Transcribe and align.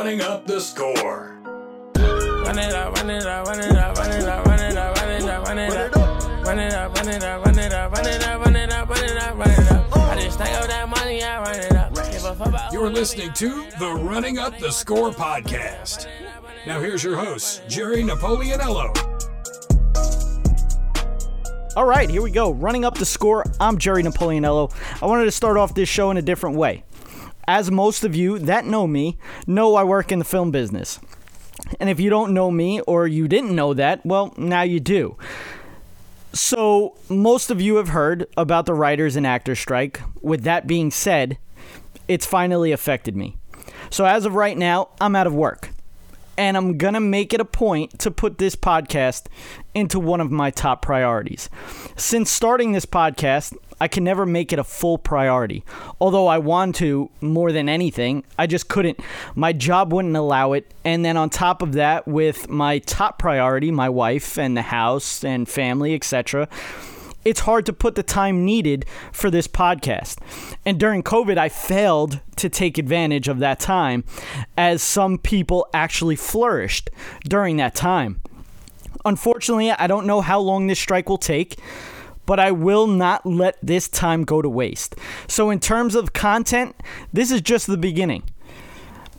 running 0.00 0.22
up 0.22 0.46
the 0.46 0.58
score. 0.58 1.36
Run 1.94 2.58
it 2.58 2.72
up, 2.72 2.96
run 2.96 3.10
it 3.10 3.26
up, 3.26 3.46
run 3.46 3.60
it 3.60 3.76
up, 3.76 3.98
run 3.98 4.10
it 4.10 4.24
up, 4.24 4.46
run 4.46 4.58
it 4.58 4.74
up, 4.74 4.96
run 4.96 5.10
it 5.10 5.28
up, 5.28 5.46
run 5.46 5.58
it 5.58 5.72
up. 5.74 6.46
Run 6.46 6.58
it 6.58 6.72
up, 6.72 6.96
run 6.96 7.08
it 7.10 7.22
up, 7.22 7.44
run 7.44 7.58
it 7.58 7.72
up, 7.74 7.92
run 7.92 8.06
it 8.06 8.24
up, 8.24 8.40
run 8.46 8.56
it 8.56 8.72
up, 8.72 8.88
run 8.88 9.04
it 9.04 9.18
up, 9.18 9.36
run 9.36 9.50
it 9.50 9.70
up. 9.70 9.96
I 9.98 10.22
just 10.22 10.38
stack 10.38 10.58
up 10.58 10.68
that 10.68 10.88
money, 10.88 11.22
I 11.22 11.42
run 11.42 11.54
it 11.54 11.72
up. 11.72 11.94
Give 11.94 12.24
a 12.24 12.34
fuck 12.34 12.48
about 12.48 12.72
You're 12.72 12.88
listening 12.88 13.34
to 13.34 13.66
the 13.78 13.92
Running 13.92 14.38
Up 14.38 14.58
the 14.58 14.72
Score 14.72 15.10
podcast. 15.10 16.06
Now 16.66 16.80
here's 16.80 17.04
your 17.04 17.16
host, 17.16 17.68
Jerry 17.68 18.02
Napoleonello. 18.02 18.96
All 21.76 21.84
right, 21.84 22.08
here 22.08 22.22
we 22.22 22.30
go. 22.30 22.52
Running 22.52 22.86
up 22.86 22.96
the 22.96 23.04
score. 23.04 23.44
I'm 23.60 23.76
Jerry 23.76 24.02
Napoleonello. 24.02 24.72
I 25.02 25.04
wanted 25.04 25.26
to 25.26 25.30
start 25.30 25.58
off 25.58 25.74
this 25.74 25.90
show 25.90 26.10
in 26.10 26.16
a 26.16 26.22
different 26.22 26.56
way. 26.56 26.84
As 27.46 27.70
most 27.70 28.04
of 28.04 28.14
you 28.14 28.38
that 28.38 28.64
know 28.64 28.86
me 28.86 29.18
know, 29.46 29.74
I 29.74 29.84
work 29.84 30.12
in 30.12 30.18
the 30.18 30.24
film 30.24 30.50
business. 30.50 31.00
And 31.78 31.88
if 31.88 32.00
you 32.00 32.10
don't 32.10 32.34
know 32.34 32.50
me 32.50 32.80
or 32.82 33.06
you 33.06 33.28
didn't 33.28 33.54
know 33.54 33.74
that, 33.74 34.04
well, 34.04 34.34
now 34.36 34.62
you 34.62 34.80
do. 34.80 35.16
So, 36.32 36.96
most 37.08 37.50
of 37.50 37.60
you 37.60 37.76
have 37.76 37.88
heard 37.88 38.26
about 38.36 38.66
the 38.66 38.74
writers 38.74 39.16
and 39.16 39.26
actors 39.26 39.58
strike. 39.58 40.00
With 40.22 40.44
that 40.44 40.66
being 40.66 40.92
said, 40.92 41.38
it's 42.06 42.24
finally 42.24 42.70
affected 42.70 43.16
me. 43.16 43.36
So, 43.90 44.04
as 44.04 44.24
of 44.24 44.34
right 44.36 44.56
now, 44.56 44.90
I'm 45.00 45.16
out 45.16 45.26
of 45.26 45.34
work. 45.34 45.70
And 46.38 46.56
I'm 46.56 46.78
going 46.78 46.94
to 46.94 47.00
make 47.00 47.34
it 47.34 47.40
a 47.40 47.44
point 47.44 47.98
to 47.98 48.10
put 48.10 48.38
this 48.38 48.54
podcast 48.54 49.26
into 49.74 49.98
one 49.98 50.20
of 50.20 50.30
my 50.30 50.50
top 50.50 50.82
priorities. 50.82 51.50
Since 51.96 52.30
starting 52.30 52.72
this 52.72 52.86
podcast, 52.86 53.56
I 53.80 53.88
can 53.88 54.04
never 54.04 54.26
make 54.26 54.52
it 54.52 54.58
a 54.58 54.64
full 54.64 54.98
priority. 54.98 55.64
Although 56.00 56.26
I 56.26 56.38
want 56.38 56.76
to 56.76 57.10
more 57.20 57.50
than 57.50 57.68
anything, 57.68 58.24
I 58.38 58.46
just 58.46 58.68
couldn't. 58.68 59.00
My 59.34 59.52
job 59.52 59.92
wouldn't 59.92 60.16
allow 60.16 60.52
it. 60.52 60.72
And 60.84 61.04
then 61.04 61.16
on 61.16 61.30
top 61.30 61.62
of 61.62 61.72
that, 61.72 62.06
with 62.06 62.48
my 62.48 62.78
top 62.80 63.18
priority, 63.18 63.70
my 63.70 63.88
wife 63.88 64.38
and 64.38 64.56
the 64.56 64.62
house 64.62 65.24
and 65.24 65.48
family, 65.48 65.94
etc., 65.94 66.48
it's 67.24 67.40
hard 67.40 67.66
to 67.66 67.72
put 67.72 67.96
the 67.96 68.02
time 68.02 68.44
needed 68.44 68.86
for 69.12 69.30
this 69.30 69.46
podcast. 69.46 70.18
And 70.64 70.80
during 70.80 71.02
COVID, 71.02 71.36
I 71.36 71.48
failed 71.48 72.20
to 72.36 72.48
take 72.48 72.78
advantage 72.78 73.28
of 73.28 73.40
that 73.40 73.60
time 73.60 74.04
as 74.56 74.82
some 74.82 75.18
people 75.18 75.68
actually 75.74 76.16
flourished 76.16 76.90
during 77.24 77.58
that 77.58 77.74
time. 77.74 78.22
Unfortunately, 79.04 79.70
I 79.70 79.86
don't 79.86 80.06
know 80.06 80.20
how 80.20 80.40
long 80.40 80.66
this 80.66 80.78
strike 80.78 81.08
will 81.08 81.18
take, 81.18 81.58
but 82.30 82.38
I 82.38 82.52
will 82.52 82.86
not 82.86 83.26
let 83.26 83.58
this 83.60 83.88
time 83.88 84.22
go 84.22 84.40
to 84.40 84.48
waste. 84.48 84.94
So, 85.26 85.50
in 85.50 85.58
terms 85.58 85.96
of 85.96 86.12
content, 86.12 86.76
this 87.12 87.32
is 87.32 87.40
just 87.40 87.66
the 87.66 87.76
beginning. 87.76 88.22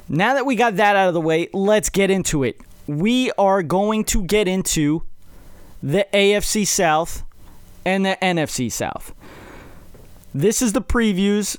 Now 0.08 0.34
that 0.34 0.45
we 0.45 0.56
got 0.56 0.78
that 0.78 0.95
out 0.95 1.09
of 1.09 1.14
the 1.14 1.20
way, 1.20 1.50
let's 1.52 1.89
get 1.89 2.09
into 2.09 2.45
it. 2.45 2.62
We 2.88 3.30
are 3.38 3.64
going 3.64 4.06
to 4.06 4.23
get 4.23 4.48
into 4.48 5.04
the 5.84 6.08
AFC 6.14 6.66
South 6.66 7.23
and 7.84 8.06
the 8.06 8.17
NFC 8.22 8.72
South. 8.72 9.14
This 10.34 10.62
is 10.62 10.72
the 10.72 10.82
previews. 10.82 11.58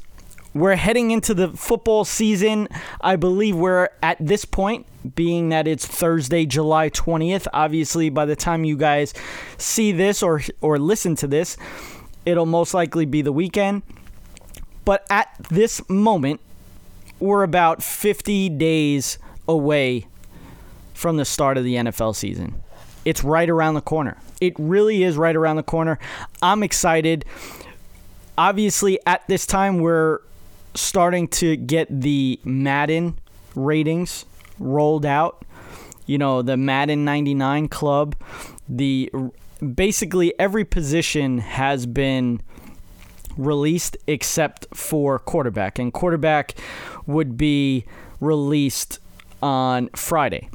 We're 0.54 0.76
heading 0.76 1.10
into 1.10 1.34
the 1.34 1.48
football 1.48 2.06
season. 2.06 2.66
I 3.02 3.16
believe 3.16 3.56
we're 3.56 3.90
at 4.02 4.16
this 4.18 4.46
point, 4.46 4.86
being 5.14 5.48
that 5.50 5.66
it's 5.66 5.86
Thursday, 5.86 6.46
July 6.46 6.90
20th. 6.90 7.46
Obviously, 7.52 8.10
by 8.10 8.24
the 8.24 8.36
time 8.36 8.64
you 8.64 8.76
guys 8.76 9.14
see 9.58 9.92
this 9.92 10.22
or 10.22 10.42
or 10.60 10.78
listen 10.78 11.16
to 11.16 11.26
this, 11.26 11.56
it'll 12.24 12.46
most 12.46 12.74
likely 12.74 13.04
be 13.04 13.22
the 13.22 13.32
weekend. 13.32 13.82
But 14.84 15.06
at 15.10 15.34
this 15.50 15.86
moment, 15.88 16.40
we're 17.20 17.44
about 17.44 17.82
50 17.82 18.48
days 18.50 19.18
away 19.46 20.06
from 20.94 21.16
the 21.16 21.24
start 21.24 21.56
of 21.56 21.64
the 21.64 21.76
NFL 21.76 22.16
season. 22.16 22.62
It's 23.04 23.24
right 23.24 23.48
around 23.48 23.74
the 23.74 23.80
corner. 23.80 24.16
It 24.40 24.54
really 24.58 25.02
is 25.02 25.16
right 25.16 25.34
around 25.34 25.56
the 25.56 25.62
corner. 25.62 25.98
I'm 26.42 26.62
excited. 26.62 27.24
Obviously, 28.36 28.98
at 29.06 29.26
this 29.28 29.46
time, 29.46 29.78
we're 29.78 30.20
starting 30.74 31.28
to 31.28 31.56
get 31.56 31.88
the 31.88 32.40
Madden 32.44 33.18
ratings 33.54 34.24
rolled 34.62 35.04
out. 35.04 35.44
You 36.06 36.18
know, 36.18 36.42
the 36.42 36.56
Madden 36.56 37.04
99 37.04 37.68
club. 37.68 38.16
The 38.68 39.10
basically 39.74 40.32
every 40.38 40.64
position 40.64 41.38
has 41.38 41.86
been 41.86 42.40
released 43.36 43.96
except 44.06 44.66
for 44.74 45.18
quarterback, 45.18 45.78
and 45.78 45.92
quarterback 45.92 46.54
would 47.06 47.36
be 47.36 47.84
released 48.20 48.98
on 49.42 49.88
Friday. 49.96 50.48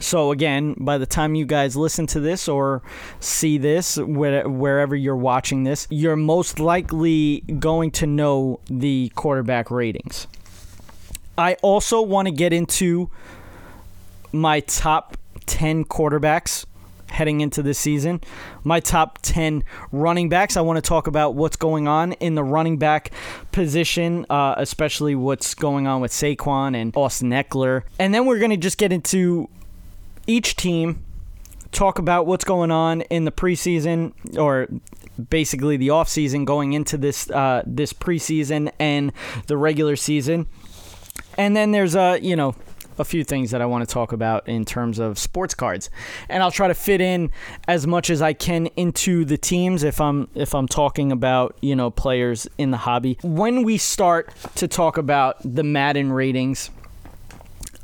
So 0.00 0.32
again, 0.32 0.74
by 0.78 0.98
the 0.98 1.06
time 1.06 1.36
you 1.36 1.46
guys 1.46 1.76
listen 1.76 2.06
to 2.08 2.18
this 2.18 2.48
or 2.48 2.82
see 3.20 3.58
this, 3.58 3.96
wherever 3.96 4.96
you're 4.96 5.14
watching 5.14 5.62
this, 5.62 5.86
you're 5.90 6.16
most 6.16 6.58
likely 6.58 7.40
going 7.58 7.92
to 7.92 8.06
know 8.06 8.58
the 8.68 9.12
quarterback 9.14 9.70
ratings. 9.70 10.26
I 11.36 11.54
also 11.62 12.02
want 12.02 12.28
to 12.28 12.32
get 12.32 12.52
into 12.52 13.10
my 14.32 14.60
top 14.60 15.16
10 15.46 15.84
quarterbacks 15.84 16.64
heading 17.12 17.40
into 17.40 17.62
this 17.62 17.78
season. 17.78 18.20
My 18.64 18.80
top 18.80 19.18
10 19.22 19.64
running 19.92 20.28
backs. 20.28 20.56
I 20.56 20.62
want 20.62 20.78
to 20.78 20.82
talk 20.82 21.06
about 21.06 21.34
what's 21.34 21.56
going 21.56 21.86
on 21.86 22.12
in 22.14 22.34
the 22.34 22.42
running 22.42 22.78
back 22.78 23.10
position, 23.52 24.26
uh, 24.30 24.54
especially 24.56 25.14
what's 25.14 25.54
going 25.54 25.86
on 25.86 26.00
with 26.00 26.10
Saquon 26.10 26.74
and 26.74 26.96
Austin 26.96 27.30
Ekeler. 27.30 27.82
And 27.98 28.14
then 28.14 28.26
we're 28.26 28.38
going 28.38 28.50
to 28.50 28.56
just 28.56 28.78
get 28.78 28.92
into 28.92 29.48
each 30.26 30.56
team, 30.56 31.04
talk 31.70 31.98
about 31.98 32.26
what's 32.26 32.44
going 32.44 32.70
on 32.70 33.02
in 33.02 33.24
the 33.24 33.32
preseason 33.32 34.12
or 34.38 34.68
basically 35.28 35.76
the 35.76 35.88
offseason 35.88 36.44
going 36.44 36.72
into 36.72 36.96
this 36.96 37.30
uh, 37.30 37.62
this 37.66 37.92
preseason 37.92 38.72
and 38.78 39.12
the 39.46 39.56
regular 39.56 39.96
season. 39.96 40.46
And 41.38 41.56
then 41.56 41.72
there's 41.72 41.94
a, 41.94 42.18
you 42.20 42.36
know, 42.36 42.54
a 42.98 43.04
few 43.04 43.24
things 43.24 43.50
that 43.50 43.62
I 43.62 43.66
want 43.66 43.86
to 43.86 43.92
talk 43.92 44.12
about 44.12 44.48
in 44.48 44.64
terms 44.64 44.98
of 44.98 45.18
sports 45.18 45.54
cards. 45.54 45.90
And 46.28 46.42
I'll 46.42 46.50
try 46.50 46.68
to 46.68 46.74
fit 46.74 47.00
in 47.00 47.30
as 47.66 47.86
much 47.86 48.10
as 48.10 48.22
I 48.22 48.32
can 48.32 48.66
into 48.76 49.24
the 49.24 49.38
teams 49.38 49.82
if 49.82 50.00
I'm 50.00 50.28
if 50.34 50.54
I'm 50.54 50.68
talking 50.68 51.12
about, 51.12 51.56
you 51.60 51.74
know, 51.74 51.90
players 51.90 52.46
in 52.58 52.70
the 52.70 52.76
hobby. 52.78 53.18
When 53.22 53.62
we 53.62 53.78
start 53.78 54.32
to 54.56 54.68
talk 54.68 54.98
about 54.98 55.36
the 55.44 55.62
Madden 55.62 56.12
ratings, 56.12 56.70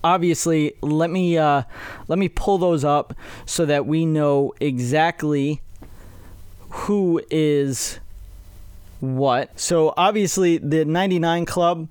obviously 0.04 0.74
let 0.82 1.10
me 1.10 1.38
uh, 1.38 1.62
let 2.06 2.18
me 2.18 2.28
pull 2.28 2.58
those 2.58 2.84
up 2.84 3.14
so 3.46 3.64
that 3.66 3.86
we 3.86 4.06
know 4.06 4.54
exactly 4.60 5.60
who 6.70 7.22
is 7.30 7.98
what. 9.00 9.58
So 9.58 9.94
obviously 9.96 10.58
the 10.58 10.84
99 10.84 11.46
club 11.46 11.88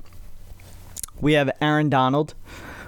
we 1.21 1.33
have 1.33 1.49
Aaron 1.61 1.89
Donald. 1.89 2.33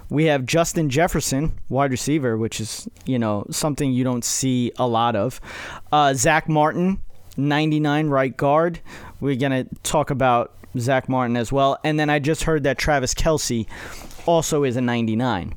We 0.10 0.26
have 0.26 0.46
Justin 0.46 0.90
Jefferson, 0.90 1.60
wide 1.70 1.92
receiver, 1.92 2.38
which 2.38 2.60
is, 2.60 2.88
you 3.06 3.20
know, 3.20 3.46
something 3.52 3.92
you 3.92 4.04
don't 4.04 4.26
see 4.26 4.72
a 4.78 4.88
lot 4.88 5.16
of. 5.16 5.40
Uh, 5.92 6.16
Zack 6.16 6.50
Martin, 6.50 7.00
99 7.38 8.08
right 8.08 8.36
guard. 8.36 8.80
We're 9.20 9.36
to 9.52 9.68
talk 9.84 10.10
about 10.10 10.54
Zack 10.78 11.10
Martin 11.10 11.38
as 11.38 11.52
well. 11.52 11.78
And 11.84 12.00
then 12.00 12.10
I 12.10 12.20
just 12.20 12.44
heard 12.44 12.64
that 12.64 12.78
Travis 12.78 13.14
Kelce 13.14 13.68
also 14.26 14.64
is 14.64 14.76
a 14.76 14.82
99. 14.82 15.54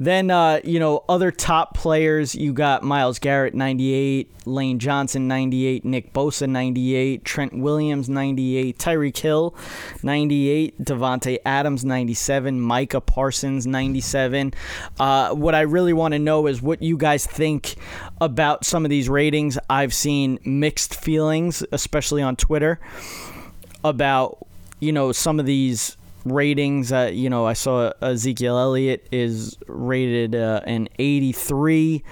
Then, 0.00 0.30
uh, 0.30 0.60
you 0.64 0.80
know, 0.80 1.04
other 1.10 1.30
top 1.30 1.74
players, 1.74 2.34
you 2.34 2.54
got 2.54 2.82
Myles 2.82 3.18
Garrett, 3.18 3.54
98, 3.54 4.46
Lane 4.46 4.78
Johnson, 4.78 5.28
98, 5.28 5.84
Nick 5.84 6.14
Bosa, 6.14 6.48
98, 6.48 7.22
Trent 7.22 7.58
Williams, 7.58 8.08
98, 8.08 8.78
Tyreek 8.78 9.18
Hill, 9.18 9.54
98, 10.02 10.82
Davante 10.82 11.36
Adams, 11.44 11.84
97, 11.84 12.58
Micah 12.62 13.02
Parsons, 13.02 13.66
97. 13.66 14.54
Uh, 14.98 15.34
what 15.34 15.54
I 15.54 15.60
really 15.60 15.92
want 15.92 16.12
to 16.12 16.18
know 16.18 16.46
is 16.46 16.62
what 16.62 16.80
you 16.80 16.96
guys 16.96 17.26
think 17.26 17.74
about 18.22 18.64
some 18.64 18.86
of 18.86 18.90
these 18.90 19.10
ratings. 19.10 19.58
I've 19.68 19.92
seen 19.92 20.38
mixed 20.46 20.94
feelings, 20.94 21.62
especially 21.72 22.22
on 22.22 22.36
Twitter, 22.36 22.80
about, 23.84 24.46
you 24.80 24.92
know, 24.92 25.12
some 25.12 25.38
of 25.38 25.44
these 25.44 25.98
ratings. 26.24 26.92
Uh, 26.92 27.10
you 27.12 27.30
know, 27.30 27.46
I 27.46 27.52
saw 27.52 27.92
Ezekiel 28.02 28.58
Elliott 28.58 29.06
is 29.10 29.56
rated 29.66 30.34
uh, 30.34 30.60
an 30.64 30.88
83 30.98 32.02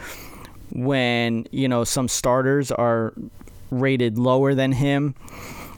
when, 0.73 1.47
you 1.51 1.69
know, 1.69 1.85
some 1.85 2.09
starters 2.09 2.71
are 2.71 3.15
rated 3.71 4.19
lower 4.19 4.55
than 4.55 4.73
him. 4.73 5.15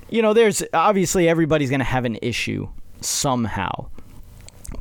You 0.09 0.23
know, 0.23 0.33
there's 0.33 0.63
obviously 0.73 1.29
everybody's 1.29 1.71
going 1.71 1.81
to 1.81 1.85
have 1.85 2.05
an 2.05 2.19
issue 2.23 2.69
somehow. 3.01 3.89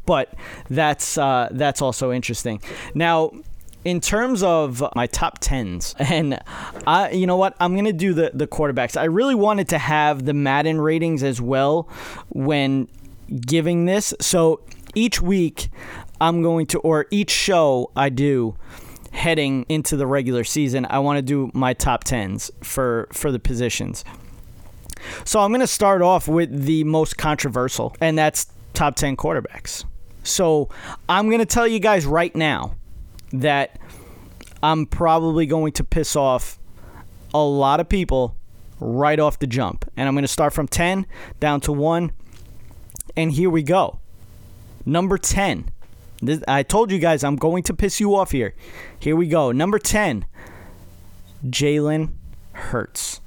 But 0.05 0.33
that's 0.69 1.17
uh, 1.17 1.49
that's 1.51 1.81
also 1.81 2.11
interesting. 2.11 2.61
Now, 2.93 3.31
in 3.85 4.01
terms 4.01 4.43
of 4.43 4.83
my 4.95 5.07
top 5.07 5.39
tens, 5.39 5.95
and 5.99 6.39
I, 6.85 7.11
you 7.11 7.27
know 7.27 7.37
what, 7.37 7.55
I'm 7.59 7.75
gonna 7.75 7.93
do 7.93 8.13
the 8.13 8.31
the 8.33 8.47
quarterbacks. 8.47 8.97
I 8.97 9.05
really 9.05 9.35
wanted 9.35 9.69
to 9.69 9.77
have 9.77 10.25
the 10.25 10.33
Madden 10.33 10.81
ratings 10.81 11.23
as 11.23 11.41
well 11.41 11.89
when 12.29 12.87
giving 13.45 13.85
this. 13.85 14.13
So 14.19 14.61
each 14.95 15.21
week 15.21 15.69
I'm 16.19 16.41
going 16.41 16.65
to, 16.67 16.79
or 16.79 17.07
each 17.11 17.31
show 17.31 17.91
I 17.95 18.09
do 18.09 18.57
heading 19.11 19.65
into 19.69 19.97
the 19.97 20.05
regular 20.07 20.43
season, 20.43 20.85
I 20.89 20.99
want 20.99 21.17
to 21.17 21.21
do 21.21 21.51
my 21.53 21.73
top 21.73 22.03
tens 22.03 22.51
for 22.61 23.07
for 23.11 23.31
the 23.31 23.39
positions. 23.39 24.03
So 25.23 25.39
I'm 25.39 25.51
going 25.51 25.61
to 25.61 25.67
start 25.67 26.01
off 26.01 26.27
with 26.27 26.65
the 26.65 26.83
most 26.83 27.17
controversial, 27.17 27.95
and 28.01 28.17
that's 28.17 28.47
top 28.73 28.95
10 28.95 29.15
quarterbacks. 29.15 29.85
So 30.23 30.69
I'm 31.07 31.27
going 31.27 31.39
to 31.39 31.45
tell 31.45 31.67
you 31.67 31.79
guys 31.79 32.05
right 32.05 32.35
now 32.35 32.75
that 33.31 33.79
I'm 34.61 34.85
probably 34.85 35.45
going 35.45 35.71
to 35.73 35.83
piss 35.83 36.15
off 36.15 36.59
a 37.33 37.43
lot 37.43 37.79
of 37.79 37.87
people 37.87 38.35
right 38.79 39.19
off 39.19 39.39
the 39.39 39.47
jump. 39.47 39.89
And 39.95 40.07
I'm 40.07 40.15
going 40.15 40.23
to 40.23 40.27
start 40.27 40.53
from 40.53 40.67
10 40.67 41.05
down 41.39 41.61
to 41.61 41.71
1. 41.71 42.11
And 43.19 43.33
here 43.33 43.49
we 43.49 43.63
go. 43.63 43.99
Number 44.85 45.17
10. 45.17 45.71
This, 46.21 46.41
I 46.47 46.63
told 46.63 46.89
you 46.89 46.99
guys 46.99 47.21
I'm 47.21 47.35
going 47.35 47.63
to 47.63 47.73
piss 47.73 47.99
you 47.99 48.15
off 48.15 48.31
here. 48.31 48.55
Here 48.97 49.13
we 49.13 49.27
go. 49.27 49.51
Number 49.51 49.77
10. 49.77 50.23
Jalen 51.45 52.13
Hurts. 52.53 53.19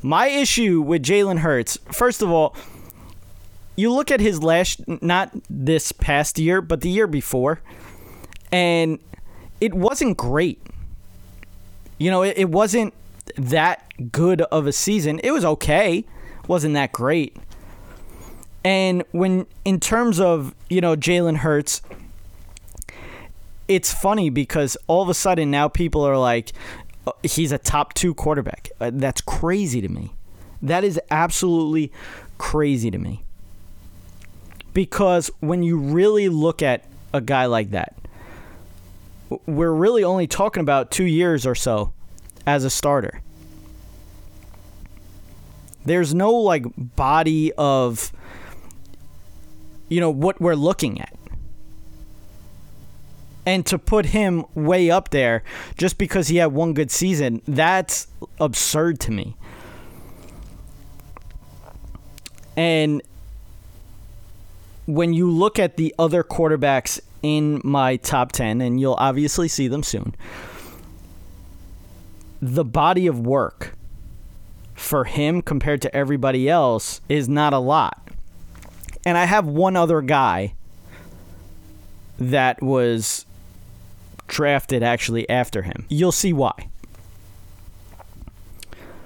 My 0.00 0.28
issue 0.28 0.80
with 0.80 1.02
Jalen 1.02 1.40
Hurts, 1.40 1.76
first 1.90 2.22
of 2.22 2.30
all, 2.30 2.56
you 3.76 3.92
look 3.92 4.10
at 4.10 4.20
his 4.20 4.42
last, 4.42 4.80
not 5.02 5.30
this 5.50 5.92
past 5.92 6.38
year, 6.38 6.62
but 6.62 6.80
the 6.80 6.88
year 6.88 7.06
before, 7.06 7.60
and 8.50 8.98
it 9.60 9.74
wasn't 9.74 10.16
great. 10.16 10.58
You 11.98 12.10
know, 12.10 12.22
it, 12.22 12.38
it 12.38 12.48
wasn't 12.48 12.94
that 13.36 14.10
good 14.10 14.40
of 14.40 14.66
a 14.66 14.72
season. 14.72 15.20
It 15.22 15.32
was 15.32 15.44
okay, 15.44 16.06
wasn't 16.48 16.72
that 16.74 16.92
great. 16.92 17.36
And 18.64 19.02
when, 19.10 19.46
in 19.64 19.80
terms 19.80 20.20
of, 20.20 20.54
you 20.70 20.80
know, 20.80 20.94
Jalen 20.94 21.38
Hurts, 21.38 21.82
it's 23.66 23.92
funny 23.92 24.30
because 24.30 24.76
all 24.86 25.02
of 25.02 25.08
a 25.08 25.14
sudden 25.14 25.50
now 25.50 25.68
people 25.68 26.02
are 26.02 26.18
like, 26.18 26.52
uh, 27.06 27.12
he's 27.22 27.50
a 27.50 27.58
top 27.58 27.94
two 27.94 28.14
quarterback. 28.14 28.70
Uh, 28.80 28.90
that's 28.94 29.20
crazy 29.20 29.80
to 29.80 29.88
me. 29.88 30.12
That 30.60 30.84
is 30.84 31.00
absolutely 31.10 31.90
crazy 32.38 32.90
to 32.90 32.98
me. 32.98 33.24
Because 34.72 35.30
when 35.40 35.62
you 35.62 35.76
really 35.76 36.28
look 36.28 36.62
at 36.62 36.84
a 37.12 37.20
guy 37.20 37.46
like 37.46 37.70
that, 37.70 37.94
we're 39.46 39.72
really 39.72 40.04
only 40.04 40.26
talking 40.26 40.60
about 40.60 40.90
two 40.90 41.04
years 41.04 41.46
or 41.46 41.54
so 41.54 41.92
as 42.46 42.64
a 42.64 42.70
starter. 42.70 43.20
There's 45.84 46.14
no 46.14 46.32
like 46.32 46.64
body 46.76 47.52
of, 47.54 48.12
you 49.92 50.00
know, 50.00 50.10
what 50.10 50.40
we're 50.40 50.54
looking 50.54 51.00
at. 51.00 51.14
And 53.44 53.66
to 53.66 53.78
put 53.78 54.06
him 54.06 54.44
way 54.54 54.90
up 54.90 55.10
there 55.10 55.42
just 55.76 55.98
because 55.98 56.28
he 56.28 56.36
had 56.36 56.52
one 56.52 56.72
good 56.74 56.90
season, 56.90 57.42
that's 57.46 58.06
absurd 58.40 59.00
to 59.00 59.10
me. 59.10 59.36
And 62.56 63.02
when 64.86 65.12
you 65.12 65.30
look 65.30 65.58
at 65.58 65.76
the 65.76 65.94
other 65.98 66.22
quarterbacks 66.22 67.00
in 67.22 67.60
my 67.64 67.96
top 67.96 68.32
10, 68.32 68.60
and 68.60 68.80
you'll 68.80 68.94
obviously 68.94 69.48
see 69.48 69.68
them 69.68 69.82
soon, 69.82 70.14
the 72.40 72.64
body 72.64 73.06
of 73.06 73.20
work 73.20 73.74
for 74.74 75.04
him 75.04 75.42
compared 75.42 75.82
to 75.82 75.94
everybody 75.94 76.48
else 76.48 77.00
is 77.08 77.28
not 77.28 77.52
a 77.52 77.58
lot. 77.58 78.01
And 79.04 79.18
I 79.18 79.24
have 79.24 79.46
one 79.46 79.76
other 79.76 80.00
guy 80.00 80.54
that 82.18 82.62
was 82.62 83.26
drafted 84.28 84.82
actually 84.82 85.28
after 85.28 85.62
him. 85.62 85.86
You'll 85.88 86.12
see 86.12 86.32
why. 86.32 86.68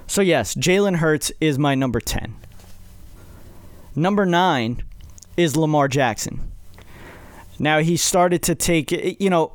So, 0.05 0.21
yes, 0.21 0.55
Jalen 0.55 0.97
Hurts 0.97 1.31
is 1.41 1.59
my 1.59 1.75
number 1.75 1.99
10. 1.99 2.35
Number 3.95 4.25
9 4.25 4.83
is 5.35 5.57
Lamar 5.57 5.87
Jackson. 5.87 6.51
Now, 7.59 7.79
he 7.79 7.97
started 7.97 8.41
to 8.43 8.55
take, 8.55 8.91
you 8.91 9.29
know, 9.29 9.53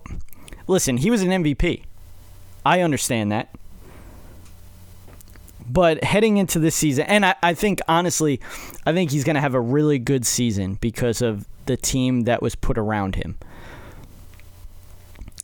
listen, 0.66 0.98
he 0.98 1.10
was 1.10 1.22
an 1.22 1.30
MVP. 1.30 1.84
I 2.66 2.80
understand 2.80 3.32
that. 3.32 3.54
But 5.72 6.04
heading 6.04 6.36
into 6.36 6.58
this 6.58 6.74
season, 6.74 7.06
and 7.06 7.24
I, 7.24 7.34
I 7.42 7.54
think, 7.54 7.80
honestly, 7.88 8.40
I 8.84 8.92
think 8.92 9.10
he's 9.10 9.24
going 9.24 9.36
to 9.36 9.40
have 9.40 9.54
a 9.54 9.60
really 9.60 9.98
good 9.98 10.26
season 10.26 10.74
because 10.80 11.22
of 11.22 11.46
the 11.64 11.78
team 11.78 12.22
that 12.24 12.42
was 12.42 12.54
put 12.54 12.76
around 12.76 13.14
him. 13.14 13.38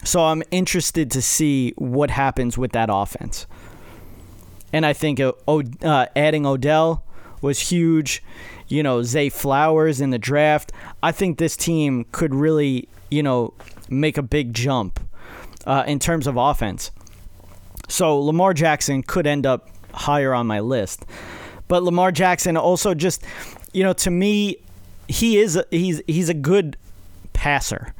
So 0.05 0.25
I'm 0.25 0.43
interested 0.51 1.11
to 1.13 1.23
see 1.23 1.73
what 1.79 2.11
happens 2.11 2.59
with 2.59 2.73
that 2.73 2.91
offense. 2.93 3.47
And 4.71 4.85
I 4.85 4.93
think 4.93 5.19
uh, 5.19 5.33
uh, 5.49 6.07
adding 6.15 6.45
Odell 6.45 7.03
was 7.41 7.59
huge. 7.59 8.23
You 8.69 8.83
know, 8.83 9.03
Zay 9.03 9.31
Flowers 9.31 9.99
in 9.99 10.11
the 10.11 10.19
draft. 10.19 10.73
I 11.03 11.11
think 11.11 11.39
this 11.39 11.57
team 11.57 12.05
could 12.13 12.35
really, 12.35 12.87
you 13.11 13.23
know, 13.23 13.55
make 13.89 14.19
a 14.19 14.23
big 14.23 14.53
jump 14.53 15.01
uh, 15.67 15.85
in 15.87 15.99
terms 15.99 16.27
of 16.27 16.37
offense. 16.37 16.91
So 17.89 18.19
Lamar 18.19 18.53
Jackson 18.53 19.03
could 19.03 19.27
end 19.27 19.47
up 19.47 19.71
higher 19.99 20.33
on 20.33 20.47
my 20.47 20.61
list. 20.61 21.05
But 21.69 21.83
Lamar 21.83 22.13
Jackson 22.13 22.57
also 22.57 22.95
just, 22.95 23.25
you 23.73 23.83
know, 23.83 23.93
to 23.95 24.11
me, 24.11 24.57
he 25.07 25.39
is 25.39 25.57
a, 25.57 25.65
he's 25.71 26.03
he's 26.07 26.29
a 26.29 26.35
good 26.35 26.77
passer. 27.33 27.95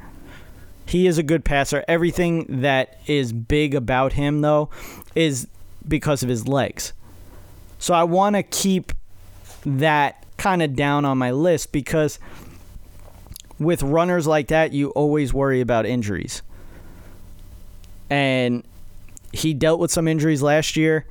He 0.85 1.05
is 1.05 1.19
a 1.19 1.23
good 1.23 1.45
passer. 1.45 1.85
Everything 1.87 2.61
that 2.61 2.99
is 3.05 3.31
big 3.31 3.75
about 3.75 4.13
him, 4.13 4.41
though, 4.41 4.69
is 5.13 5.47
because 5.87 6.23
of 6.23 6.29
his 6.29 6.47
legs. 6.47 6.93
So 7.77 7.93
I 7.93 8.03
want 8.03 8.35
to 8.35 8.43
keep 8.43 8.91
that 9.65 10.25
kind 10.37 10.63
of 10.63 10.75
down 10.75 11.05
on 11.05 11.17
my 11.17 11.31
list 11.31 11.71
because 11.71 12.17
with 13.59 13.83
runners 13.83 14.25
like 14.25 14.47
that, 14.47 14.73
you 14.73 14.89
always 14.91 15.33
worry 15.33 15.61
about 15.61 15.85
injuries. 15.85 16.41
And 18.09 18.63
he 19.31 19.53
dealt 19.53 19.79
with 19.79 19.91
some 19.91 20.07
injuries 20.07 20.41
last 20.41 20.75
year. 20.75 21.05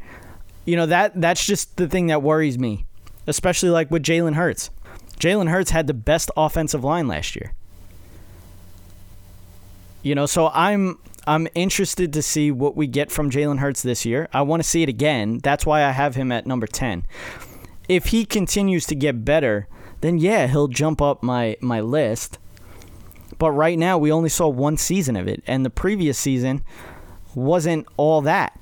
You 0.69 0.77
know, 0.77 0.85
that 0.85 1.19
that's 1.19 1.47
just 1.47 1.79
the 1.79 1.89
thing 1.89 2.09
that 2.09 2.23
worries 2.23 2.59
me, 2.59 2.85
especially 3.27 3.71
like 3.71 3.91
with 3.91 4.03
Jalen 4.03 4.35
Hurts. 4.35 4.69
Jalen 5.19 5.49
Hurts 5.49 5.71
had 5.71 5.87
the 5.87 5.95
best 5.95 6.31
offensive 6.37 6.85
line 6.85 7.09
last 7.09 7.35
year. 7.35 7.55
You 10.03 10.15
know, 10.15 10.27
so 10.27 10.51
I'm 10.53 10.99
I'm 11.27 11.49
interested 11.55 12.13
to 12.13 12.21
see 12.21 12.51
what 12.51 12.77
we 12.77 12.87
get 12.87 13.11
from 13.11 13.31
Jalen 13.31 13.61
Hurts 13.61 13.81
this 13.81 14.05
year. 14.05 14.29
I 14.31 14.43
want 14.43 14.63
to 14.63 14.69
see 14.69 14.83
it 14.83 14.91
again. 14.91 15.39
That's 15.39 15.65
why 15.65 15.85
I 15.85 15.93
have 15.93 16.17
him 16.17 16.31
at 16.31 16.47
number 16.47 16.67
10. 16.67 17.07
If 17.89 18.09
he 18.09 18.27
continues 18.27 18.85
to 18.89 18.95
get 18.95 19.25
better, 19.25 19.69
then 20.03 20.19
yeah, 20.19 20.49
he'll 20.49 20.69
jump 20.69 21.01
up 21.01 21.23
my 21.23 21.57
my 21.63 21.81
list. 21.81 22.39
But 23.39 23.53
right 23.53 23.79
now 23.79 23.97
we 23.97 24.13
only 24.13 24.29
saw 24.29 24.49
one 24.49 24.77
season 24.77 25.17
of 25.17 25.29
it 25.29 25.43
and 25.47 25.65
the 25.65 25.71
previous 25.71 26.19
season 26.19 26.63
wasn't 27.35 27.87
all 27.97 28.21
that. 28.21 28.58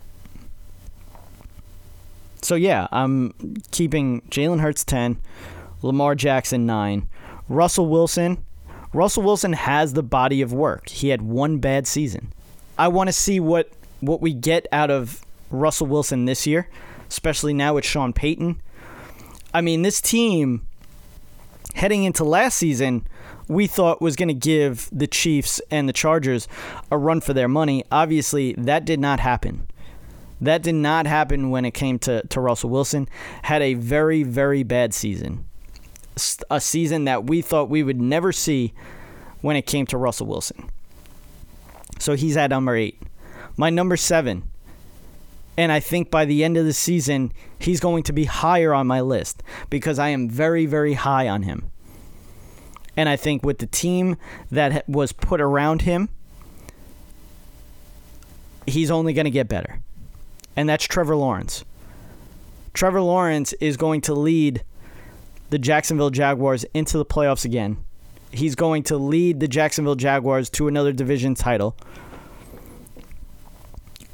So 2.43 2.55
yeah, 2.55 2.87
I'm 2.93 3.33
keeping 3.71 4.21
Jalen 4.31 4.61
Hurts 4.61 4.85
10, 4.85 5.19
Lamar 5.83 6.15
Jackson 6.15 6.67
9, 6.67 7.09
Russell 7.49 7.89
Wilson 7.89 8.45
Russell 8.97 9.25
Wilson 9.25 9.53
has 9.53 9.93
the 9.93 10.03
body 10.03 10.41
of 10.41 10.55
work. 10.55 10.89
He 10.89 11.11
had 11.11 11.21
one 11.21 11.59
bad 11.59 11.87
season. 11.87 12.33
I 12.79 12.89
want 12.89 13.09
to 13.09 13.13
see 13.13 13.39
what 13.41 13.71
what 14.01 14.23
we 14.23 14.33
get 14.33 14.67
out 14.73 14.91
of 14.91 15.23
Russell 15.51 15.87
Wilson 15.87 16.25
this 16.25 16.47
year, 16.47 16.69
especially 17.09 17.53
now 17.53 17.75
with 17.75 17.85
Sean 17.85 18.15
Payton. 18.15 18.61
I 19.53 19.61
mean, 19.61 19.83
this 19.83 20.01
team 20.01 20.67
heading 21.75 22.05
into 22.05 22.25
last 22.25 22.57
season, 22.57 23.07
we 23.49 23.67
thought 23.67 24.01
was 24.01 24.17
going 24.17 24.29
to 24.29 24.35
give 24.35 24.89
the 24.91 25.07
Chiefs 25.07 25.61
and 25.71 25.87
the 25.87 25.93
Chargers 25.93 26.49
a 26.91 26.97
run 26.97 27.21
for 27.21 27.35
their 27.35 27.49
money. 27.49 27.85
Obviously, 27.93 28.55
that 28.55 28.87
did 28.87 28.99
not 28.99 29.21
happen. 29.21 29.67
That 30.41 30.63
did 30.63 30.75
not 30.75 31.07
happen 31.07 31.51
when 31.51 31.65
it 31.65 31.73
came 31.73 31.99
to, 32.01 32.23
to 32.27 32.41
Russell 32.41 32.71
Wilson. 32.71 33.09
Had 33.43 33.63
a 33.63 33.75
very, 33.75 34.23
very 34.23 34.63
bad 34.63 34.93
season 34.93 35.47
a 36.51 36.61
season 36.61 37.05
that 37.05 37.27
we 37.27 37.43
thought 37.43 37.69
we 37.69 37.83
would 37.83 38.01
never 38.01 38.33
see 38.33 38.73
when 39.43 39.57
it 39.57 39.67
came 39.67 39.87
to 39.87 39.99
Russell 39.99 40.27
Wilson. 40.27 40.71
So 41.99 42.17
he's 42.17 42.37
at 42.37 42.51
number 42.51 42.75
eight. 42.75 43.01
My 43.57 43.71
number 43.71 43.97
seven, 43.97 44.51
and 45.57 45.73
I 45.73 45.81
think 45.81 46.11
by 46.11 46.25
the 46.25 46.45
end 46.45 46.57
of 46.57 46.65
the 46.65 46.73
season, 46.73 47.33
he's 47.59 47.81
going 47.81 48.03
to 48.05 48.13
be 48.13 48.25
higher 48.25 48.75
on 48.75 48.87
my 48.87 49.01
list 49.01 49.43
because 49.71 49.99
I 49.99 50.09
am 50.09 50.29
very, 50.29 50.67
very 50.67 50.95
high 50.95 51.29
on 51.29 51.43
him. 51.43 51.71
And 52.97 53.09
I 53.09 53.17
think 53.17 53.45
with 53.45 53.59
the 53.59 53.67
team 53.67 54.17
that 54.51 54.89
was 54.89 55.13
put 55.13 55.41
around 55.41 55.83
him, 55.83 56.09
he's 58.67 58.91
only 58.91 59.13
going 59.13 59.25
to 59.25 59.31
get 59.31 59.49
better. 59.49 59.81
And 60.57 60.69
that's 60.69 60.85
Trevor 60.85 61.17
Lawrence. 61.17 61.65
Trevor 62.73 63.03
Lawrence 63.03 63.53
is 63.55 63.77
going 63.77 64.01
to 64.03 64.15
lead 64.15 64.65
the 65.51 65.59
Jacksonville 65.59 66.11
Jaguars 66.11 66.65
into 66.75 66.99
the 66.99 67.05
playoffs 67.05 67.45
again. 67.45 67.77
He's 68.33 68.55
going 68.55 68.83
to 68.85 68.97
lead 68.97 69.41
the 69.41 69.49
Jacksonville 69.49 69.95
Jaguars 69.95 70.51
to 70.51 70.69
another 70.69 70.93
division 70.93 71.35
title. 71.35 71.77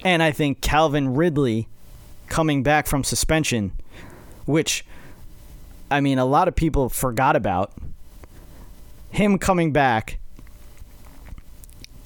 And 0.04 0.22
I 0.22 0.32
think 0.32 0.60
Calvin 0.60 1.14
Ridley 1.14 1.68
coming 2.28 2.62
back 2.62 2.86
from 2.86 3.04
suspension, 3.04 3.72
which, 4.46 4.84
I 5.90 6.00
mean, 6.00 6.18
a 6.18 6.24
lot 6.24 6.48
of 6.48 6.56
people 6.56 6.88
forgot 6.88 7.36
about, 7.36 7.72
him 9.10 9.38
coming 9.38 9.72
back 9.72 10.18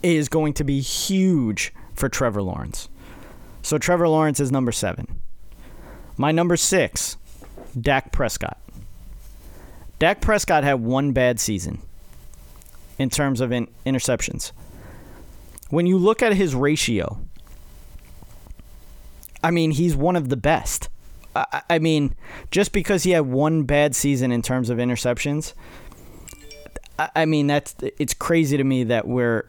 is 0.03 0.29
going 0.29 0.53
to 0.55 0.65
be 0.65 0.81
huge 0.81 1.73
for 1.95 2.09
Trevor 2.09 2.43
Lawrence. 2.43 2.89
So 3.67 3.79
Trevor 3.79 4.07
Lawrence 4.09 4.39
is 4.39 4.53
number 4.53 4.71
seven. 4.71 5.21
My 6.17 6.31
number 6.31 6.57
six, 6.57 7.17
Dak 7.79 8.13
Prescott. 8.13 8.61
Dak 9.99 10.21
Prescott 10.21 10.63
had 10.63 10.75
one 10.75 11.11
bad 11.11 11.41
season 11.41 11.81
in 12.97 13.11
terms 13.11 13.41
of 13.41 13.51
in- 13.51 13.67
interceptions. 13.85 14.53
When 15.69 15.85
you 15.85 15.99
look 15.99 16.23
at 16.23 16.35
his 16.35 16.55
ratio, 16.55 17.19
I 19.43 19.51
mean, 19.51 19.73
he's 19.73 19.97
one 19.97 20.15
of 20.15 20.29
the 20.29 20.37
best. 20.37 20.89
I, 21.35 21.81
mean, 21.81 22.15
just 22.53 22.71
because 22.71 23.03
he 23.03 23.11
had 23.11 23.27
one 23.27 23.65
bad 23.65 23.97
season 23.97 24.31
in 24.31 24.43
terms 24.43 24.71
of 24.71 24.79
interceptions, 24.79 25.55
I, 27.01 27.11
I 27.17 27.25
mean, 27.25 27.49
that's 27.49 27.75
it's 27.81 28.15
crazy 28.15 28.57
to 28.59 28.63
me 28.63 28.85
that 28.85 29.09
we're 29.09 29.45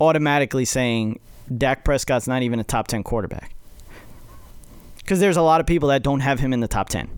automatically 0.00 0.64
saying 0.64 1.20
Dak 1.54 1.84
Prescott's 1.84 2.26
not 2.26 2.42
even 2.42 2.58
a 2.58 2.64
top 2.64 2.88
10 2.88 3.02
quarterback. 3.02 3.54
Because 4.98 5.20
there's 5.20 5.36
a 5.36 5.42
lot 5.42 5.60
of 5.60 5.66
people 5.66 5.88
that 5.90 6.02
don't 6.02 6.20
have 6.20 6.40
him 6.40 6.52
in 6.52 6.60
the 6.60 6.68
top 6.68 6.88
10. 6.88 7.08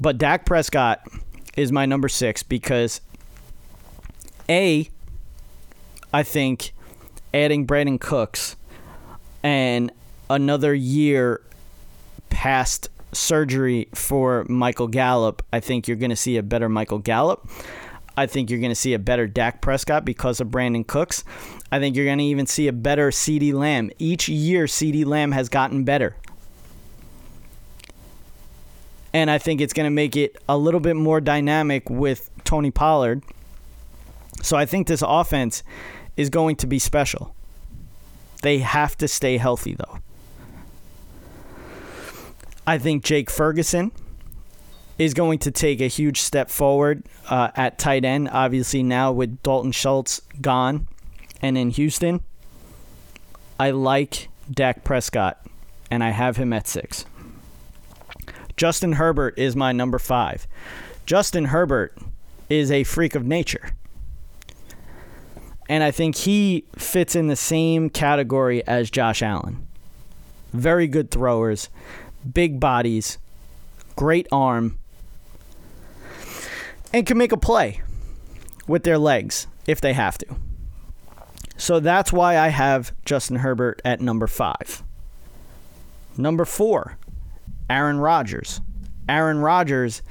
But 0.00 0.18
Dak 0.18 0.46
Prescott 0.46 1.06
is 1.56 1.72
my 1.72 1.86
number 1.86 2.08
six 2.08 2.42
because, 2.42 3.00
A, 4.48 4.88
I 6.12 6.22
think 6.22 6.72
adding 7.32 7.66
Brandin 7.66 8.00
Cooks 8.00 8.56
and 9.42 9.90
another 10.28 10.74
year 10.74 11.40
past 12.30 12.88
surgery 13.12 13.88
for 13.94 14.44
Michael 14.48 14.88
Gallup, 14.88 15.42
I 15.52 15.60
think 15.60 15.88
you're 15.88 15.96
going 15.96 16.10
to 16.10 16.16
see 16.16 16.36
a 16.36 16.42
better 16.42 16.68
Michael 16.68 16.98
Gallup. 16.98 17.48
I 18.16 18.26
think 18.26 18.48
you're 18.50 18.60
going 18.60 18.70
to 18.70 18.74
see 18.74 18.94
a 18.94 18.98
better 18.98 19.26
Dak 19.26 19.60
Prescott 19.60 20.04
because 20.04 20.40
of 20.40 20.48
Brandin 20.48 20.86
Cooks. 20.86 21.22
I 21.70 21.78
think 21.78 21.96
you're 21.96 22.06
going 22.06 22.18
to 22.18 22.24
even 22.24 22.46
see 22.46 22.66
a 22.66 22.72
better 22.72 23.10
CeeDee 23.10 23.52
Lamb. 23.52 23.90
Each 23.98 24.28
year, 24.28 24.64
CeeDee 24.64 25.04
Lamb 25.04 25.32
has 25.32 25.48
gotten 25.48 25.84
better. 25.84 26.16
And 29.12 29.30
I 29.30 29.38
think 29.38 29.60
it's 29.60 29.72
going 29.72 29.84
to 29.84 29.90
make 29.90 30.16
it 30.16 30.36
a 30.48 30.56
little 30.56 30.80
bit 30.80 30.96
more 30.96 31.20
dynamic 31.20 31.88
with 31.90 32.30
Tony 32.44 32.70
Pollard. 32.70 33.22
So 34.42 34.56
I 34.56 34.66
think 34.66 34.86
this 34.86 35.02
offense 35.06 35.62
is 36.16 36.30
going 36.30 36.56
to 36.56 36.66
be 36.66 36.78
special. 36.78 37.34
They 38.42 38.58
have 38.58 38.96
to 38.98 39.08
stay 39.08 39.38
healthy, 39.38 39.74
though. 39.74 39.98
I 42.66 42.78
think 42.78 43.04
Jake 43.04 43.30
Ferguson 43.30 43.92
is 44.98 45.14
going 45.14 45.38
to 45.40 45.50
take 45.50 45.80
a 45.80 45.88
huge 45.88 46.20
step 46.20 46.50
forward 46.50 47.04
uh, 47.28 47.50
at 47.54 47.78
tight 47.78 48.04
end. 48.04 48.28
Obviously, 48.32 48.82
now 48.82 49.12
with 49.12 49.42
Dalton 49.42 49.72
Schultz 49.72 50.20
gone 50.40 50.88
and 51.42 51.58
in 51.58 51.70
Houston, 51.70 52.20
I 53.58 53.70
like 53.70 54.28
Dak 54.50 54.84
Prescott, 54.84 55.44
and 55.90 56.02
I 56.02 56.10
have 56.10 56.36
him 56.36 56.52
at 56.52 56.68
six. 56.68 57.04
Justin 58.56 58.92
Herbert 58.92 59.38
is 59.38 59.54
my 59.54 59.72
number 59.72 59.98
five. 59.98 60.46
Justin 61.04 61.46
Herbert 61.46 61.96
is 62.48 62.70
a 62.70 62.84
freak 62.84 63.14
of 63.14 63.24
nature. 63.24 63.70
And 65.68 65.82
I 65.82 65.90
think 65.90 66.16
he 66.16 66.64
fits 66.76 67.16
in 67.16 67.26
the 67.26 67.36
same 67.36 67.90
category 67.90 68.66
as 68.66 68.90
Josh 68.90 69.20
Allen. 69.20 69.66
Very 70.52 70.86
good 70.86 71.10
throwers, 71.10 71.68
big 72.32 72.60
bodies, 72.60 73.18
great 73.96 74.26
arm, 74.30 74.78
and 76.96 77.06
can 77.06 77.18
make 77.18 77.32
a 77.32 77.36
play 77.36 77.82
with 78.66 78.82
their 78.82 78.96
legs 78.96 79.46
if 79.66 79.82
they 79.82 79.92
have 79.92 80.16
to. 80.16 80.26
So 81.58 81.78
that's 81.78 82.10
why 82.10 82.38
I 82.38 82.48
have 82.48 82.94
Justin 83.04 83.36
Herbert 83.36 83.82
at 83.84 84.00
number 84.00 84.26
five. 84.26 84.82
Number 86.16 86.46
four, 86.46 86.96
Aaron 87.68 87.98
Rodgers. 87.98 88.62
Aaron 89.08 89.40
Rodgers 89.40 90.02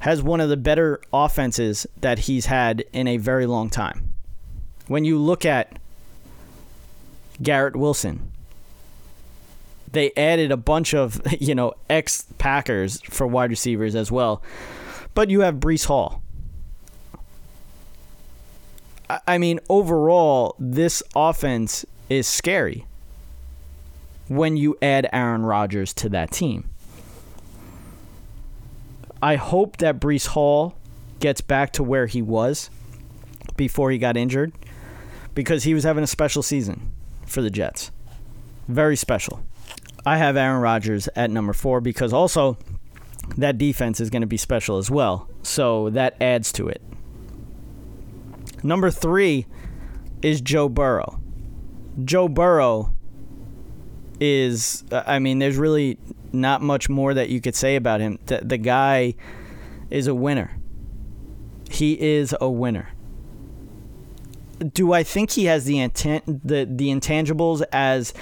has 0.00 0.20
one 0.20 0.40
of 0.40 0.48
the 0.48 0.56
better 0.56 1.00
offenses 1.12 1.86
that 2.00 2.20
he's 2.20 2.46
had 2.46 2.84
in 2.92 3.06
a 3.06 3.16
very 3.16 3.46
long 3.46 3.70
time. 3.70 4.12
When 4.88 5.04
you 5.04 5.16
look 5.16 5.44
at 5.44 5.78
Garrett 7.40 7.76
Wilson, 7.76 8.32
they 9.92 10.10
added 10.16 10.50
a 10.50 10.56
bunch 10.56 10.92
of, 10.92 11.20
you 11.40 11.54
know, 11.54 11.74
ex 11.88 12.26
Packers 12.38 13.00
for 13.02 13.28
wide 13.28 13.50
receivers 13.50 13.94
as 13.94 14.10
well. 14.10 14.42
But 15.14 15.30
you 15.30 15.40
have 15.40 15.56
Breece 15.56 15.86
Hall. 15.86 16.22
I 19.26 19.38
mean, 19.38 19.58
overall, 19.68 20.54
this 20.58 21.02
offense 21.16 21.84
is 22.08 22.28
scary 22.28 22.86
when 24.28 24.56
you 24.56 24.78
add 24.80 25.08
Aaron 25.12 25.42
Rodgers 25.42 25.92
to 25.94 26.08
that 26.10 26.30
team. 26.30 26.68
I 29.20 29.36
hope 29.36 29.78
that 29.78 30.00
Breece 30.00 30.28
Hall 30.28 30.76
gets 31.18 31.40
back 31.40 31.72
to 31.72 31.82
where 31.82 32.06
he 32.06 32.22
was 32.22 32.70
before 33.56 33.90
he 33.90 33.98
got 33.98 34.16
injured 34.16 34.52
because 35.34 35.64
he 35.64 35.74
was 35.74 35.84
having 35.84 36.04
a 36.04 36.06
special 36.06 36.42
season 36.42 36.92
for 37.26 37.42
the 37.42 37.50
Jets. 37.50 37.90
Very 38.68 38.96
special. 38.96 39.42
I 40.06 40.16
have 40.16 40.36
Aaron 40.36 40.62
Rodgers 40.62 41.08
at 41.16 41.30
number 41.30 41.52
four 41.52 41.80
because 41.80 42.12
also 42.12 42.56
that 43.36 43.58
defense 43.58 44.00
is 44.00 44.10
going 44.10 44.22
to 44.22 44.26
be 44.26 44.36
special 44.36 44.78
as 44.78 44.90
well. 44.90 45.28
So 45.42 45.90
that 45.90 46.16
adds 46.20 46.52
to 46.52 46.68
it. 46.68 46.82
Number 48.62 48.90
three 48.90 49.46
is 50.22 50.40
Joe 50.40 50.68
Burrow. 50.68 51.20
Joe 52.04 52.28
Burrow 52.28 52.94
is, 54.20 54.84
I 54.90 55.18
mean, 55.18 55.38
there's 55.38 55.56
really 55.56 55.98
not 56.32 56.60
much 56.62 56.88
more 56.88 57.14
that 57.14 57.30
you 57.30 57.40
could 57.40 57.54
say 57.54 57.76
about 57.76 58.00
him. 58.00 58.18
The, 58.26 58.40
the 58.42 58.58
guy 58.58 59.14
is 59.88 60.06
a 60.06 60.14
winner. 60.14 60.56
He 61.70 62.00
is 62.00 62.34
a 62.40 62.50
winner. 62.50 62.90
Do 64.74 64.92
I 64.92 65.02
think 65.02 65.30
he 65.30 65.46
has 65.46 65.64
the 65.64 65.78
the 66.26 66.68
the 66.70 66.88
intangibles 66.88 67.62
as 67.72 68.12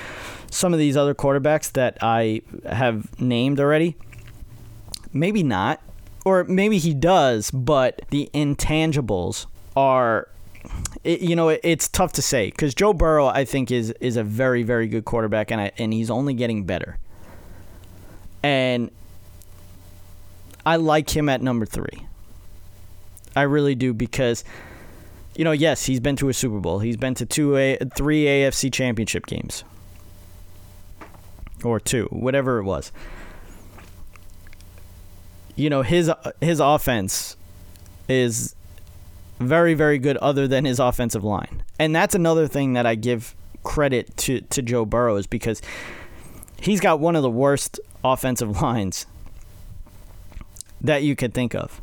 some 0.51 0.73
of 0.73 0.79
these 0.79 0.97
other 0.97 1.15
quarterbacks 1.15 1.73
that 1.73 1.99
I 2.01 2.43
have 2.65 3.21
named 3.21 3.59
already? 3.59 3.97
Maybe 5.19 5.43
not, 5.43 5.83
or 6.25 6.45
maybe 6.45 6.79
he 6.79 6.95
does, 6.95 7.51
but 7.51 8.03
the 8.11 8.31
intangibles 8.33 9.47
are 9.77 10.29
it, 11.05 11.21
you 11.21 11.37
know, 11.37 11.49
it, 11.49 11.61
it's 11.63 11.89
tough 11.89 12.13
to 12.15 12.23
say 12.23 12.51
because 12.51 12.75
Joe 12.75 12.93
Burrow, 12.93 13.27
I 13.27 13.45
think, 13.45 13.71
is 13.71 13.91
is 14.01 14.17
a 14.17 14.25
very 14.25 14.63
very 14.63 14.87
good 14.87 15.05
quarterback, 15.05 15.51
and 15.51 15.61
I, 15.61 15.73
and 15.79 15.93
he's 15.93 16.11
only 16.11 16.35
getting 16.35 16.65
better. 16.65 16.99
And 18.43 18.91
I 20.65 20.77
like 20.77 21.17
him 21.17 21.29
at 21.29 21.43
number 21.43 21.67
three. 21.67 22.07
I 23.35 23.43
really 23.43 23.75
do 23.75 23.93
because, 23.93 24.45
you 25.35 25.45
know, 25.45 25.53
yes, 25.53 25.87
he's 25.87 26.01
been 26.01 26.17
to 26.17 26.29
a 26.29 26.35
Super 26.35 26.61
Bowl. 26.61 26.79
He's 26.81 26.97
been 26.97 27.15
to 27.15 27.27
two 27.27 27.57
a 27.57 27.79
three 27.97 28.25
AFC 28.25 28.73
Championship 28.73 29.27
games, 29.27 29.65
or 31.65 31.81
two, 31.81 32.07
whatever 32.11 32.59
it 32.59 32.65
was. 32.65 32.93
You 35.59 35.69
know 35.71 35.83
his 35.83 36.11
his 36.41 36.61
offense 36.61 37.37
is 38.09 38.55
very, 39.39 39.75
very 39.75 39.99
good 39.99 40.17
other 40.19 40.49
than 40.49 40.65
his 40.65 40.79
offensive 40.79 41.25
line. 41.25 41.63
And 41.79 41.95
that's 41.95 42.15
another 42.15 42.47
thing 42.49 42.73
that 42.73 42.87
I 42.87 42.95
give 42.95 43.35
credit 43.63 44.17
to, 44.19 44.41
to 44.41 44.63
Joe 44.63 44.85
Burrow 44.85 45.17
is 45.17 45.27
because 45.27 45.63
he's 46.61 46.81
got 46.81 47.01
one 47.01 47.17
of 47.17 47.23
the 47.23 47.31
worst 47.31 47.79
offensive 48.05 48.61
lines 48.63 49.07
that 50.81 51.03
you 51.03 51.15
could 51.15 51.35
think 51.35 51.55
of. 51.55 51.81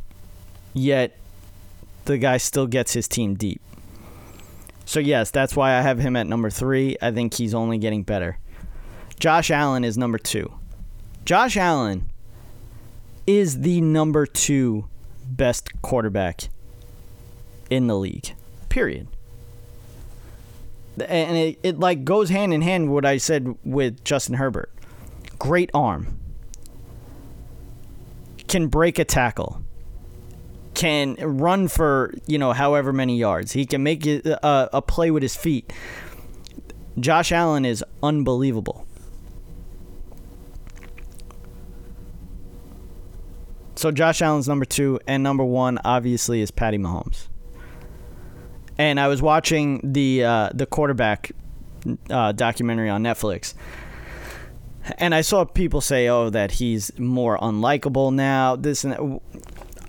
Yet 0.74 1.18
the 2.06 2.18
guy 2.18 2.38
still 2.38 2.68
gets 2.68 2.94
his 2.94 3.08
team 3.08 3.36
deep. 3.36 3.62
So, 4.86 5.00
yes, 5.00 5.32
that's 5.32 5.56
why 5.56 5.76
I 5.76 5.82
have 5.82 6.00
him 6.00 6.16
at 6.16 6.28
number 6.28 6.50
three. 6.50 6.96
I 7.02 7.12
think 7.12 7.34
he's 7.34 7.56
only 7.56 7.78
getting 7.78 8.04
better. 8.04 8.38
Josh 9.20 9.50
Allen 9.50 9.84
is 9.84 9.98
number 9.98 10.20
two. 10.20 10.54
Josh 11.24 11.58
Allen 11.58 12.10
is 13.28 13.62
the 13.62 13.82
number 13.82 14.26
two 14.26 14.88
best 15.28 15.82
quarterback 15.82 16.50
in 17.70 17.88
the 17.88 17.98
league. 17.98 18.36
Period. 18.70 19.08
And 21.08 21.38
it, 21.38 21.60
it 21.64 21.80
like 21.80 22.06
goes 22.06 22.30
hand 22.30 22.54
in 22.54 22.62
hand 22.62 22.92
what 22.92 23.06
I 23.06 23.18
said 23.18 23.58
with 23.64 24.04
Justin 24.04 24.36
Herbert. 24.36 24.72
Great 25.40 25.70
arm. 25.74 26.20
Can 28.48 28.68
break 28.68 29.00
a 29.00 29.06
tackle. 29.06 29.62
can 30.76 31.16
run 31.16 31.68
for 31.68 32.14
you 32.28 32.38
know 32.38 32.54
however 32.54 32.94
many 32.94 33.18
yards. 33.18 33.54
He 33.54 33.66
can 33.66 33.82
make 33.82 34.06
a, 34.06 34.46
uh, 34.46 34.70
a 34.72 34.82
play 34.82 35.10
with 35.10 35.24
his 35.24 35.36
feet. 35.36 35.74
Josh 37.00 37.32
Allen 37.32 37.66
is 37.66 37.84
unbelievable. 38.04 38.86
So 43.76 43.92
Josh 43.92 44.22
Allen's 44.22 44.48
number 44.48 44.66
two, 44.66 45.00
and 45.06 45.22
number 45.22 45.44
one 45.44 45.80
obviously 45.84 46.42
is 46.42 46.50
Patty 46.50 46.78
Mahomes. 46.78 47.28
And 48.78 49.00
I 49.00 49.08
was 49.08 49.22
watching 49.22 49.82
the 49.84 50.24
uh, 50.24 50.50
the 50.54 50.66
quarterback 50.66 51.32
uh, 52.10 52.32
documentary 52.32 52.90
on 52.90 53.04
Netflix, 53.04 53.54
and 54.98 55.14
I 55.14 55.22
saw 55.22 55.46
people 55.46 55.82
say, 55.82 56.08
"Oh, 56.08 56.30
that 56.30 56.52
he's 56.52 56.98
more 56.98 57.38
unlikable 57.38 58.14
now." 58.14 58.56
This 58.56 58.84
and 58.84 58.94
that. 58.94 59.22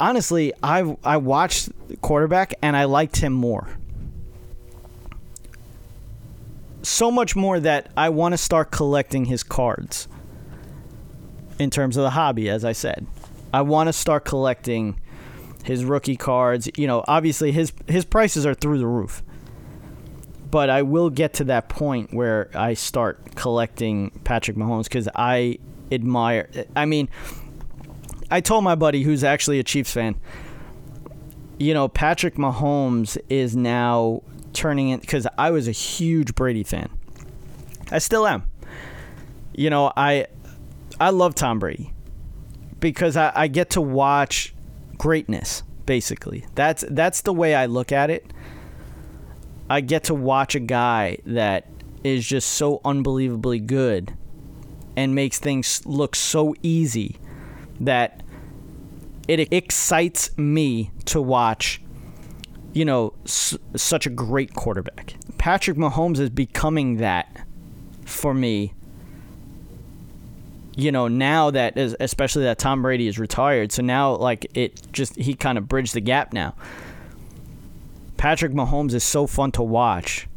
honestly, 0.00 0.52
I 0.62 0.96
I 1.04 1.16
watched 1.16 1.70
quarterback 2.00 2.54
and 2.62 2.76
I 2.76 2.84
liked 2.84 3.16
him 3.18 3.32
more. 3.32 3.68
So 6.82 7.10
much 7.10 7.34
more 7.34 7.58
that 7.58 7.90
I 7.96 8.08
want 8.10 8.32
to 8.32 8.38
start 8.38 8.70
collecting 8.70 9.24
his 9.24 9.42
cards. 9.42 10.08
In 11.58 11.70
terms 11.70 11.96
of 11.96 12.02
the 12.02 12.10
hobby, 12.10 12.50
as 12.50 12.66
I 12.66 12.72
said, 12.72 13.06
I 13.56 13.62
want 13.62 13.86
to 13.86 13.92
start 13.94 14.26
collecting 14.26 15.00
his 15.64 15.82
rookie 15.82 16.16
cards. 16.16 16.68
You 16.76 16.86
know, 16.86 17.02
obviously 17.08 17.52
his 17.52 17.72
his 17.88 18.04
prices 18.04 18.44
are 18.44 18.52
through 18.52 18.76
the 18.76 18.86
roof. 18.86 19.22
But 20.50 20.68
I 20.68 20.82
will 20.82 21.08
get 21.08 21.32
to 21.34 21.44
that 21.44 21.70
point 21.70 22.12
where 22.12 22.50
I 22.54 22.74
start 22.74 23.34
collecting 23.34 24.10
Patrick 24.24 24.58
Mahomes 24.58 24.84
because 24.84 25.08
I 25.16 25.58
admire. 25.90 26.50
I 26.76 26.84
mean, 26.84 27.08
I 28.30 28.42
told 28.42 28.62
my 28.62 28.74
buddy 28.74 29.02
who's 29.02 29.24
actually 29.24 29.58
a 29.58 29.64
Chiefs 29.64 29.90
fan. 29.90 30.16
You 31.58 31.72
know, 31.72 31.88
Patrick 31.88 32.34
Mahomes 32.34 33.16
is 33.30 33.56
now 33.56 34.22
turning 34.52 34.90
in 34.90 35.00
because 35.00 35.26
I 35.38 35.50
was 35.50 35.66
a 35.66 35.72
huge 35.72 36.34
Brady 36.34 36.62
fan. 36.62 36.90
I 37.90 38.00
still 38.00 38.26
am. 38.26 38.50
You 39.54 39.70
know, 39.70 39.94
I 39.96 40.26
I 41.00 41.08
love 41.08 41.34
Tom 41.34 41.58
Brady 41.58 41.94
because 42.80 43.16
I, 43.16 43.32
I 43.34 43.48
get 43.48 43.70
to 43.70 43.80
watch 43.80 44.54
greatness. 44.98 45.62
Basically, 45.86 46.44
that's 46.54 46.84
that's 46.88 47.20
the 47.22 47.32
way 47.32 47.54
I 47.54 47.66
look 47.66 47.92
at 47.92 48.10
it. 48.10 48.32
I 49.70 49.80
get 49.80 50.04
to 50.04 50.14
watch 50.14 50.54
a 50.54 50.60
guy 50.60 51.18
that 51.26 51.68
is 52.04 52.26
just 52.26 52.48
so 52.50 52.80
unbelievably 52.84 53.60
good 53.60 54.16
and 54.96 55.14
makes 55.14 55.38
things 55.38 55.84
look 55.86 56.14
so 56.16 56.54
easy 56.62 57.16
that 57.80 58.22
it 59.28 59.52
excites 59.52 60.36
me 60.38 60.90
to 61.04 61.20
watch 61.20 61.80
you 62.72 62.84
know 62.84 63.12
s- 63.24 63.56
such 63.74 64.06
a 64.06 64.10
great 64.10 64.54
quarterback. 64.54 65.14
Patrick 65.38 65.76
Mahomes 65.76 66.18
is 66.18 66.30
becoming 66.30 66.96
that 66.96 67.46
for 68.04 68.34
me 68.34 68.74
you 70.76 70.92
know, 70.92 71.08
now 71.08 71.50
that 71.50 71.76
especially 71.76 72.44
that 72.44 72.58
Tom 72.58 72.82
Brady 72.82 73.08
is 73.08 73.18
retired, 73.18 73.72
so 73.72 73.82
now 73.82 74.14
like 74.14 74.46
it 74.54 74.92
just 74.92 75.16
he 75.16 75.34
kind 75.34 75.58
of 75.58 75.66
bridged 75.66 75.94
the 75.94 76.00
gap 76.00 76.32
now. 76.32 76.54
Patrick 78.16 78.52
Mahomes 78.52 78.94
is 78.94 79.02
so 79.02 79.26
fun 79.26 79.52
to 79.52 79.62
watch. 79.62 80.28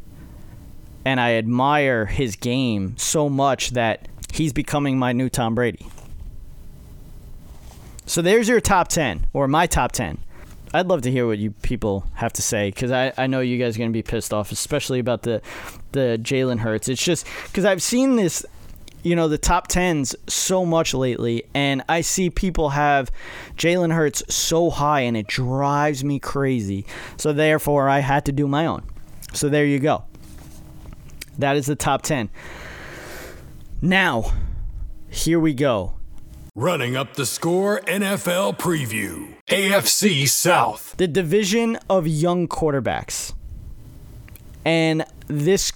And 1.05 1.19
I 1.19 1.33
admire 1.33 2.05
his 2.05 2.35
game 2.35 2.95
so 2.97 3.29
much 3.29 3.71
that 3.71 4.07
he's 4.33 4.53
becoming 4.53 4.99
my 4.99 5.13
new 5.13 5.29
Tom 5.29 5.55
Brady. 5.55 5.87
So 8.05 8.21
there's 8.21 8.49
your 8.49 8.59
top 8.59 8.89
10, 8.89 9.27
or 9.33 9.47
my 9.47 9.65
top 9.65 9.91
10. 9.91 10.17
I'd 10.73 10.87
love 10.87 11.01
to 11.03 11.11
hear 11.11 11.25
what 11.25 11.39
you 11.39 11.51
people 11.51 12.05
have 12.15 12.33
to 12.33 12.41
say 12.41 12.69
because 12.69 12.91
I, 12.91 13.13
I 13.17 13.27
know 13.27 13.39
you 13.39 13.57
guys 13.57 13.75
are 13.75 13.79
going 13.79 13.89
to 13.89 13.93
be 13.93 14.03
pissed 14.03 14.33
off, 14.33 14.51
especially 14.51 14.99
about 14.99 15.23
the, 15.23 15.41
the 15.93 16.19
Jalen 16.21 16.59
Hurts. 16.59 16.89
It's 16.89 17.03
just 17.03 17.25
because 17.47 17.65
I've 17.65 17.81
seen 17.81 18.17
this 18.17 18.45
you 19.03 19.15
know, 19.15 19.27
the 19.27 19.37
top 19.37 19.67
tens 19.67 20.15
so 20.27 20.65
much 20.65 20.93
lately, 20.93 21.43
and 21.53 21.83
I 21.87 22.01
see 22.01 22.29
people 22.29 22.69
have 22.69 23.11
Jalen 23.55 23.93
Hurts 23.93 24.23
so 24.33 24.69
high, 24.69 25.01
and 25.01 25.15
it 25.15 25.27
drives 25.27 26.03
me 26.03 26.19
crazy. 26.19 26.85
So, 27.17 27.33
therefore, 27.33 27.89
I 27.89 27.99
had 27.99 28.25
to 28.25 28.31
do 28.31 28.47
my 28.47 28.65
own. 28.65 28.83
So, 29.33 29.49
there 29.49 29.65
you 29.65 29.79
go. 29.79 30.03
That 31.37 31.55
is 31.55 31.67
the 31.67 31.75
top 31.75 32.01
10. 32.01 32.29
Now, 33.81 34.33
here 35.09 35.39
we 35.39 35.53
go. 35.53 35.93
Running 36.55 36.97
up 36.97 37.13
the 37.13 37.25
score 37.25 37.79
NFL 37.81 38.57
preview. 38.57 39.35
AFC 39.47 40.27
South. 40.27 40.95
The 40.97 41.07
division 41.07 41.77
of 41.89 42.05
young 42.05 42.47
quarterbacks. 42.47 43.33
And 44.65 45.05
this 45.27 45.71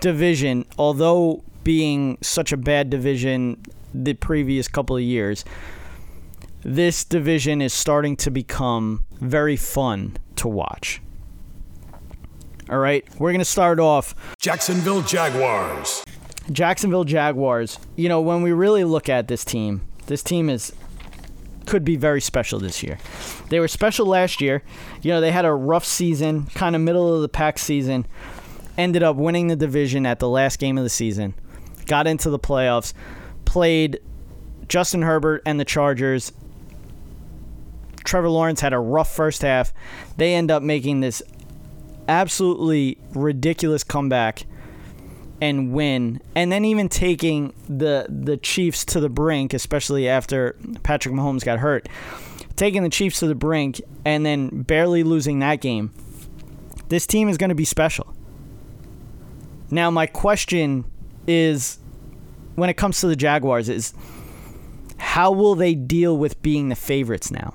division, 0.00 0.64
although 0.78 1.42
being 1.64 2.18
such 2.20 2.52
a 2.52 2.56
bad 2.56 2.90
division 2.90 3.62
the 3.92 4.14
previous 4.14 4.68
couple 4.68 4.96
of 4.96 5.02
years, 5.02 5.44
this 6.62 7.04
division 7.04 7.62
is 7.62 7.72
starting 7.72 8.16
to 8.16 8.30
become 8.30 9.04
very 9.20 9.56
fun 9.56 10.16
to 10.36 10.48
watch. 10.48 11.00
All 12.68 12.78
right, 12.78 13.04
we're 13.18 13.32
going 13.32 13.40
to 13.40 13.44
start 13.44 13.80
off 13.80 14.14
Jacksonville 14.38 15.02
Jaguars. 15.02 16.04
Jacksonville 16.52 17.04
Jaguars. 17.04 17.78
You 17.96 18.08
know, 18.08 18.20
when 18.20 18.42
we 18.42 18.52
really 18.52 18.84
look 18.84 19.08
at 19.08 19.28
this 19.28 19.44
team, 19.44 19.82
this 20.06 20.22
team 20.22 20.48
is 20.48 20.72
could 21.66 21.84
be 21.84 21.96
very 21.96 22.20
special 22.20 22.58
this 22.58 22.82
year. 22.82 22.98
They 23.48 23.60
were 23.60 23.68
special 23.68 24.06
last 24.06 24.40
year. 24.40 24.62
You 25.02 25.12
know, 25.12 25.20
they 25.20 25.30
had 25.30 25.44
a 25.44 25.52
rough 25.52 25.84
season, 25.84 26.46
kind 26.46 26.74
of 26.74 26.82
middle 26.82 27.14
of 27.14 27.22
the 27.22 27.28
pack 27.28 27.58
season. 27.58 28.06
Ended 28.78 29.02
up 29.02 29.16
winning 29.16 29.48
the 29.48 29.56
division 29.56 30.06
at 30.06 30.20
the 30.20 30.28
last 30.28 30.58
game 30.58 30.78
of 30.78 30.84
the 30.84 30.90
season 30.90 31.34
got 31.86 32.06
into 32.06 32.30
the 32.30 32.38
playoffs, 32.38 32.92
played 33.44 34.00
Justin 34.68 35.02
Herbert 35.02 35.42
and 35.44 35.58
the 35.58 35.64
Chargers. 35.64 36.32
Trevor 38.04 38.30
Lawrence 38.30 38.60
had 38.60 38.72
a 38.72 38.78
rough 38.78 39.14
first 39.14 39.42
half. 39.42 39.72
They 40.16 40.34
end 40.34 40.50
up 40.50 40.62
making 40.62 41.00
this 41.00 41.22
absolutely 42.08 42.98
ridiculous 43.14 43.84
comeback 43.84 44.44
and 45.40 45.72
win, 45.72 46.20
and 46.34 46.52
then 46.52 46.64
even 46.64 46.88
taking 46.88 47.54
the 47.68 48.06
the 48.08 48.36
Chiefs 48.36 48.84
to 48.86 49.00
the 49.00 49.08
brink, 49.08 49.54
especially 49.54 50.08
after 50.08 50.56
Patrick 50.82 51.14
Mahomes 51.14 51.44
got 51.44 51.58
hurt, 51.58 51.88
taking 52.56 52.82
the 52.82 52.90
Chiefs 52.90 53.20
to 53.20 53.26
the 53.26 53.34
brink 53.34 53.80
and 54.04 54.24
then 54.26 54.62
barely 54.62 55.02
losing 55.02 55.38
that 55.38 55.60
game. 55.60 55.92
This 56.88 57.06
team 57.06 57.28
is 57.28 57.38
going 57.38 57.48
to 57.48 57.54
be 57.54 57.64
special. 57.64 58.14
Now, 59.70 59.90
my 59.90 60.06
question 60.06 60.84
is 61.26 61.78
when 62.54 62.70
it 62.70 62.74
comes 62.74 63.00
to 63.00 63.06
the 63.06 63.16
Jaguars 63.16 63.68
is 63.68 63.94
how 64.98 65.32
will 65.32 65.54
they 65.54 65.74
deal 65.74 66.16
with 66.16 66.40
being 66.42 66.68
the 66.68 66.76
favorites 66.76 67.30
now? 67.30 67.54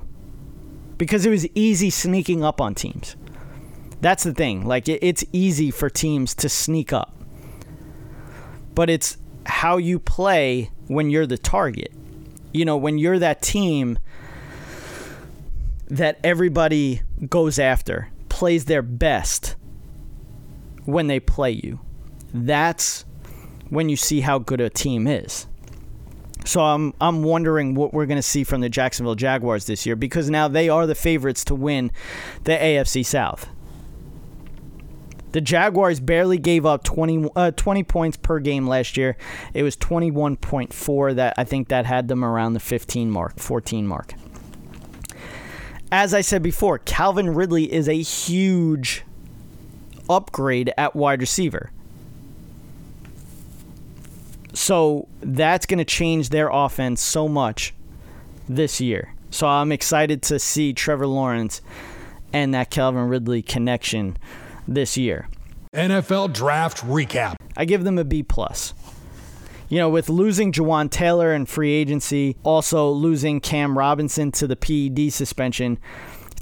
Because 0.98 1.26
it 1.26 1.30
was 1.30 1.48
easy 1.56 1.90
sneaking 1.90 2.44
up 2.44 2.60
on 2.60 2.74
teams. 2.76 3.16
That's 4.02 4.24
the 4.24 4.34
thing. 4.34 4.66
Like 4.66 4.88
it's 4.90 5.24
easy 5.32 5.72
for 5.72 5.90
teams 5.90 6.34
to 6.36 6.50
sneak 6.50 6.92
up. 6.94 7.16
But 8.74 8.90
it's 8.90 9.18
how 9.46 9.78
you 9.78 10.00
play 10.00 10.72
when 10.88 11.10
you're 11.10 11.28
the 11.28 11.38
target. 11.38 11.94
You 12.52 12.66
know, 12.66 12.78
when 12.78 12.98
you're 12.98 13.20
that 13.20 13.42
team 13.42 14.00
that 15.88 16.20
everybody 16.24 17.02
goes 17.30 17.60
after, 17.60 18.10
plays 18.30 18.66
their 18.66 18.82
best 18.82 19.56
when 20.86 21.08
they 21.08 21.20
play 21.20 21.52
you. 21.52 21.80
That's 22.34 23.06
when 23.70 23.90
you 23.90 23.96
see 23.96 24.22
how 24.22 24.40
good 24.40 24.62
a 24.62 24.70
team 24.70 25.08
is. 25.08 25.48
So 26.46 26.62
I'm 26.62 26.94
I'm 27.02 27.24
wondering 27.24 27.74
what 27.74 27.94
we're 27.94 28.06
going 28.06 28.18
to 28.18 28.22
see 28.22 28.44
from 28.44 28.62
the 28.62 28.70
Jacksonville 28.70 29.16
Jaguars 29.16 29.66
this 29.66 29.86
year 29.86 29.96
because 29.96 30.30
now 30.30 30.48
they 30.48 30.70
are 30.70 30.86
the 30.86 30.96
favorites 30.96 31.44
to 31.46 31.56
win 31.56 31.92
the 32.44 32.54
AFC 32.54 33.04
South. 33.04 33.50
The 35.32 35.42
Jaguars 35.42 36.00
barely 36.00 36.38
gave 36.38 36.66
up 36.66 36.86
20, 36.86 37.30
uh, 37.36 37.52
20 37.52 37.84
points 37.84 38.16
per 38.16 38.40
game 38.40 38.68
last 38.68 38.96
year. 38.96 39.18
It 39.54 39.64
was 39.64 39.76
21.4 39.76 41.16
that 41.16 41.34
I 41.38 41.44
think 41.44 41.68
that 41.68 41.86
had 41.86 42.08
them 42.08 42.24
around 42.24 42.54
the 42.54 42.62
15 42.62 43.12
mark, 43.12 43.38
14 43.38 43.86
mark. 43.86 44.14
As 45.92 46.14
I 46.14 46.22
said 46.22 46.42
before, 46.42 46.80
Calvin 46.80 47.32
Ridley 47.32 47.70
is 47.70 47.90
a 47.90 48.02
huge 48.02 49.04
upgrade 50.10 50.72
at 50.78 50.96
wide 50.96 51.20
receiver. 51.20 51.70
So 54.54 55.08
that's 55.22 55.66
going 55.66 55.80
to 55.80 55.86
change 55.86 56.30
their 56.30 56.50
offense 56.50 57.02
so 57.02 57.28
much 57.28 57.74
this 58.48 58.80
year. 58.80 59.14
So 59.30 59.48
I'm 59.48 59.72
excited 59.72 60.22
to 60.24 60.40
see 60.40 60.74
Trevor 60.74 61.08
Lawrence 61.08 61.62
and 62.32 62.54
that 62.54 62.70
Calvin 62.70 63.08
Ridley 63.08 63.42
connection 63.42 64.18
this 64.68 64.98
year. 64.98 65.28
NFL 65.74 66.34
draft 66.34 66.78
recap. 66.86 67.36
I 67.58 67.66
give 67.66 67.84
them 67.84 67.98
a 67.98 68.04
B 68.04 68.24
plus. 68.24 68.74
You 69.68 69.80
know, 69.80 69.90
with 69.90 70.10
losing 70.10 70.52
Jawaan 70.52 70.90
Taylor 70.90 71.34
and 71.34 71.50
free 71.50 71.74
agency, 71.74 72.38
also 72.44 72.90
losing 72.90 73.42
Cam 73.42 73.78
Robinson 73.78 74.32
to 74.34 74.48
the 74.48 74.56
PED 74.56 75.12
suspension, 75.12 75.80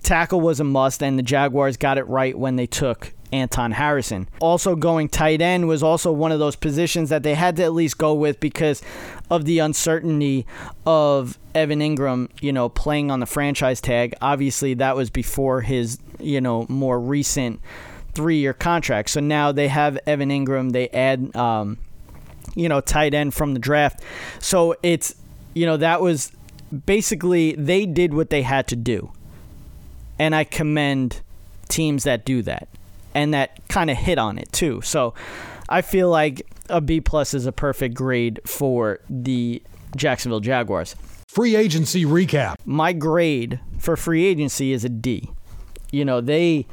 tackle 0.03 0.41
was 0.41 0.59
a 0.59 0.63
must, 0.63 1.01
and 1.01 1.17
the 1.17 1.23
Jaguars 1.23 1.77
got 1.77 1.97
it 1.97 2.07
right 2.07 2.37
when 2.37 2.57
they 2.57 2.67
took 2.67 3.13
Anton 3.33 3.71
Harrison. 3.71 4.29
Also, 4.39 4.75
going 4.75 5.09
tight 5.09 5.41
end 5.41 5.67
was 5.67 5.81
also 5.81 6.11
one 6.11 6.31
of 6.31 6.37
those 6.37 6.55
positions 6.55 7.09
that 7.09 7.23
they 7.23 7.33
had 7.33 7.55
to 7.55 7.63
at 7.63 7.73
least 7.73 7.97
go 7.97 8.13
with 8.13 8.39
because 8.39 8.81
of 9.29 9.45
the 9.45 9.57
uncertainty 9.57 10.45
of 10.85 11.39
Evan 11.55 11.79
Engram, 11.79 12.29
you 12.41 12.53
know, 12.53 12.69
playing 12.69 13.09
on 13.09 13.19
the 13.19 13.25
franchise 13.25 13.81
tag. 13.81 14.13
Obviously, 14.21 14.75
that 14.75 14.95
was 14.95 15.09
before 15.09 15.61
his, 15.61 15.97
you 16.19 16.39
know, 16.39 16.67
more 16.69 16.99
recent 16.99 17.59
three 18.13 18.37
year 18.37 18.53
contract. 18.53 19.09
So 19.09 19.19
now 19.19 19.51
they 19.51 19.67
have 19.67 19.97
Evan 20.05 20.29
Engram. 20.29 20.71
They 20.71 20.89
add, 20.89 21.35
um, 21.35 21.79
you 22.53 22.69
know, 22.69 22.81
tight 22.81 23.15
end 23.15 23.33
from 23.33 23.55
the 23.55 23.59
draft. 23.59 24.01
So 24.39 24.75
it's, 24.83 25.15
you 25.55 25.65
know, 25.65 25.77
that 25.77 26.01
was 26.01 26.31
basically 26.85 27.53
they 27.53 27.87
did 27.87 28.13
what 28.13 28.29
they 28.29 28.43
had 28.43 28.67
to 28.67 28.75
do. 28.75 29.11
And 30.19 30.35
I 30.35 30.43
commend 30.43 31.21
teams 31.67 32.03
that 32.03 32.23
do 32.25 32.43
that 32.43 32.67
and 33.13 33.33
that 33.33 33.67
kind 33.69 33.89
of 33.89 33.97
hit 33.97 34.17
on 34.17 34.37
it 34.37 34.51
too. 34.51 34.81
So 34.81 35.13
I 35.69 35.81
feel 35.81 36.09
like 36.09 36.45
a 36.69 36.81
B 36.81 37.01
plus 37.01 37.33
is 37.33 37.45
a 37.45 37.51
perfect 37.51 37.95
grade 37.95 38.39
for 38.45 38.99
the 39.09 39.61
Jacksonville 39.95 40.39
Jaguars. 40.39 40.95
Free 41.27 41.55
agency 41.55 42.05
recap. 42.05 42.55
My 42.65 42.93
grade 42.93 43.59
for 43.79 43.97
free 43.97 44.25
agency 44.25 44.71
is 44.71 44.85
a 44.85 44.89
D. 44.89 45.31
You 45.91 46.05
know, 46.05 46.21
they 46.21 46.67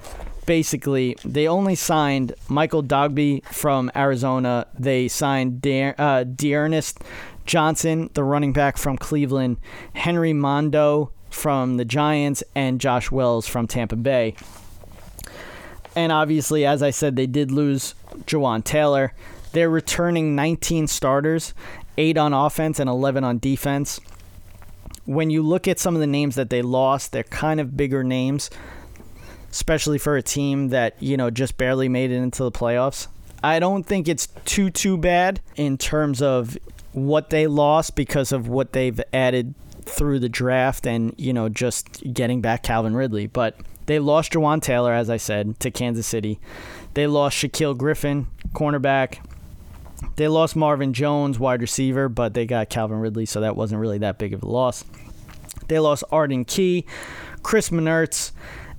basically 0.46 1.16
they 1.24 1.46
only 1.46 1.74
signed 1.74 2.34
Michael 2.48 2.82
Dogby 2.82 3.44
from 3.46 3.90
Arizona. 3.94 4.66
They 4.78 5.08
signed 5.08 5.62
De- 5.62 5.94
uh, 5.96 6.24
D'Ernest 6.24 6.98
Johnson, 7.46 8.10
the 8.14 8.24
running 8.24 8.52
back 8.52 8.76
from 8.76 8.96
Cleveland, 8.96 9.58
Henry 9.94 10.32
Mondeaux 10.32 11.10
from 11.30 11.76
the 11.76 11.84
Giants, 11.84 12.42
and 12.54 12.80
Josh 12.80 13.10
Wells 13.10 13.46
from 13.46 13.66
Tampa 13.66 13.96
Bay. 13.96 14.34
And 16.00 16.12
obviously, 16.12 16.64
as 16.64 16.82
I 16.82 16.88
said, 16.88 17.14
they 17.14 17.26
did 17.26 17.52
lose 17.52 17.94
Jawaan 18.24 18.64
Taylor. 18.64 19.12
They're 19.52 19.68
returning 19.68 20.34
19 20.34 20.86
starters, 20.86 21.52
8 21.98 22.16
on 22.16 22.32
offense 22.32 22.80
and 22.80 22.88
11 22.88 23.22
on 23.22 23.38
defense. 23.38 24.00
When 25.04 25.28
you 25.28 25.42
look 25.42 25.68
at 25.68 25.78
some 25.78 25.94
of 25.94 26.00
the 26.00 26.06
names 26.06 26.36
that 26.36 26.48
they 26.48 26.62
lost, 26.62 27.12
they're 27.12 27.22
kind 27.22 27.60
of 27.60 27.76
bigger 27.76 28.02
names, 28.02 28.48
especially 29.50 29.98
for 29.98 30.16
a 30.16 30.22
team 30.22 30.70
that, 30.70 30.96
you 31.02 31.18
know, 31.18 31.28
just 31.28 31.58
barely 31.58 31.90
made 31.90 32.10
it 32.10 32.16
into 32.16 32.44
the 32.44 32.52
playoffs. 32.52 33.06
I 33.42 33.58
don't 33.58 33.84
think 33.84 34.08
it's 34.08 34.28
too 34.46 34.70
too 34.70 34.96
bad 34.96 35.42
in 35.56 35.76
terms 35.76 36.22
of 36.22 36.56
what 36.92 37.28
they 37.28 37.46
lost 37.46 37.94
because 37.94 38.32
of 38.32 38.48
what 38.48 38.72
they've 38.72 39.00
added 39.12 39.54
through 39.84 40.20
the 40.20 40.30
draft 40.30 40.86
and, 40.86 41.14
you 41.18 41.34
know, 41.34 41.50
just 41.50 42.02
getting 42.14 42.40
back 42.40 42.62
Calvin 42.62 42.96
Ridley, 42.96 43.26
but 43.26 43.56
they 43.90 43.98
lost 43.98 44.32
Jawaan 44.32 44.62
Taylor, 44.62 44.92
as 44.92 45.10
I 45.10 45.16
said, 45.16 45.58
to 45.58 45.70
Kansas 45.72 46.06
City. 46.06 46.38
They 46.94 47.08
lost 47.08 47.36
Shaquill 47.36 47.76
Griffin, 47.76 48.28
cornerback. 48.52 49.18
They 50.14 50.28
lost 50.28 50.54
Marvin 50.54 50.92
Jones, 50.92 51.40
wide 51.40 51.60
receiver, 51.60 52.08
but 52.08 52.32
they 52.32 52.46
got 52.46 52.70
Calvin 52.70 53.00
Ridley, 53.00 53.26
so 53.26 53.40
that 53.40 53.56
wasn't 53.56 53.80
really 53.80 53.98
that 53.98 54.16
big 54.16 54.32
of 54.32 54.44
a 54.44 54.48
loss. 54.48 54.84
They 55.66 55.80
lost 55.80 56.04
Arden 56.12 56.44
Key, 56.44 56.86
Chris 57.42 57.70
Manhertz, 57.70 58.30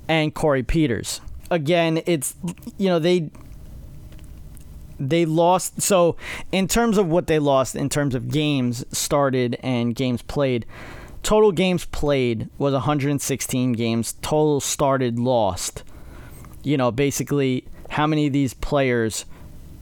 and 0.07 0.33
Corey 0.33 0.63
Peters. 0.63 1.19
Again, 1.49 2.01
it's 2.05 2.35
you 2.77 2.87
know 2.87 2.99
they 2.99 3.29
they 4.97 5.25
lost. 5.25 5.81
So 5.81 6.15
in 6.53 6.69
terms 6.69 6.97
of 6.97 7.07
what 7.07 7.27
they 7.27 7.37
lost, 7.37 7.75
in 7.75 7.89
terms 7.89 8.15
of 8.15 8.29
games 8.29 8.85
started 8.97 9.57
and 9.61 9.93
games 9.93 10.21
played, 10.21 10.65
Total 11.23 11.51
games 11.51 11.85
played 11.85 12.49
was 12.57 12.73
116 12.73 13.73
games. 13.73 14.13
Total 14.21 14.59
started 14.59 15.19
lost. 15.19 15.83
You 16.63 16.77
know, 16.77 16.91
basically 16.91 17.65
how 17.89 18.07
many 18.07 18.27
of 18.27 18.33
these 18.33 18.53
players 18.53 19.25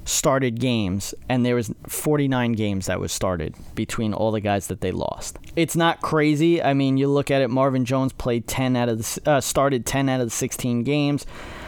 started 0.10 0.60
games 0.60 1.14
and 1.30 1.46
there 1.46 1.56
was 1.56 1.72
49 1.88 2.54
games 2.54 2.88
that 2.88 3.00
was 3.00 3.12
started 3.12 3.54
between 3.76 4.14
all 4.14 4.32
the 4.32 4.40
guys 4.40 4.68
that 4.68 4.82
they 4.82 4.92
lost. 4.92 5.38
It's 5.56 5.76
not 5.76 6.02
crazy. 6.02 6.62
I 6.62 6.74
mean, 6.74 6.98
you 6.98 7.08
look 7.08 7.30
at 7.30 7.42
it 7.42 7.50
Marvin 7.50 7.86
Jones 7.86 8.12
played 8.14 8.48
10 8.48 8.76
out 8.76 8.90
of 8.90 8.98
the 8.98 9.22
uh, 9.30 9.42
started 9.42 9.86
10 9.86 10.10
out 10.10 10.20
of 10.20 10.28
the 10.28 10.32
16 10.32 10.84
games. 10.84 11.26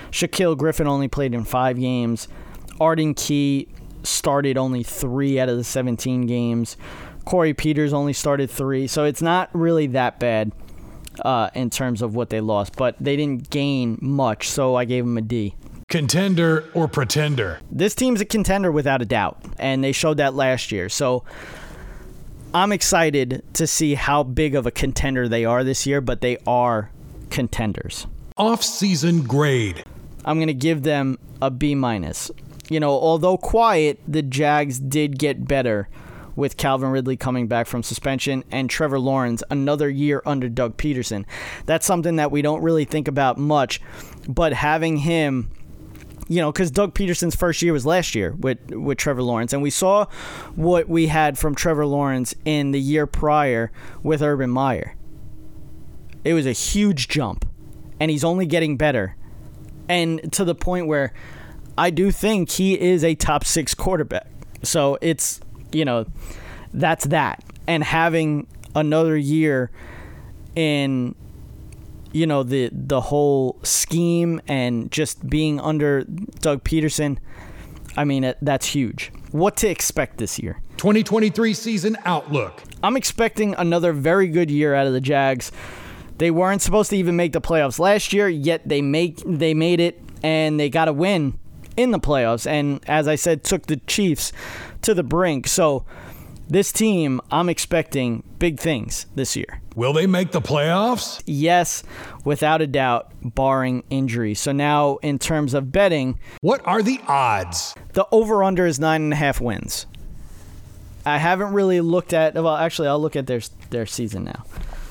Shaquill 0.09 0.57
Griffin 0.57 0.87
only 0.87 1.07
played 1.07 1.33
in 1.33 1.43
5 1.43 1.79
games. 1.79 2.27
Arden 2.79 3.13
Key 3.13 3.67
started 4.03 4.57
only 4.57 4.81
3 4.81 5.39
out 5.39 5.49
of 5.49 5.57
the 5.57 5.63
17 5.63 6.25
games. 6.25 6.77
Corey 7.25 7.53
Peters 7.53 7.93
only 7.93 8.13
started 8.13 8.49
three, 8.49 8.87
so 8.87 9.03
it's 9.05 9.21
not 9.21 9.49
really 9.53 9.87
that 9.87 10.19
bad 10.19 10.51
uh, 11.23 11.49
in 11.53 11.69
terms 11.69 12.01
of 12.01 12.15
what 12.15 12.29
they 12.29 12.41
lost, 12.41 12.75
but 12.75 12.95
they 12.99 13.15
didn't 13.15 13.49
gain 13.49 13.97
much, 14.01 14.49
so 14.49 14.75
I 14.75 14.85
gave 14.85 15.05
them 15.05 15.17
a 15.17 15.21
D. 15.21 15.55
Contender 15.87 16.69
or 16.73 16.87
pretender? 16.87 17.59
This 17.69 17.93
team's 17.93 18.21
a 18.21 18.25
contender 18.25 18.71
without 18.71 19.01
a 19.01 19.05
doubt, 19.05 19.43
and 19.59 19.83
they 19.83 19.91
showed 19.91 20.17
that 20.17 20.33
last 20.33 20.71
year. 20.71 20.87
So 20.87 21.23
I'm 22.53 22.71
excited 22.71 23.43
to 23.53 23.67
see 23.67 23.95
how 23.95 24.23
big 24.23 24.55
of 24.55 24.65
a 24.65 24.71
contender 24.71 25.27
they 25.27 25.45
are 25.45 25.63
this 25.63 25.85
year, 25.85 26.01
but 26.01 26.21
they 26.21 26.37
are 26.47 26.91
contenders. 27.29 28.07
Off-season 28.37 29.23
grade. 29.23 29.83
I'm 30.23 30.37
going 30.37 30.47
to 30.47 30.53
give 30.53 30.83
them 30.83 31.17
a 31.41 31.51
B 31.51 31.75
minus. 31.75 32.31
You 32.69 32.79
know, 32.79 32.91
although 32.91 33.37
quiet, 33.37 33.99
the 34.07 34.21
Jags 34.21 34.79
did 34.79 35.19
get 35.19 35.45
better 35.45 35.89
with 36.35 36.57
Calvin 36.57 36.89
Ridley 36.89 37.17
coming 37.17 37.47
back 37.47 37.67
from 37.67 37.83
suspension 37.83 38.43
and 38.51 38.69
Trevor 38.69 38.99
Lawrence 38.99 39.43
another 39.49 39.89
year 39.89 40.21
under 40.25 40.49
Doug 40.49 40.77
Pederson. 40.77 41.25
That's 41.65 41.85
something 41.85 42.15
that 42.17 42.31
we 42.31 42.41
don't 42.41 42.61
really 42.61 42.85
think 42.85 43.07
about 43.07 43.37
much, 43.37 43.81
but 44.27 44.53
having 44.53 44.97
him 44.97 45.51
you 46.27 46.39
know, 46.39 46.49
because 46.49 46.71
Doug 46.71 46.93
Pederson's 46.93 47.35
first 47.35 47.61
year 47.61 47.73
was 47.73 47.85
last 47.85 48.15
year 48.15 48.31
with 48.39 48.57
with 48.71 48.97
Trevor 48.97 49.21
Lawrence, 49.21 49.51
and 49.51 49.61
we 49.61 49.69
saw 49.69 50.05
what 50.55 50.87
we 50.87 51.07
had 51.07 51.37
from 51.37 51.55
Trevor 51.55 51.85
Lawrence 51.85 52.33
in 52.45 52.71
the 52.71 52.79
year 52.79 53.05
prior 53.05 53.69
with 54.01 54.21
Urban 54.21 54.49
Meyer. 54.49 54.95
It 56.23 56.33
was 56.33 56.45
a 56.45 56.53
huge 56.53 57.09
jump, 57.09 57.45
and 57.99 58.09
he's 58.09 58.23
only 58.23 58.45
getting 58.45 58.77
better, 58.77 59.17
and 59.89 60.31
to 60.31 60.45
the 60.45 60.55
point 60.55 60.87
where 60.87 61.11
I 61.77 61.89
do 61.89 62.11
think 62.11 62.51
he 62.51 62.79
is 62.79 63.03
a 63.03 63.13
top 63.13 63.43
six 63.43 63.73
quarterback. 63.73 64.27
So 64.63 64.97
it's 65.01 65.41
you 65.73 65.85
know, 65.85 66.05
that's 66.73 67.05
that. 67.05 67.43
And 67.67 67.83
having 67.83 68.47
another 68.75 69.17
year 69.17 69.71
in 70.55 71.15
you 72.13 72.27
know 72.27 72.43
the 72.43 72.69
the 72.73 72.99
whole 72.99 73.57
scheme 73.63 74.41
and 74.47 74.91
just 74.91 75.27
being 75.29 75.59
under 75.59 76.03
Doug 76.03 76.63
Pederson, 76.63 77.17
I 77.95 78.03
mean 78.03 78.33
that's 78.41 78.67
huge. 78.67 79.11
What 79.31 79.57
to 79.57 79.69
expect 79.69 80.17
this 80.17 80.39
year? 80.39 80.61
2023 80.77 81.53
season 81.53 81.97
outlook. 82.03 82.61
I'm 82.83 82.97
expecting 82.97 83.55
another 83.55 83.93
very 83.93 84.27
good 84.27 84.51
year 84.51 84.73
out 84.73 84.87
of 84.87 84.93
the 84.93 85.01
Jags. 85.01 85.51
They 86.17 86.31
weren't 86.31 86.61
supposed 86.61 86.89
to 86.89 86.97
even 86.97 87.15
make 87.15 87.33
the 87.33 87.41
playoffs 87.41 87.79
last 87.79 88.13
year, 88.13 88.27
yet 88.27 88.67
they 88.67 88.81
make 88.81 89.21
they 89.25 89.53
made 89.53 89.79
it 89.79 90.01
and 90.21 90.59
they 90.59 90.69
got 90.69 90.87
a 90.87 90.93
win 90.93 91.37
in 91.77 91.91
the 91.91 91.99
playoffs 91.99 92.45
and 92.45 92.81
as 92.87 93.07
I 93.07 93.15
said 93.15 93.43
took 93.43 93.67
the 93.67 93.77
Chiefs 93.77 94.33
to 94.81 94.93
the 94.93 95.03
brink. 95.03 95.47
So 95.47 95.85
this 96.51 96.71
team, 96.71 97.21
I'm 97.31 97.47
expecting 97.47 98.23
big 98.37 98.59
things 98.59 99.05
this 99.15 99.37
year. 99.37 99.61
Will 99.75 99.93
they 99.93 100.05
make 100.05 100.31
the 100.31 100.41
playoffs? 100.41 101.21
Yes, 101.25 101.81
without 102.25 102.61
a 102.61 102.67
doubt, 102.67 103.13
barring 103.23 103.83
injury. 103.89 104.33
So 104.33 104.51
now, 104.51 104.97
in 104.97 105.17
terms 105.17 105.53
of 105.53 105.71
betting, 105.71 106.19
what 106.41 106.61
are 106.67 106.81
the 106.81 106.99
odds? 107.07 107.73
The 107.93 108.05
over 108.11 108.43
under 108.43 108.65
is 108.65 108.81
nine 108.81 109.01
and 109.01 109.13
a 109.13 109.15
half 109.15 109.39
wins. 109.39 109.85
I 111.05 111.19
haven't 111.19 111.53
really 111.53 111.79
looked 111.79 112.11
at. 112.11 112.35
Well, 112.35 112.55
actually, 112.55 112.89
I'll 112.89 112.99
look 112.99 113.15
at 113.15 113.27
their 113.27 113.41
their 113.69 113.85
season 113.85 114.25
now. 114.25 114.43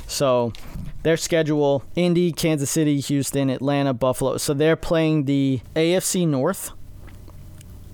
So 0.06 0.54
their 1.02 1.18
schedule: 1.18 1.84
Indy, 1.94 2.32
Kansas 2.32 2.70
City, 2.70 3.00
Houston, 3.00 3.50
Atlanta, 3.50 3.92
Buffalo. 3.92 4.38
So 4.38 4.54
they're 4.54 4.76
playing 4.76 5.26
the 5.26 5.60
AFC 5.76 6.26
North, 6.26 6.72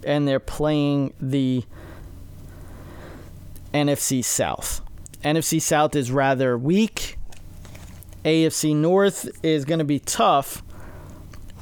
and 0.04 0.26
they're 0.26 0.38
playing 0.38 1.14
the 1.20 1.64
NFC 3.76 4.24
South. 4.24 4.80
NFC 5.22 5.60
South 5.60 5.94
is 5.94 6.10
rather 6.10 6.56
weak. 6.56 7.18
AFC 8.24 8.74
North 8.74 9.28
is 9.44 9.64
going 9.64 9.78
to 9.78 9.84
be 9.84 9.98
tough, 10.00 10.62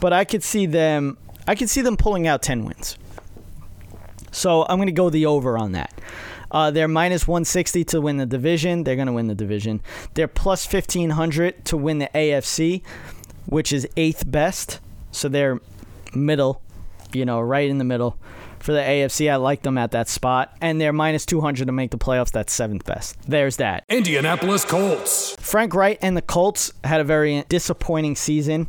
but 0.00 0.12
I 0.12 0.24
could 0.24 0.42
see 0.42 0.66
them 0.66 1.18
I 1.46 1.54
could 1.54 1.68
see 1.68 1.82
them 1.82 1.96
pulling 1.96 2.26
out 2.26 2.40
10 2.40 2.64
wins. 2.64 2.96
So 4.30 4.64
I'm 4.68 4.78
going 4.78 4.86
to 4.86 4.92
go 4.92 5.10
the 5.10 5.26
over 5.26 5.58
on 5.58 5.72
that. 5.72 5.92
Uh, 6.50 6.70
they're 6.70 6.88
minus 6.88 7.26
160 7.26 7.84
to 7.84 8.00
win 8.00 8.16
the 8.16 8.26
division. 8.26 8.84
They're 8.84 8.96
going 8.96 9.08
to 9.08 9.12
win 9.12 9.26
the 9.26 9.34
division. 9.34 9.82
They're 10.14 10.28
plus 10.28 10.72
1500 10.72 11.64
to 11.66 11.76
win 11.76 11.98
the 11.98 12.08
AFC, 12.14 12.82
which 13.46 13.72
is 13.72 13.86
eighth 13.96 14.30
best. 14.30 14.80
So 15.10 15.28
they're 15.28 15.60
middle, 16.14 16.62
you 17.12 17.26
know, 17.26 17.40
right 17.40 17.68
in 17.68 17.78
the 17.78 17.84
middle 17.84 18.16
for 18.64 18.72
the 18.72 18.80
AFC. 18.80 19.30
I 19.30 19.36
like 19.36 19.62
them 19.62 19.76
at 19.76 19.90
that 19.90 20.08
spot. 20.08 20.56
And 20.60 20.80
they're 20.80 20.92
minus 20.92 21.26
200 21.26 21.66
to 21.66 21.72
make 21.72 21.90
the 21.90 21.98
playoffs. 21.98 22.32
That's 22.32 22.52
seventh 22.52 22.84
best. 22.84 23.16
There's 23.28 23.58
that. 23.58 23.84
Indianapolis 23.88 24.64
Colts. 24.64 25.36
Frank 25.38 25.74
Reich 25.74 25.98
and 26.00 26.16
the 26.16 26.22
Colts 26.22 26.72
had 26.82 27.00
a 27.00 27.04
very 27.04 27.44
disappointing 27.48 28.16
season. 28.16 28.68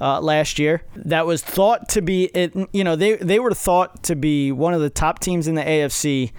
Uh, 0.00 0.18
last 0.18 0.58
year, 0.58 0.82
that 0.96 1.26
was 1.26 1.42
thought 1.42 1.90
to 1.90 2.00
be 2.00 2.24
it. 2.34 2.54
You 2.72 2.84
know, 2.84 2.96
they 2.96 3.16
they 3.16 3.38
were 3.38 3.52
thought 3.52 4.02
to 4.04 4.16
be 4.16 4.50
one 4.50 4.72
of 4.72 4.80
the 4.80 4.88
top 4.88 5.18
teams 5.18 5.46
in 5.46 5.56
the 5.56 5.62
AFC. 5.62 6.32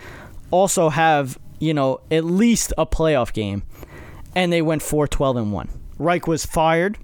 Also 0.50 0.90
have 0.90 1.38
you 1.60 1.72
know 1.72 2.02
at 2.10 2.26
least 2.26 2.74
a 2.76 2.88
playoff 2.88 3.32
game, 3.34 3.62
and 4.34 4.52
they 4.52 4.64
went 4.64 4.82
4-12 4.82 5.38
and 5.38 5.54
one. 5.54 5.70
Reich 6.00 6.26
was 6.26 6.44
fired. 6.44 6.98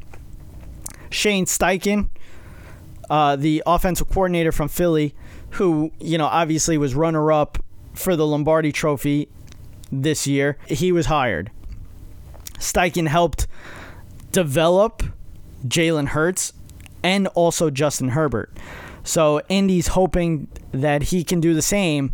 Shane 1.11 1.45
Steichen, 1.45 2.09
uh, 3.07 3.35
the 3.35 3.61
offensive 3.67 4.09
coordinator 4.09 4.51
from 4.51 4.67
Philly, 4.67 5.13
who 5.57 5.91
you 5.99 6.17
know 6.17 6.25
obviously 6.25 6.77
was 6.77 6.95
runner 6.95 7.31
up 7.31 7.57
for 7.93 8.15
the 8.15 8.25
Lombardi 8.25 8.71
Trophy 8.71 9.27
this 9.91 10.27
year, 10.27 10.57
he 10.67 10.91
was 10.91 11.07
hired. 11.07 11.51
Steichen 12.59 13.07
helped 13.07 13.47
develop 14.31 15.03
Jalen 15.65 16.09
Hurts 16.09 16.53
and 17.03 17.27
also 17.29 17.69
Justin 17.69 18.09
Herbert. 18.09 18.51
So 19.03 19.41
Indy's 19.47 19.87
hoping 19.87 20.47
that 20.71 21.03
he 21.03 21.23
can 21.23 21.39
do 21.39 21.53
the 21.53 21.61
same 21.61 22.13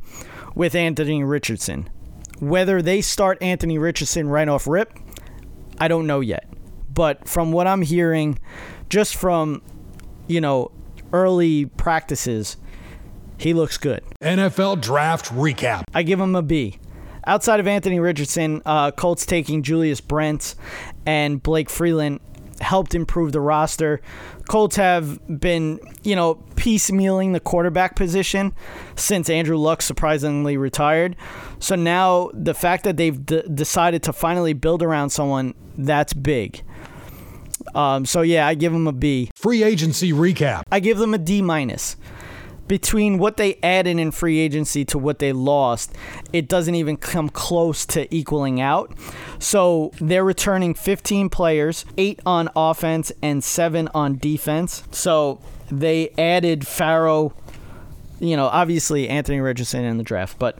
with 0.56 0.76
Anthony 0.76 1.24
Richardson. 1.24 1.90
Whether 2.40 2.82
they 2.82 3.02
start 3.02 3.42
Anthony 3.42 3.78
Richardson 3.78 4.28
right 4.28 4.48
off 4.48 4.68
rip, 4.68 5.00
I 5.80 5.88
don't 5.88 6.06
know 6.06 6.20
yet. 6.20 6.48
But 6.94 7.28
from 7.28 7.52
what 7.52 7.66
I'm 7.66 7.82
hearing, 7.82 8.38
just 8.90 9.16
from, 9.16 9.62
you 10.28 10.40
know, 10.40 10.72
early 11.12 11.66
practices, 11.66 12.58
he 13.44 13.54
looks 13.54 13.78
good. 13.78 14.02
NFL 14.22 14.82
Draft 14.82 15.26
Recap. 15.26 15.84
I 15.94 16.04
give 16.04 16.20
him 16.20 16.36
a 16.36 16.42
B. 16.42 16.80
Outside 17.26 17.60
of 17.60 17.68
Anthony 17.68 18.00
Richardson, 18.00 18.62
uh, 18.66 18.92
Colts 18.92 19.26
taking 19.26 19.64
Julius 19.64 20.02
Brent 20.02 20.56
and 21.06 21.44
Blake 21.44 21.70
Freeland 21.70 22.20
helped 22.62 22.96
improve 22.96 23.34
the 23.34 23.42
roster. 23.42 24.02
Colts 24.48 24.78
have 24.78 25.20
been, 25.40 25.80
you 26.04 26.16
know, 26.16 26.36
piecemealing 26.56 27.34
the 27.34 27.40
quarterback 27.40 27.96
position 27.96 28.54
since 28.96 29.30
Andrew 29.30 29.58
Luck 29.58 29.82
surprisingly 29.82 30.56
retired. 30.56 31.16
So 31.60 31.76
now 31.76 32.30
the 32.34 32.54
fact 32.54 32.84
that 32.86 32.96
they've 32.96 33.26
d- 33.26 33.44
decided 33.54 34.04
to 34.04 34.14
finally 34.14 34.54
build 34.54 34.82
around 34.84 35.10
someone 35.10 35.54
that's 35.78 36.14
big. 36.14 36.64
Um, 37.76 38.06
so 38.06 38.22
yeah, 38.22 38.48
I 38.48 38.56
give 38.56 38.72
them 38.72 38.88
a 38.88 38.94
B. 38.94 39.32
Free 39.36 39.64
agency 39.64 40.12
recap. 40.14 40.64
I 40.72 40.80
give 40.80 40.98
them 40.98 41.14
a 41.14 41.18
D 41.18 41.42
minus. 41.42 41.96
Between 42.68 43.18
what 43.18 43.38
they 43.38 43.60
added 43.62 44.00
in 44.00 44.12
free 44.12 44.40
agency 44.40 44.86
to 44.86 44.98
what 44.98 45.20
they 45.20 45.34
lost, 45.34 45.94
it 46.32 46.48
doesn't 46.48 46.76
even 46.76 46.98
come 46.98 47.30
close 47.30 47.86
to 47.88 48.14
equaling 48.14 48.62
out. 48.62 48.92
So 49.40 49.92
they're 50.00 50.24
returning 50.24 50.74
15 50.74 51.30
players, 51.30 51.86
eight 51.98 52.20
on 52.26 52.50
offense 52.56 53.12
and 53.22 53.44
seven 53.44 53.90
on 53.94 54.18
defense. 54.18 54.84
So 54.92 55.42
they 55.70 56.10
added 56.18 56.66
Pharaoh 56.66 57.34
you 58.24 58.38
know, 58.38 58.48
obviously 58.48 59.10
Anthony 59.10 59.42
Richardson 59.42 59.84
in 59.84 59.98
the 59.98 60.04
draft, 60.04 60.40
but 60.40 60.58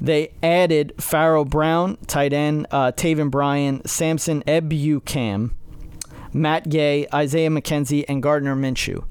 they 0.00 0.32
added 0.42 0.92
Pharaoh 0.98 1.46
Brown, 1.46 1.96
tight 2.06 2.34
end, 2.34 2.66
uh, 2.70 2.92
Taven 2.92 3.30
Bryan, 3.30 3.82
Samson 3.86 4.42
Ebukam, 4.42 5.52
Matt 6.34 6.68
Gay, 6.68 7.06
Isaiah 7.14 7.48
McKenzie, 7.48 8.04
and 8.06 8.22
Gardner 8.22 8.54
Minshew. 8.54 9.04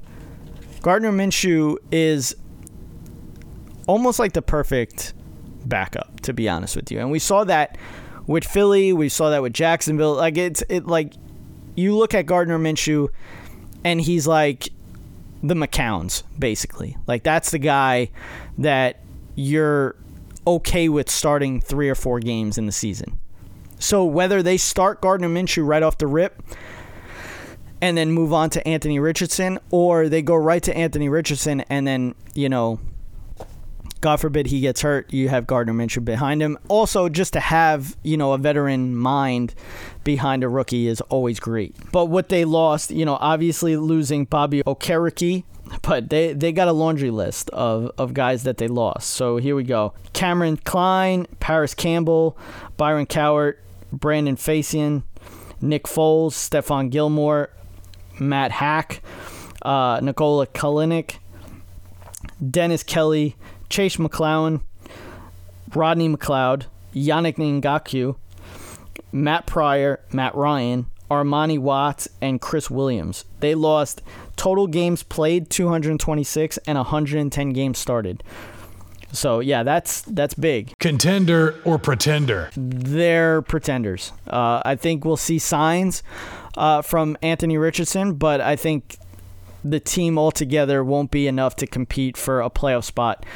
Gardner 0.86 1.10
Minshew 1.10 1.78
is 1.90 2.36
almost 3.88 4.20
like 4.20 4.34
the 4.34 4.40
perfect 4.40 5.14
backup, 5.64 6.20
to 6.20 6.32
be 6.32 6.48
honest 6.48 6.76
with 6.76 6.92
you. 6.92 7.00
And 7.00 7.10
we 7.10 7.18
saw 7.18 7.42
that 7.42 7.76
with 8.28 8.44
Philly, 8.44 8.92
we 8.92 9.08
saw 9.08 9.30
that 9.30 9.42
with 9.42 9.52
Jacksonville. 9.52 10.14
Like 10.14 10.38
it's 10.38 10.62
it 10.68 10.86
like 10.86 11.14
you 11.74 11.96
look 11.96 12.14
at 12.14 12.26
Gardner 12.26 12.56
Minshew 12.56 13.08
and 13.82 14.00
he's 14.00 14.28
like 14.28 14.68
the 15.42 15.54
McCowns, 15.54 16.22
basically. 16.38 16.96
Like 17.08 17.24
that's 17.24 17.50
the 17.50 17.58
guy 17.58 18.10
that 18.58 19.02
you're 19.34 19.96
okay 20.46 20.88
with 20.88 21.10
starting 21.10 21.60
three 21.60 21.90
or 21.90 21.96
four 21.96 22.20
games 22.20 22.58
in 22.58 22.66
the 22.66 22.70
season. 22.70 23.18
So 23.80 24.04
whether 24.04 24.40
they 24.40 24.56
start 24.56 25.00
Gardner 25.00 25.28
Minshew 25.28 25.66
right 25.66 25.82
off 25.82 25.98
the 25.98 26.06
rip 26.06 26.44
and 27.80 27.96
then 27.96 28.12
move 28.12 28.32
on 28.32 28.50
to 28.50 28.66
Anthony 28.66 28.98
Richardson, 28.98 29.58
or 29.70 30.08
they 30.08 30.22
go 30.22 30.34
right 30.34 30.62
to 30.62 30.76
Anthony 30.76 31.08
Richardson 31.08 31.60
and 31.62 31.86
then, 31.86 32.14
you 32.34 32.48
know, 32.48 32.80
God 34.00 34.20
forbid 34.20 34.46
he 34.46 34.60
gets 34.60 34.82
hurt, 34.82 35.12
you 35.12 35.28
have 35.30 35.46
Gardner 35.46 35.72
Minshew 35.72 36.04
behind 36.04 36.42
him. 36.42 36.58
Also, 36.68 37.08
just 37.08 37.32
to 37.32 37.40
have, 37.40 37.96
you 38.02 38.16
know, 38.16 38.32
a 38.32 38.38
veteran 38.38 38.94
mind 38.94 39.54
behind 40.04 40.44
a 40.44 40.48
rookie 40.48 40.86
is 40.86 41.00
always 41.02 41.40
great. 41.40 41.74
But 41.92 42.06
what 42.06 42.28
they 42.28 42.44
lost, 42.44 42.90
you 42.90 43.04
know, 43.04 43.16
obviously 43.20 43.76
losing 43.76 44.24
Bobby 44.26 44.62
Okereke, 44.62 45.44
but 45.82 46.10
they, 46.10 46.34
they 46.34 46.52
got 46.52 46.68
a 46.68 46.72
laundry 46.72 47.10
list 47.10 47.50
of, 47.50 47.90
of 47.98 48.14
guys 48.14 48.44
that 48.44 48.58
they 48.58 48.68
lost. 48.68 49.10
So 49.10 49.38
here 49.38 49.56
we 49.56 49.64
go. 49.64 49.94
Cameron 50.12 50.58
Klein, 50.58 51.26
Parris 51.40 51.74
Campbell, 51.74 52.38
Byron 52.76 53.06
Cowart, 53.06 53.56
Brandon 53.90 54.36
Facyson, 54.36 55.02
Nick 55.60 55.84
Foles, 55.84 56.32
Stephon 56.32 56.90
Gilmore, 56.90 57.50
Matt 58.18 58.52
Haack, 58.52 59.00
uh, 59.62 60.00
Nikola 60.02 60.46
Kalinic, 60.46 61.16
Dennis 62.50 62.82
Kelly, 62.82 63.36
Chase 63.68 63.98
McLaughlin, 63.98 64.60
Rodney 65.74 66.08
McLeod, 66.08 66.66
Yannick 66.94 67.36
Ngakoue, 67.36 68.16
Matt 69.12 69.46
Pryor, 69.46 70.00
Matt 70.12 70.34
Ryan, 70.34 70.86
Armani 71.10 71.58
Watts, 71.58 72.08
and 72.20 72.40
Chris 72.40 72.70
Williams. 72.70 73.24
They 73.40 73.54
lost 73.54 74.02
total 74.36 74.66
games 74.66 75.02
played 75.02 75.50
226 75.50 76.58
and 76.66 76.76
110 76.76 77.50
games 77.50 77.78
started. 77.78 78.22
So 79.12 79.40
yeah, 79.40 79.62
that's 79.62 80.02
that's 80.02 80.34
big. 80.34 80.76
Contender 80.78 81.54
or 81.64 81.78
pretender? 81.78 82.50
They're 82.56 83.40
pretenders. 83.40 84.12
Uh, 84.26 84.60
I 84.64 84.74
think 84.74 85.04
we'll 85.04 85.16
see 85.16 85.38
signs 85.38 86.02
uh, 86.56 86.82
from 86.82 87.16
Anthony 87.22 87.58
Richardson, 87.58 88.14
but 88.14 88.40
I 88.40 88.56
think 88.56 88.98
the 89.64 89.80
team 89.80 90.18
altogether 90.18 90.84
won't 90.84 91.10
be 91.10 91.26
enough 91.26 91.56
to 91.56 91.66
compete 91.66 92.16
for 92.16 92.40
a 92.40 92.50
playoff 92.50 92.84
spot 92.84 93.26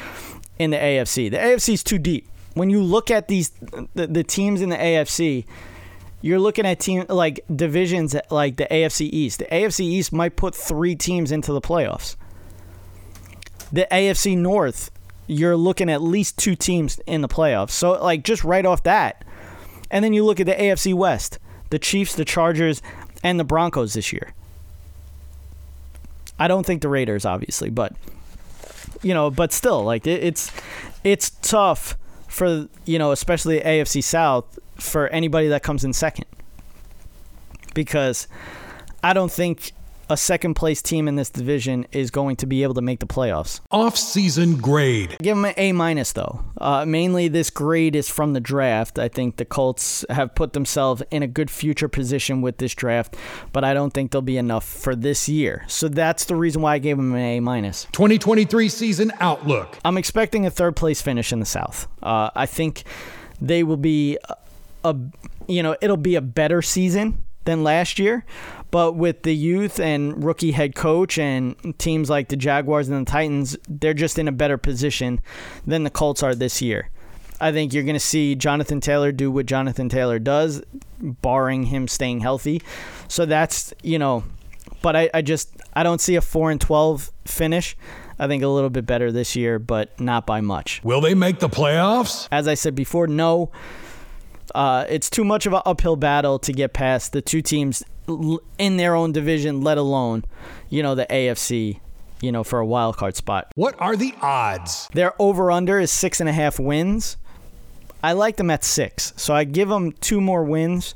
in 0.57 0.71
the 0.71 0.77
AFC. 0.77 1.29
The 1.29 1.37
AFC 1.37 1.73
is 1.73 1.83
too 1.83 1.99
deep. 1.99 2.27
When 2.53 2.69
you 2.69 2.81
look 2.81 3.09
at 3.11 3.27
these 3.27 3.49
the, 3.93 4.07
the 4.07 4.23
teams 4.23 4.61
in 4.61 4.69
the 4.69 4.77
AFC, 4.77 5.45
you're 6.21 6.39
looking 6.39 6.65
at 6.65 6.79
team 6.79 7.05
like 7.09 7.43
divisions 7.53 8.15
like 8.29 8.57
the 8.57 8.67
AFC 8.69 9.09
East. 9.11 9.39
The 9.39 9.45
AFC 9.45 9.81
East 9.81 10.13
might 10.13 10.35
put 10.35 10.53
3 10.53 10.95
teams 10.95 11.31
into 11.31 11.53
the 11.53 11.61
playoffs. 11.61 12.15
The 13.71 13.87
AFC 13.91 14.37
North, 14.37 14.91
you're 15.27 15.55
looking 15.55 15.89
at 15.89 16.01
least 16.01 16.37
two 16.37 16.55
teams 16.55 16.99
in 17.07 17.21
the 17.21 17.29
playoffs. 17.29 17.71
So 17.71 17.93
like 17.93 18.23
just 18.23 18.43
right 18.43 18.65
off 18.65 18.83
that. 18.83 19.23
And 19.89 20.05
then 20.05 20.13
you 20.13 20.23
look 20.23 20.39
at 20.39 20.45
the 20.45 20.53
AFC 20.53 20.93
West, 20.93 21.39
the 21.69 21.79
Chiefs, 21.79 22.15
the 22.15 22.25
Chargers, 22.25 22.81
and 23.23 23.39
the 23.39 23.43
Broncos 23.43 23.93
this 23.93 24.11
year. 24.11 24.33
I 26.39 26.47
don't 26.47 26.65
think 26.65 26.81
the 26.81 26.89
Raiders, 26.89 27.25
obviously, 27.25 27.69
but 27.69 27.93
you 29.01 29.13
know, 29.13 29.29
but 29.29 29.53
still, 29.53 29.83
like 29.83 30.07
it, 30.07 30.23
it's 30.23 30.51
it's 31.03 31.31
tough 31.41 31.97
for 32.27 32.67
you 32.85 32.97
know, 32.97 33.11
especially 33.11 33.59
AFC 33.59 34.03
South 34.03 34.59
for 34.75 35.07
anybody 35.09 35.47
that 35.49 35.61
comes 35.61 35.83
in 35.83 35.93
second 35.93 36.25
because 37.73 38.27
I 39.03 39.13
don't 39.13 39.31
think 39.31 39.71
a 40.11 40.17
second 40.17 40.55
place 40.55 40.81
team 40.81 41.07
in 41.07 41.15
this 41.15 41.29
division 41.29 41.87
is 41.93 42.11
going 42.11 42.35
to 42.35 42.45
be 42.45 42.63
able 42.63 42.73
to 42.73 42.81
make 42.81 42.99
the 42.99 43.05
playoffs. 43.05 43.61
Off 43.71 43.95
season 43.95 44.57
grade. 44.57 45.15
Give 45.21 45.37
them 45.37 45.45
an 45.45 45.53
A 45.55 45.71
minus 45.71 46.11
though. 46.11 46.43
Uh, 46.57 46.85
mainly, 46.85 47.29
this 47.29 47.49
grade 47.49 47.95
is 47.95 48.09
from 48.09 48.33
the 48.33 48.41
draft. 48.41 48.99
I 48.99 49.07
think 49.07 49.37
the 49.37 49.45
Colts 49.45 50.03
have 50.09 50.35
put 50.35 50.51
themselves 50.51 51.01
in 51.11 51.23
a 51.23 51.27
good 51.27 51.49
future 51.49 51.87
position 51.87 52.41
with 52.41 52.57
this 52.57 52.75
draft, 52.75 53.15
but 53.53 53.63
I 53.63 53.73
don't 53.73 53.93
think 53.93 54.11
they'll 54.11 54.21
be 54.21 54.37
enough 54.37 54.65
for 54.65 54.95
this 54.95 55.29
year. 55.29 55.63
So 55.67 55.87
that's 55.87 56.25
the 56.25 56.35
reason 56.35 56.61
why 56.61 56.75
I 56.75 56.79
gave 56.79 56.97
them 56.97 57.13
an 57.13 57.21
A 57.21 57.39
minus. 57.39 57.85
2023 57.93 58.67
season 58.67 59.13
outlook. 59.21 59.77
I'm 59.85 59.97
expecting 59.97 60.45
a 60.45 60.51
third 60.51 60.75
place 60.75 61.01
finish 61.01 61.31
in 61.31 61.39
the 61.39 61.45
South. 61.45 61.87
Uh, 62.03 62.29
I 62.35 62.47
think 62.47 62.83
they 63.39 63.63
will 63.63 63.77
be 63.77 64.17
a, 64.25 64.35
a 64.83 64.95
you 65.47 65.63
know 65.63 65.77
it'll 65.81 65.95
be 65.95 66.15
a 66.15 66.21
better 66.21 66.61
season 66.61 67.23
than 67.45 67.63
last 67.63 67.97
year. 67.97 68.25
But 68.71 68.93
with 68.93 69.23
the 69.23 69.35
youth 69.35 69.79
and 69.79 70.23
rookie 70.23 70.51
head 70.51 70.75
coach 70.75 71.17
and 71.17 71.55
teams 71.77 72.09
like 72.09 72.29
the 72.29 72.37
Jaguars 72.37 72.87
and 72.89 73.05
the 73.05 73.11
Titans, 73.11 73.57
they're 73.67 73.93
just 73.93 74.17
in 74.17 74.27
a 74.27 74.31
better 74.31 74.57
position 74.57 75.19
than 75.67 75.83
the 75.83 75.89
Colts 75.89 76.23
are 76.23 76.33
this 76.33 76.61
year. 76.61 76.89
I 77.41 77.51
think 77.51 77.73
you're 77.73 77.83
going 77.83 77.95
to 77.95 77.99
see 77.99 78.35
Jonathan 78.35 78.79
Taylor 78.79 79.11
do 79.11 79.31
what 79.31 79.47
Jonathan 79.47 79.89
Taylor 79.89 80.19
does, 80.19 80.61
barring 80.99 81.63
him 81.63 81.87
staying 81.87 82.19
healthy. 82.19 82.61
So 83.07 83.25
that's, 83.25 83.73
you 83.81 83.99
know, 83.99 84.23
but 84.81 84.95
I, 84.95 85.09
I 85.13 85.21
just 85.21 85.49
I 85.73 85.83
don't 85.83 85.99
see 85.99 86.15
a 86.15 86.21
4 86.21 86.51
and 86.51 86.61
12 86.61 87.11
finish. 87.25 87.75
I 88.19 88.27
think 88.27 88.43
a 88.43 88.47
little 88.47 88.69
bit 88.69 88.85
better 88.85 89.11
this 89.11 89.35
year, 89.35 89.57
but 89.57 89.99
not 89.99 90.27
by 90.27 90.41
much. 90.41 90.81
Will 90.83 91.01
they 91.01 91.15
make 91.15 91.39
the 91.39 91.49
playoffs? 91.49 92.27
As 92.31 92.47
I 92.47 92.53
said 92.53 92.75
before, 92.75 93.07
no. 93.07 93.51
Uh, 94.53 94.85
it's 94.89 95.09
too 95.09 95.23
much 95.23 95.45
of 95.45 95.53
an 95.53 95.61
uphill 95.65 95.95
battle 95.95 96.37
to 96.39 96.53
get 96.53 96.73
past 96.73 97.13
the 97.13 97.21
two 97.21 97.41
teams 97.41 97.83
in 98.57 98.77
their 98.77 98.95
own 98.95 99.11
division, 99.11 99.61
let 99.61 99.77
alone, 99.77 100.25
you 100.69 100.83
know, 100.83 100.95
the 100.95 101.05
AFC, 101.09 101.79
you 102.21 102.31
know, 102.31 102.43
for 102.43 102.59
a 102.59 102.65
wild 102.65 102.97
card 102.97 103.15
spot. 103.15 103.51
What 103.55 103.75
are 103.79 103.95
the 103.95 104.13
odds? 104.21 104.87
Their 104.93 105.13
over 105.19 105.51
under 105.51 105.79
is 105.79 105.91
six 105.91 106.19
and 106.19 106.29
a 106.29 106.33
half 106.33 106.59
wins. 106.59 107.17
I 108.03 108.13
like 108.13 108.37
them 108.37 108.49
at 108.49 108.63
six, 108.63 109.13
so 109.15 109.33
I 109.33 109.43
give 109.43 109.69
them 109.69 109.91
two 109.91 110.21
more 110.21 110.43
wins, 110.43 110.95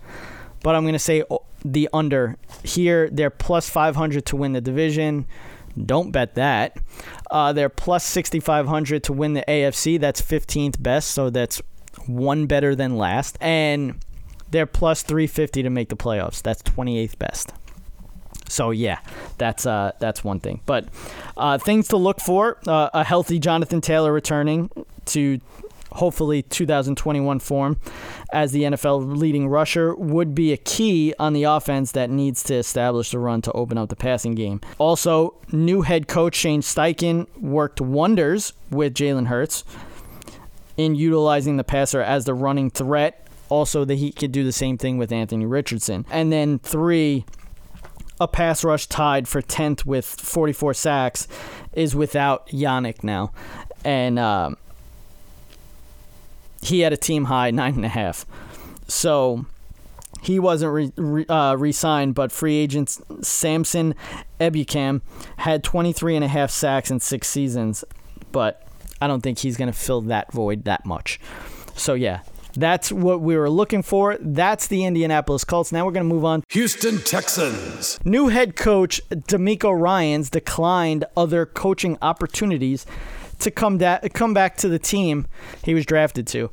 but 0.64 0.76
I'm 0.76 0.84
going 0.84 0.94
to 0.94 1.00
say 1.00 1.24
the 1.64 1.90
under. 1.94 2.38
Here, 2.64 3.10
they're 3.12 3.30
plus 3.30 3.70
500 3.70 4.26
to 4.28 4.36
win 4.36 4.54
the 4.54 4.62
division. 4.62 5.26
Don't 5.84 6.12
bet 6.12 6.36
that. 6.36 6.78
Uh, 7.30 7.54
they're 7.54 7.70
plus 7.70 8.06
6,500 8.06 9.04
to 9.04 9.14
win 9.14 9.34
the 9.34 9.44
AFC. 9.48 10.00
That's 10.00 10.22
15th 10.22 10.82
best, 10.82 11.12
so 11.12 11.30
that's 11.30 11.62
one 12.06 12.46
better 12.46 12.76
than 12.76 12.98
last. 12.98 13.38
And 13.42 14.04
they're 14.52 14.66
plus 14.66 15.04
350 15.04 15.64
to 15.64 15.70
make 15.70 15.90
the 15.90 15.96
playoffs. 15.96 16.42
That's 16.42 16.62
28th 16.64 17.18
best. 17.18 17.54
So 18.48 18.72
yeah, 18.72 19.00
that's 19.38 19.66
uh 19.66 19.94
that's 20.00 20.24
one 20.24 20.40
thing. 20.40 20.62
But 20.66 20.88
uh, 21.36 21.58
things 21.58 21.88
to 21.90 21.98
look 21.98 22.20
for: 22.20 22.60
uh, 22.68 22.90
a 22.94 23.04
healthy 23.04 23.40
Jonathan 23.40 23.82
Taylor 23.82 24.14
returning 24.14 24.70
to 25.06 25.42
hopefully 25.96 26.42
2021 26.42 27.40
form 27.40 27.80
as 28.34 28.52
the 28.52 28.64
NFL 28.64 29.18
leading 29.18 29.48
rusher 29.48 29.96
would 29.96 30.36
be 30.36 30.52
a 30.52 30.58
key 30.58 31.14
on 31.18 31.34
the 31.34 31.44
offense 31.44 31.94
that 31.94 32.10
needs 32.10 32.44
to 32.44 32.56
establish 32.56 33.12
the 33.12 33.20
run 33.20 33.42
to 33.42 33.52
open 33.54 33.78
up 33.78 33.90
the 33.90 33.96
passing 33.96 34.36
game. 34.36 34.60
Also, 34.78 35.36
new 35.52 35.82
head 35.82 36.08
coach 36.08 36.36
Shane 36.36 36.62
Steichen 36.62 37.28
worked 37.40 37.80
wonders 37.80 38.54
with 38.70 38.94
Jalen 38.94 39.28
Hurts 39.28 39.64
in 40.78 40.96
utilizing 40.96 41.56
the 41.58 41.64
passer 41.64 42.02
as 42.02 42.26
the 42.26 42.34
running 42.34 42.70
threat. 42.70 43.25
Also, 43.50 43.86
that 43.86 43.96
he 43.96 44.12
could 44.12 44.32
do 44.32 44.44
the 44.44 44.52
same 44.52 44.78
thing 44.78 44.98
with 44.98 45.12
Anthony 45.12 45.46
Richardson. 45.46 46.06
And 46.10 46.32
then 46.32 46.60
three, 46.60 47.26
a 48.20 48.28
pass 48.28 48.64
rush 48.64 48.88
tied 48.88 49.28
for 49.28 49.42
10th 49.42 49.86
with 49.86 50.06
44 50.06 50.74
sacks 50.74 51.28
is 51.74 51.96
without 51.96 52.48
Yannick 52.48 53.04
now. 53.04 53.32
And 53.84 54.18
um, 54.18 54.58
he 56.62 56.80
had 56.80 56.94
a 56.94 56.98
team 56.98 57.26
high 57.26 57.52
nine 57.52 57.76
and 57.76 57.86
a 57.86 57.90
half. 57.90 58.26
So 58.88 59.46
he 60.22 60.40
wasn't 60.40 60.74
re, 60.74 60.92
re, 60.96 61.26
uh, 61.28 61.56
re-signed, 61.56 62.16
but 62.16 62.32
free 62.32 62.56
agent 62.56 62.98
Samson 63.22 63.94
Ebukam 64.40 65.02
had 65.38 65.64
23 65.64 66.16
and 66.16 66.26
a 66.26 66.28
half 66.28 66.50
sacks 66.50 66.90
in 66.90 67.00
six 67.00 67.28
seasons, 67.28 67.84
but 68.32 68.68
I 69.00 69.08
don't 69.08 69.22
think 69.22 69.40
he's 69.40 69.58
going 69.58 69.72
to 69.72 69.78
fill 69.78 70.02
that 70.02 70.32
void 70.32 70.64
that 70.64 70.86
much. 70.86 71.20
So 71.76 71.94
yeah, 71.94 72.22
that's 72.56 72.92
what 72.92 73.22
we 73.22 73.38
were 73.38 73.50
looking 73.50 73.82
for. 73.82 74.18
That's 74.20 74.68
the 74.68 74.86
Indianapolis 74.86 75.44
Colts. 75.44 75.72
Now 75.72 75.86
we're 75.86 75.92
going 75.92 76.08
to 76.08 76.14
move 76.14 76.26
on. 76.26 76.44
Houston 76.50 77.00
Texans. 77.00 78.00
New 78.06 78.30
head 78.30 78.56
coach 78.56 79.02
DeMeco 79.10 79.80
Ryans 79.80 80.30
declined 80.30 81.06
other 81.16 81.46
coaching 81.46 81.98
opportunities 82.02 82.86
to 83.40 83.52
come 83.52 83.78
da- 83.78 84.00
come 84.14 84.34
back 84.34 84.58
to 84.58 84.70
the 84.70 84.80
team 84.80 85.28
he 85.64 85.74
was 85.74 85.86
drafted 85.86 86.28
to. 86.28 86.50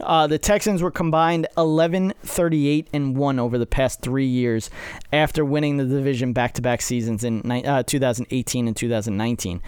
Uh, 0.00 0.26
the 0.26 0.38
Texans 0.38 0.82
were 0.82 0.90
combined 0.90 1.46
11, 1.56 2.12
38, 2.22 2.88
and 2.92 3.16
1 3.16 3.38
over 3.38 3.58
the 3.58 3.66
past 3.66 4.02
three 4.02 4.26
years 4.26 4.70
after 5.12 5.44
winning 5.44 5.76
the 5.76 5.84
division 5.84 6.32
back 6.32 6.52
to 6.54 6.62
back 6.62 6.82
seasons 6.82 7.24
in 7.24 7.50
uh, 7.50 7.82
2018 7.82 8.66
and 8.66 8.76
2019. 8.76 9.62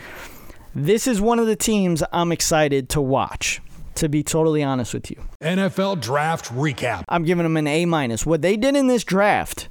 This 0.74 1.06
is 1.06 1.20
one 1.20 1.38
of 1.38 1.46
the 1.46 1.56
teams 1.56 2.02
I'm 2.12 2.30
excited 2.30 2.88
to 2.90 3.00
watch. 3.00 3.60
To 3.98 4.08
be 4.08 4.22
totally 4.22 4.62
honest 4.62 4.94
with 4.94 5.10
you, 5.10 5.20
NFL 5.40 6.00
draft 6.00 6.52
recap. 6.54 7.02
I'm 7.08 7.24
giving 7.24 7.42
them 7.42 7.56
an 7.56 7.66
A 7.66 7.84
minus. 7.84 8.24
What 8.24 8.42
they 8.42 8.56
did 8.56 8.76
in 8.76 8.86
this 8.86 9.02
draft, 9.02 9.68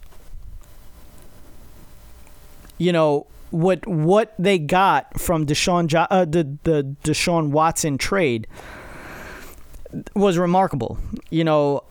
you 2.78 2.92
know, 2.92 3.28
what 3.52 3.88
what 3.88 4.34
they 4.38 4.60
got 4.60 5.18
from 5.18 5.46
Deshaun 5.46 5.94
uh, 6.10 6.26
the 6.26 6.58
the 6.64 6.96
Deshaun 7.04 7.52
Watson 7.52 7.98
trade 7.98 8.48
was 10.14 10.38
remarkable. 10.38 10.98
You 11.30 11.46
know, 11.46 11.84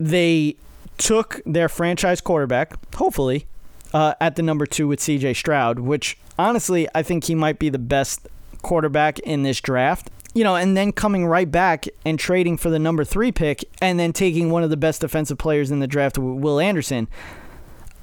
they 0.00 0.56
took 0.96 1.40
their 1.46 1.68
franchise 1.68 2.20
quarterback, 2.20 2.74
hopefully, 2.96 3.46
uh, 3.94 4.14
at 4.20 4.36
the 4.36 4.42
number 4.42 4.66
two 4.66 4.88
with 4.88 5.00
C.J. 5.00 5.34
Stroud, 5.34 5.78
which 5.78 6.18
honestly 6.38 6.88
I 6.92 7.02
think 7.04 7.24
he 7.24 7.36
might 7.36 7.58
be 7.60 7.68
the 7.68 7.78
best 7.78 8.26
quarterback 8.62 9.18
in 9.20 9.44
this 9.44 9.60
draft. 9.60 10.10
You 10.38 10.44
know, 10.44 10.54
and 10.54 10.76
then 10.76 10.92
coming 10.92 11.26
right 11.26 11.50
back 11.50 11.88
and 12.04 12.16
trading 12.16 12.58
for 12.58 12.70
the 12.70 12.78
number 12.78 13.02
three 13.02 13.32
pick, 13.32 13.64
and 13.82 13.98
then 13.98 14.12
taking 14.12 14.52
one 14.52 14.62
of 14.62 14.70
the 14.70 14.76
best 14.76 15.00
defensive 15.00 15.36
players 15.36 15.72
in 15.72 15.80
the 15.80 15.88
draft, 15.88 16.16
Will 16.16 16.60
Anderson. 16.60 17.08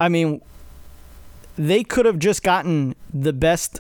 I 0.01 0.09
mean, 0.09 0.41
they 1.57 1.81
could 1.85 2.05
have 2.05 2.19
just 2.19 2.43
gotten 2.43 2.93
the 3.13 3.31
best 3.31 3.79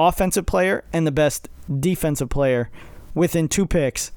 offensive 0.00 0.46
player 0.46 0.82
and 0.92 1.06
the 1.06 1.12
best 1.12 1.48
defensive 1.78 2.28
player 2.28 2.70
within 3.14 3.46
two 3.46 3.64
picks. 3.64 4.10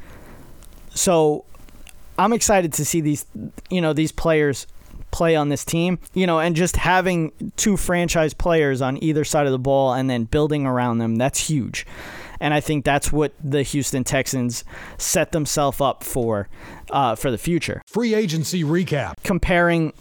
So 0.96 1.46
I'm 2.18 2.34
excited 2.34 2.74
to 2.74 2.84
see 2.86 3.02
these 3.02 3.24
you 3.70 3.82
know 3.82 3.94
these 3.94 4.12
players 4.12 4.66
play 5.12 5.36
on 5.36 5.50
this 5.50 5.64
team, 5.64 6.00
you 6.16 6.26
know, 6.26 6.40
and 6.40 6.56
just 6.56 6.76
having 6.76 7.52
two 7.56 7.78
franchise 7.78 8.34
players 8.34 8.82
on 8.82 8.98
either 9.04 9.24
side 9.24 9.46
of 9.46 9.52
the 9.52 9.60
ball 9.60 9.94
and 9.94 10.10
then 10.10 10.24
building 10.24 10.66
around 10.66 10.98
them, 10.98 11.18
that's 11.18 11.48
huge. 11.48 11.86
And 12.42 12.54
I 12.54 12.60
think 12.60 12.84
that's 12.84 13.12
what 13.12 13.34
the 13.42 13.64
Houston 13.64 14.04
Texans 14.04 14.66
set 14.98 15.32
themselves 15.32 15.80
up 15.80 16.04
for 16.04 16.50
uh, 16.90 17.16
for 17.16 17.32
the 17.32 17.38
future. 17.38 17.82
Free 17.88 18.14
agency 18.14 18.64
recap. 18.64 19.14
Comparing 19.24 19.94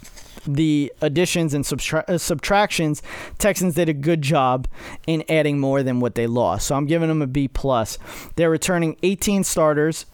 the 0.47 0.91
additions 1.03 1.53
and 1.53 1.65
subtra- 1.65 2.09
uh, 2.09 2.17
subtractions, 2.17 3.03
Texans 3.39 3.75
did 3.75 3.89
a 3.89 3.93
good 3.93 4.23
job 4.23 4.67
in 5.07 5.23
adding 5.29 5.61
more 5.61 5.83
than 5.83 6.01
what 6.01 6.15
they 6.15 6.27
lost. 6.27 6.67
So 6.67 6.75
I'm 6.75 6.87
giving 6.87 7.09
them 7.09 7.21
a 7.21 7.27
B 7.27 7.47
plus. 7.47 7.99
They're 8.37 8.51
returning 8.51 8.97
18 9.03 9.45
starters, 9.45 10.07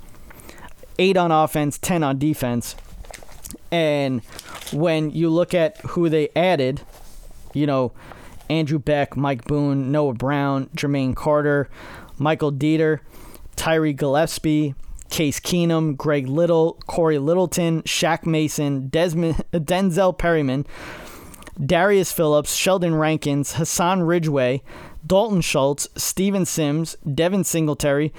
eight 0.99 1.17
on 1.17 1.31
offense, 1.31 1.79
10 1.79 2.03
on 2.03 2.19
defense, 2.19 2.75
and 3.71 4.23
when 4.73 5.11
you 5.11 5.31
look 5.31 5.55
at 5.55 5.79
who 5.79 6.09
they 6.09 6.29
added, 6.35 6.83
you 7.55 7.67
know, 7.67 7.93
Andrew 8.49 8.79
Beck, 8.79 9.17
Mike 9.17 9.45
Boone, 9.45 9.91
Noah 9.91 10.15
Brown, 10.15 10.67
Jermaine 10.77 11.15
Carter, 11.15 11.69
Michael 12.19 12.53
Deiter, 12.53 13.01
Tyree 13.57 13.93
Gillespie, 13.93 14.75
Case 15.11 15.41
Keenum, 15.41 15.97
Greg 15.97 16.29
Little, 16.29 16.79
Cory 16.87 17.19
Littleton, 17.19 17.83
Shaq 17.83 18.27
Mason, 18.27 18.89
Desmond, 18.89 19.45
Denzel 19.53 20.17
Perryman, 20.17 20.67
Darius 21.65 22.13
Phillips, 22.13 22.55
Sheldon 22.55 22.95
Rankins, 22.95 23.55
Hassan 23.55 24.03
Ridgeway, 24.03 24.63
Dalton 25.07 25.41
Schultz, 25.41 25.89
Steven 25.97 26.45
Sims, 26.45 26.97
Devin 27.15 27.45
Singletary, 27.45 28.13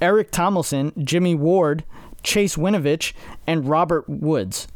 Eric 0.00 0.30
Tomlinson, 0.30 0.92
Jimmy 1.02 1.34
Ward, 1.34 1.84
Chase 2.22 2.56
Winovich, 2.56 3.14
and 3.46 3.68
Robert 3.68 4.08
Woods. 4.08 4.68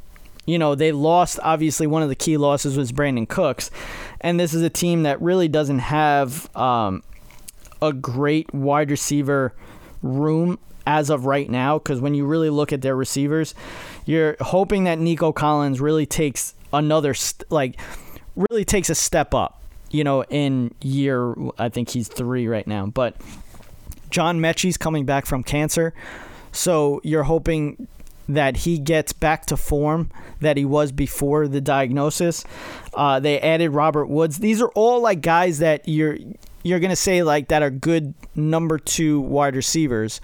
You 0.46 0.59
know, 0.59 0.75
they 0.75 0.90
lost, 0.90 1.38
obviously, 1.42 1.87
one 1.87 2.03
of 2.03 2.09
the 2.09 2.16
key 2.16 2.37
losses 2.37 2.77
was 2.77 2.90
Brandin 2.90 3.29
Cooks. 3.29 3.70
And 4.20 4.40
this 4.40 4.55
is 4.55 4.62
a 4.62 4.70
team 4.70 5.05
that 5.05 5.20
really 5.22 5.46
doesn't 5.46 5.79
have 5.81 6.55
um, 6.57 7.05
a 7.83 7.92
great 7.92 8.53
wide 8.55 8.90
receiver 8.90 9.53
room 10.03 10.59
as 10.87 11.11
of 11.11 11.27
right 11.27 11.51
now 11.51 11.79
because 11.79 12.01
when 12.01 12.14
you 12.14 12.25
really 12.25 12.51
look 12.51 12.73
at 12.73 12.81
their 12.81 12.97
receivers, 12.97 13.55
you're 14.07 14.37
hoping 14.40 14.85
that 14.85 14.99
Nico 14.99 15.33
Collins 15.33 15.81
really 15.81 16.07
takes 16.07 16.55
another 16.73 17.12
st- 17.14 17.51
like 17.51 17.79
really 18.37 18.64
takes 18.64 18.88
a 18.88 18.95
step 18.95 19.35
up. 19.35 19.62
You 19.90 20.05
know, 20.05 20.25
in 20.25 20.75
year 20.81 21.35
I 21.59 21.68
think 21.68 21.90
he's 21.90 22.09
three 22.09 22.49
right 22.49 22.66
now, 22.66 22.87
but 22.87 23.16
John 24.09 24.40
Metchie's 24.40 24.79
coming 24.79 25.05
back 25.05 25.27
from 25.27 25.42
cancer, 25.42 25.93
so 26.51 27.01
you're 27.05 27.24
hoping 27.24 27.89
that 28.28 28.59
he 28.59 28.78
gets 28.78 29.12
back 29.12 29.47
to 29.47 29.57
form 29.57 30.11
that 30.41 30.57
he 30.57 30.64
was 30.64 30.93
before 30.93 31.49
the 31.49 31.61
diagnosis. 31.61 32.45
Uh, 32.95 33.20
they 33.20 33.41
added 33.41 33.70
Robert 33.70 34.07
Woods. 34.07 34.39
These 34.39 34.62
are 34.62 34.68
all 34.68 35.01
like 35.01 35.20
guys 35.20 35.59
that 35.59 35.87
you're 35.89 36.16
you're 36.62 36.80
gonna 36.80 36.96
say 36.96 37.22
like 37.22 37.48
that 37.48 37.62
are 37.62 37.70
good 37.70 38.14
number 38.34 38.78
two 38.78 39.20
wide 39.20 39.56
receivers. 39.56 40.20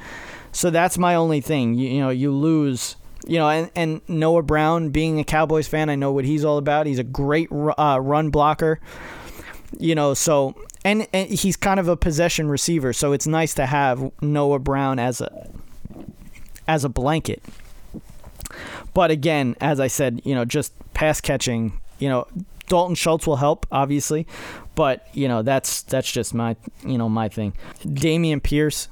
So 0.53 0.71
that's 0.71 0.99
my 0.99 1.15
only 1.15 1.41
thing. 1.41 1.75
You, 1.75 1.89
you 1.89 2.01
know, 2.01 2.11
you 2.11 2.31
lose. 2.33 2.97
You 3.27 3.39
know, 3.39 3.51
and, 3.51 3.71
and 3.77 4.01
Noah 4.09 4.43
Brown, 4.43 4.89
being 4.89 5.21
a 5.21 5.25
Cowboys 5.25 5.69
fan, 5.69 5.91
I 5.91 5.97
know 5.97 6.13
what 6.13 6.25
he's 6.25 6.47
all 6.47 6.57
about. 6.57 6.87
He's 6.87 6.99
a 6.99 7.05
great 7.05 7.51
uh, 7.53 7.99
run 8.01 8.31
blocker. 8.31 8.81
You 9.79 9.95
know, 9.95 10.15
so 10.15 10.55
and, 10.85 11.07
and 11.13 11.29
he's 11.29 11.57
kind 11.57 11.79
of 11.79 11.89
a 11.89 11.97
possession 11.97 12.49
receiver, 12.49 12.95
so 12.95 13.13
it's 13.13 13.27
nice 13.27 13.53
to 13.55 13.67
have 13.67 14.11
Noah 14.23 14.61
Brown 14.61 14.99
as 14.99 15.21
a 15.21 15.51
as 16.67 16.85
a 16.85 16.89
blanket. 16.89 17.43
But 18.95 19.11
again, 19.11 19.57
as 19.61 19.79
I 19.81 19.89
said, 19.89 20.23
you 20.25 20.35
know, 20.35 20.45
just 20.45 20.73
pass 20.95 21.21
catching, 21.21 21.81
You 21.99 22.09
know, 22.09 22.27
Dalton 22.69 22.95
Schultz 22.95 23.27
will 23.27 23.37
help, 23.37 23.67
obviously, 23.71 24.27
but 24.79 25.09
you 25.13 25.27
know 25.27 25.43
that's 25.43 25.83
that's 25.83 26.09
just 26.09 26.33
my 26.33 26.55
you 26.87 26.97
know 26.97 27.09
my 27.09 27.29
thing. 27.29 27.53
Dameon 27.81 28.41
Pierce, 28.41 28.87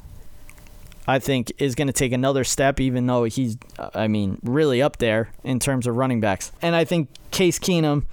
I 1.06 1.20
think, 1.20 1.52
is 1.58 1.76
going 1.76 1.86
to 1.86 1.92
take 1.92 2.10
another 2.10 2.42
step, 2.42 2.80
even 2.80 3.06
though 3.06 3.22
he's, 3.22 3.56
I 3.94 4.08
mean, 4.08 4.40
really 4.42 4.82
up 4.82 4.96
there 4.96 5.30
in 5.44 5.60
terms 5.60 5.86
of 5.86 5.94
running 5.94 6.20
backs. 6.20 6.50
And 6.60 6.74
I 6.74 6.84
think 6.84 7.08
Case 7.30 7.60
Keenum 7.60 8.04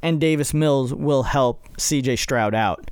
and 0.00 0.18
Davis 0.18 0.54
Mills 0.54 0.94
will 0.94 1.24
help 1.24 1.68
C.J. 1.78 2.16
Stroud 2.16 2.54
out. 2.54 2.90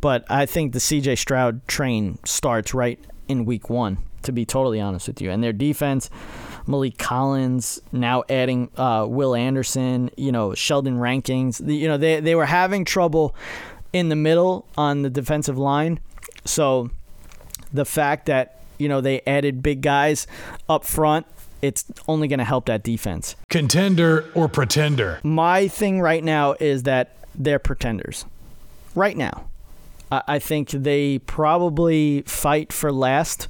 But 0.00 0.24
I 0.28 0.46
think 0.46 0.72
the 0.72 0.80
C.J. 0.80 1.14
Stroud 1.14 1.64
train 1.68 2.18
starts 2.24 2.74
right 2.74 2.98
in 3.28 3.44
week 3.44 3.70
one, 3.70 3.98
to 4.24 4.32
be 4.32 4.44
totally 4.44 4.80
honest 4.80 5.06
with 5.06 5.22
you. 5.22 5.30
And 5.30 5.44
their 5.44 5.52
defense. 5.52 6.10
Maliek 6.66 6.98
Collins, 6.98 7.80
now 7.92 8.24
adding 8.28 8.70
uh, 8.76 9.06
Will 9.08 9.34
Anderson, 9.34 10.10
you 10.16 10.32
know, 10.32 10.54
Sheldon 10.54 10.98
Rankins. 10.98 11.58
The, 11.58 11.74
you 11.74 11.88
know, 11.88 11.96
they, 11.96 12.20
they 12.20 12.34
were 12.34 12.46
having 12.46 12.84
trouble 12.84 13.34
in 13.92 14.08
the 14.08 14.16
middle 14.16 14.66
on 14.76 15.02
the 15.02 15.10
defensive 15.10 15.58
line. 15.58 16.00
So 16.44 16.90
the 17.72 17.84
fact 17.84 18.26
that, 18.26 18.60
you 18.78 18.88
know, 18.88 19.00
they 19.00 19.20
added 19.26 19.62
big 19.62 19.82
guys 19.82 20.26
up 20.68 20.84
front, 20.84 21.26
it's 21.62 21.84
only 22.08 22.28
going 22.28 22.38
to 22.38 22.44
help 22.44 22.66
that 22.66 22.82
defense. 22.82 23.36
Contender 23.48 24.30
or 24.34 24.48
pretender? 24.48 25.20
My 25.22 25.68
thing 25.68 26.00
right 26.00 26.22
now 26.22 26.54
is 26.60 26.82
that 26.84 27.16
they're 27.34 27.58
pretenders. 27.58 28.24
Right 28.94 29.16
now. 29.16 29.48
I 30.10 30.38
think 30.38 30.70
they 30.70 31.18
probably 31.18 32.22
fight 32.22 32.72
for 32.72 32.92
last 32.92 33.48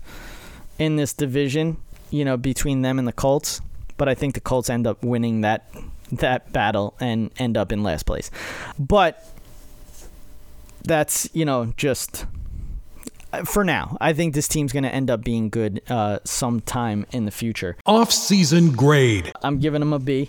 in 0.79 0.97
this 0.97 1.13
division 1.13 1.77
you 2.15 2.25
know, 2.25 2.37
between 2.37 2.83
them 2.83 2.99
and 2.99 3.09
the 3.09 3.13
Colts. 3.13 3.61
But 3.97 4.09
I 4.09 4.15
think 4.15 4.35
the 4.35 4.41
Colts 4.41 4.71
end 4.71 4.87
up 4.87 5.03
winning 5.03 5.41
that 5.41 5.69
that 6.13 6.53
battle 6.53 6.95
and 7.01 7.31
end 7.39 7.57
up 7.57 7.73
in 7.73 7.83
last 7.83 8.07
place. 8.07 8.31
But 8.79 9.27
that's 10.85 11.29
you 11.33 11.45
know 11.45 11.73
just 11.77 12.27
for 13.45 13.65
now. 13.65 13.97
I 14.01 14.13
think 14.13 14.35
this 14.35 14.47
team's 14.47 14.73
going 14.73 14.85
to 14.85 14.95
end 14.95 15.11
up 15.11 15.25
being 15.25 15.49
good 15.51 15.83
uh, 15.89 16.21
sometime 16.23 17.05
in 17.11 17.25
the 17.25 17.33
future. 17.33 17.77
Off-season 17.85 18.73
grade. 18.73 19.33
I'm 19.43 19.59
giving 19.59 19.81
them 19.81 19.93
a 19.93 19.99
B. 19.99 20.29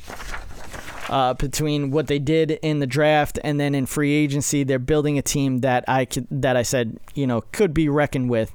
Uh, 1.07 1.35
between 1.35 1.91
what 1.91 2.07
they 2.07 2.17
did 2.17 2.49
in 2.63 2.79
the 2.79 2.87
draft 2.87 3.37
and 3.43 3.59
then 3.59 3.75
in 3.75 3.85
free 3.85 4.11
agency, 4.11 4.63
they're 4.63 4.79
building 4.79 5.19
a 5.19 5.21
team 5.21 5.59
that 5.59 5.85
I 5.87 6.05
could, 6.05 6.25
that 6.31 6.57
I 6.57 6.63
said 6.63 6.99
you 7.13 7.27
know 7.27 7.41
could 7.51 7.75
be 7.75 7.89
reckoned 7.89 8.31
with 8.31 8.51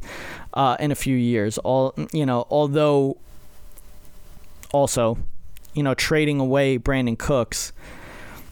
uh, 0.55 0.77
in 0.81 0.91
a 0.91 0.95
few 0.95 1.17
years. 1.17 1.59
All 1.59 1.95
you 2.13 2.27
know, 2.27 2.47
although 2.51 3.17
also, 4.73 5.19
you 5.75 5.83
know, 5.83 5.95
trading 5.95 6.41
away 6.41 6.79
Brandin 6.79 7.19
Cooks, 7.19 7.73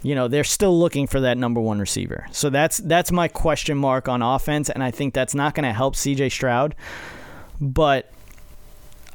you 0.02 0.14
know, 0.14 0.28
they're 0.28 0.44
still 0.44 0.78
looking 0.78 1.06
for 1.06 1.20
that 1.20 1.36
number 1.38 1.60
one 1.60 1.78
receiver. 1.78 2.26
So 2.32 2.50
that's 2.50 2.78
that's 2.78 3.10
my 3.10 3.28
question 3.28 3.76
mark 3.76 4.08
on 4.08 4.22
offense, 4.22 4.70
and 4.70 4.82
I 4.82 4.90
think 4.90 5.14
that's 5.14 5.34
not 5.34 5.54
going 5.54 5.64
to 5.64 5.72
help 5.72 5.96
C.J. 5.96 6.30
Stroud, 6.30 6.74
but. 7.60 8.12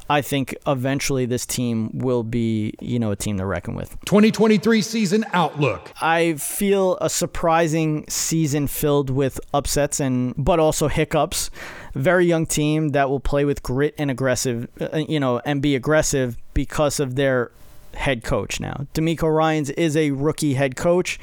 I 0.06 0.20
think 0.20 0.54
eventually 0.66 1.24
this 1.24 1.46
team 1.46 1.90
will 1.96 2.22
be, 2.22 2.74
you 2.78 2.98
know, 2.98 3.10
a 3.10 3.16
team 3.16 3.38
to 3.38 3.46
reckon 3.46 3.74
with. 3.74 3.96
2023 4.04 4.82
season 4.82 5.24
outlook. 5.32 5.90
I 5.98 6.34
feel 6.34 6.98
a 7.00 7.08
surprising 7.08 8.04
season 8.10 8.66
filled 8.66 9.08
with 9.08 9.40
upsets 9.54 10.00
and 10.00 10.34
but 10.36 10.60
also 10.60 10.88
hiccups 10.88 11.50
very 11.94 12.26
young 12.26 12.46
team 12.46 12.90
that 12.90 13.08
will 13.08 13.20
play 13.20 13.44
with 13.44 13.62
grit 13.62 13.94
and 13.98 14.10
aggressive, 14.10 14.68
uh, 14.80 14.98
you 14.98 15.20
know, 15.20 15.40
and 15.44 15.62
be 15.62 15.74
aggressive 15.74 16.36
because 16.52 17.00
of 17.00 17.16
their 17.16 17.50
head 17.94 18.24
coach 18.24 18.60
now. 18.60 18.86
DeMeco 18.94 19.34
Ryans 19.34 19.70
is 19.70 19.96
a 19.96 20.10
rookie 20.10 20.54
head 20.54 20.76
coach, 20.76 21.18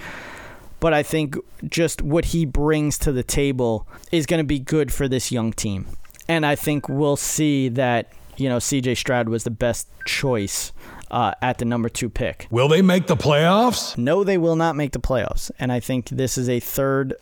but 0.79 0.93
I 0.93 1.03
think 1.03 1.37
just 1.67 2.01
what 2.01 2.25
he 2.25 2.45
brings 2.45 2.97
to 2.99 3.11
the 3.11 3.23
table 3.23 3.87
is 4.11 4.25
going 4.25 4.39
to 4.39 4.47
be 4.47 4.59
good 4.59 4.91
for 4.91 5.07
this 5.07 5.31
young 5.31 5.51
team. 5.53 5.87
And 6.27 6.45
I 6.45 6.55
think 6.55 6.87
we'll 6.87 7.17
see 7.17 7.69
that, 7.69 8.11
you 8.37 8.47
know, 8.47 8.57
CJ 8.57 8.97
Stroud 8.97 9.27
was 9.27 9.43
the 9.43 9.51
best 9.51 9.87
choice 10.05 10.71
uh, 11.11 11.33
at 11.41 11.57
the 11.57 11.65
number 11.65 11.89
two 11.89 12.09
pick. 12.09 12.47
Will 12.49 12.69
they 12.69 12.81
make 12.81 13.07
the 13.07 13.17
playoffs? 13.17 13.97
No, 13.97 14.23
they 14.23 14.37
will 14.37 14.55
not 14.55 14.75
make 14.75 14.93
the 14.93 14.99
playoffs. 14.99 15.51
And 15.59 15.71
I 15.71 15.81
think 15.81 16.07
this 16.09 16.37
is 16.37 16.47
a 16.47 16.59
third 16.61 17.15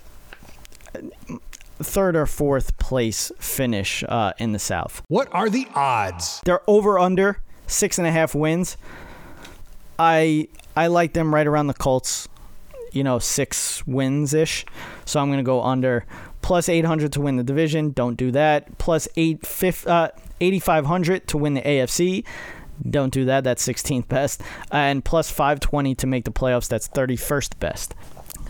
third 1.82 2.16
or 2.16 2.26
fourth 2.26 2.78
place 2.78 3.32
finish 3.40 4.04
uh, 4.08 4.34
in 4.38 4.52
the 4.52 4.60
South. 4.60 5.02
What 5.08 5.30
are 5.32 5.50
the 5.50 5.68
odds? 5.74 6.42
They're 6.46 6.62
over 6.68 7.00
under 7.00 7.42
six 7.68 7.98
and 7.98 8.08
a 8.08 8.12
half 8.12 8.36
wins. 8.36 8.78
I 9.98 10.48
I 10.76 10.88
like 10.88 11.14
them 11.14 11.34
right 11.34 11.46
around 11.48 11.68
the 11.68 11.74
Colts, 11.74 12.28
you 12.92 13.04
know, 13.04 13.20
six 13.20 13.86
wins 13.86 14.34
ish. 14.34 14.66
So 15.06 15.20
I'm 15.20 15.30
gonna 15.30 15.44
go 15.44 15.62
under 15.62 16.06
plus 16.42 16.70
800 16.70 17.14
to 17.14 17.22
win 17.22 17.36
the 17.36 17.44
division. 17.44 17.92
Don't 17.92 18.16
do 18.16 18.32
that. 18.32 18.78
Plus 18.78 19.08
eight 19.16 19.46
uh, 19.86 20.10
8500 20.42 21.28
to 21.28 21.38
win 21.38 21.54
the 21.54 21.62
AFC. 21.62 22.24
Don't 22.90 23.14
do 23.14 23.26
that. 23.26 23.44
That's 23.44 23.68
16th 23.68 24.08
best. 24.08 24.42
And 24.72 25.04
plus 25.04 25.30
520 25.30 25.96
to 25.96 26.08
make 26.08 26.24
the 26.24 26.32
playoffs. 26.32 26.70
That's 26.70 26.88
31st 26.88 27.60
best 27.60 27.94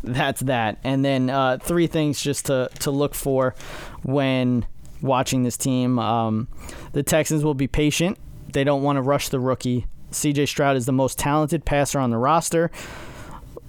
that's 0.04 0.42
that. 0.42 0.80
And 0.84 1.04
then 1.04 1.30
uh, 1.30 1.58
three 1.62 1.88
things 1.88 2.22
just 2.22 2.46
to, 2.48 2.70
to 2.80 2.92
look 2.92 3.16
for 3.16 3.56
when 4.04 4.66
watching 5.02 5.44
this 5.44 5.58
team. 5.58 6.00
Um, 6.00 6.48
the 6.94 7.04
Texans 7.04 7.44
will 7.44 7.54
be 7.54 7.68
patient. 7.68 8.18
They 8.52 8.64
don't 8.64 8.84
want 8.84 8.98
to 8.98 9.02
rush 9.02 9.30
the 9.30 9.40
rookie. 9.40 9.88
CJ 10.12 10.48
Stroud 10.48 10.76
is 10.76 10.86
the 10.86 10.92
most 10.92 11.20
talented 11.20 11.66
passer 11.66 12.00
on 12.00 12.10
the 12.10 12.18
roster. 12.18 12.72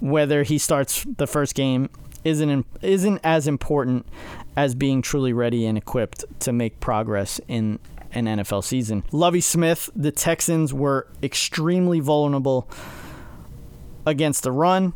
Whether 0.00 0.42
he 0.42 0.56
starts 0.56 1.04
the 1.04 1.26
first 1.26 1.54
game 1.54 1.90
isn't 2.24 2.66
isn't 2.80 3.20
as 3.22 3.46
important 3.46 4.06
as 4.56 4.74
being 4.74 5.02
truly 5.02 5.32
ready 5.32 5.66
and 5.66 5.76
equipped 5.76 6.24
to 6.40 6.52
make 6.52 6.80
progress 6.80 7.40
in 7.48 7.78
an 8.12 8.26
NFL 8.26 8.64
season. 8.64 9.04
Lovie 9.12 9.40
Smith, 9.40 9.90
the 9.94 10.10
Texans 10.10 10.74
were 10.74 11.06
extremely 11.22 12.00
vulnerable 12.00 12.68
against 14.06 14.42
the 14.42 14.52
run. 14.52 14.94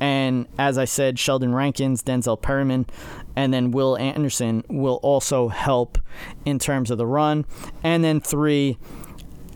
And 0.00 0.46
as 0.58 0.78
I 0.78 0.84
said, 0.84 1.18
Sheldon 1.18 1.54
Rankins, 1.54 2.02
Denzel 2.02 2.40
Perryman, 2.40 2.86
and 3.34 3.52
then 3.52 3.70
Will 3.70 3.96
Anderson 3.96 4.64
will 4.68 5.00
also 5.02 5.48
help 5.48 5.98
in 6.44 6.58
terms 6.58 6.90
of 6.90 6.98
the 6.98 7.06
run. 7.06 7.46
And 7.82 8.04
then 8.04 8.20
three, 8.20 8.78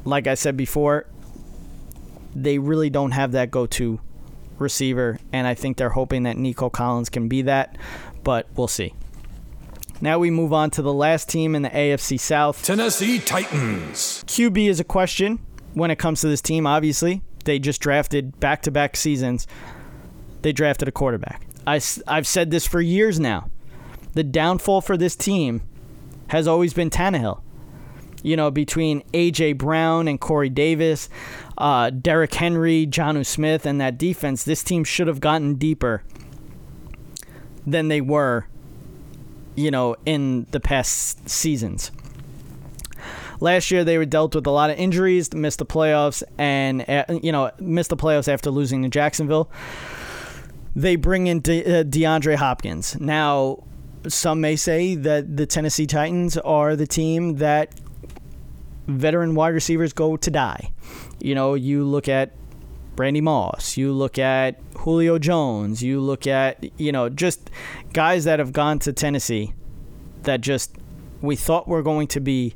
like 0.05 0.27
I 0.27 0.35
said 0.35 0.57
before, 0.57 1.07
they 2.35 2.59
really 2.59 2.91
don't 2.91 3.11
have 3.11 3.33
that 3.33 3.51
go 3.51 3.67
to 3.67 4.01
receiver. 4.59 5.19
And 5.33 5.47
I 5.47 5.55
think 5.55 5.77
they're 5.77 5.91
hoping 5.91 6.23
that 6.25 6.37
Nico 6.37 6.71
Collins 6.71 7.09
can 7.09 7.29
be 7.29 7.43
that, 7.43 7.77
but 8.25 8.47
we'll 8.57 8.69
see. 8.69 8.95
Now 10.01 10.19
we 10.19 10.31
move 10.31 10.53
on 10.55 10.71
to 10.71 10.83
the 10.83 10.93
last 10.93 11.29
team 11.29 11.55
in 11.55 11.61
the 11.61 11.69
AFC 11.69 12.19
South 12.19 12.65
Tennessee 12.65 13.19
Titans. 13.19 14.25
QB 14.27 14.69
is 14.69 14.81
a 14.81 14.85
question 14.85 15.39
when 15.75 15.91
it 15.91 15.97
comes 15.97 16.23
to 16.23 16.29
this 16.29 16.41
team, 16.41 16.67
obviously. 16.67 17.23
They 17.45 17.59
just 17.59 17.83
drafted 17.83 18.41
back 18.41 18.63
to 18.63 18.71
back 18.71 18.97
seasons 18.97 19.47
they 20.43 20.53
drafted 20.53 20.89
a 20.89 20.93
quarterback. 20.93 21.47
I, 21.67 21.81
I've 22.07 22.27
said 22.27 22.51
this 22.51 22.67
for 22.67 22.81
years 22.81 23.21
now. 23.21 23.51
The 24.15 24.25
downfall 24.25 24.81
for 24.81 24.97
this 24.97 25.15
team 25.15 25.63
has 26.29 26.49
always 26.49 26.73
been 26.75 26.91
Tannehill. 26.91 27.43
You 28.23 28.37
know, 28.37 28.51
between 28.51 29.03
A.J. 29.15 29.55
Brown 29.55 30.07
and 30.07 30.21
Corey 30.21 30.51
Davis, 30.51 31.09
uh, 31.57 31.91
Derrick 31.91 32.35
Henry, 32.35 32.87
Jonnu 32.87 33.25
Smith, 33.25 33.65
and 33.65 33.81
that 33.81 33.97
defense, 33.97 34.45
this 34.45 34.63
team 34.63 34.85
should 34.85 35.07
have 35.07 35.21
gotten 35.21 35.55
deeper 35.55 36.03
than 37.67 37.89
they 37.89 38.01
were, 38.01 38.47
you 39.55 39.71
know, 39.71 39.97
in 40.05 40.47
the 40.51 40.61
past 40.61 41.29
seasons. 41.31 41.91
Last 43.41 43.71
year, 43.71 43.85
they 43.85 43.97
were 43.97 44.05
dealt 44.05 44.35
with 44.35 44.47
a 44.47 44.51
lot 44.51 44.69
of 44.69 44.79
injuries, 44.79 45.33
missed 45.33 45.59
the 45.59 45.67
playoffs, 45.67 46.23
and, 46.37 46.89
uh, 46.91 47.05
you 47.23 47.33
know, 47.33 47.51
missed 47.59 47.89
the 47.89 47.97
playoffs 47.97 48.29
after 48.29 48.51
losing 48.51 48.83
to 48.83 48.91
Jacksonville 48.91 49.51
they 50.75 50.97
bring 50.97 51.27
in 51.27 51.41
De- 51.41 51.65
uh, 51.65 51.85
DeAndre 51.85 52.37
Hopkins. 52.37 52.99
Now, 53.01 53.65
some 54.09 54.41
may 54.41 54.57
say 54.57 54.95
that 54.95 55.37
the 55.37 55.47
Tennessee 55.47 55.87
Titans 55.87 56.37
are 56.39 56.77
the 56.77 56.87
team 56.87 57.37
that 57.37 57.75
veteran 58.87 59.35
wide 59.35 59.55
receivers 59.55 59.93
go 59.93 60.17
to 60.17 60.31
die. 60.31 60.73
You 61.21 61.35
know, 61.35 61.55
you 61.55 61.85
look 61.85 62.09
at 62.09 62.33
Randy 62.97 63.21
Moss, 63.21 63.77
you 63.77 63.93
look 63.93 64.19
at 64.19 64.61
Julio 64.79 65.19
Jones, 65.19 65.83
you 65.83 66.01
look 66.01 66.27
at, 66.27 66.65
you 66.79 66.93
know, 66.93 67.09
just 67.09 67.51
guys 67.93 68.25
that 68.25 68.39
have 68.39 68.53
gone 68.53 68.79
to 68.81 68.93
Tennessee 68.93 69.53
that 70.23 70.41
just 70.41 70.77
we 71.23 71.37
thought 71.37 71.69
were 71.69 71.83
going 71.83 72.07
to 72.09 72.21
be, 72.21 72.55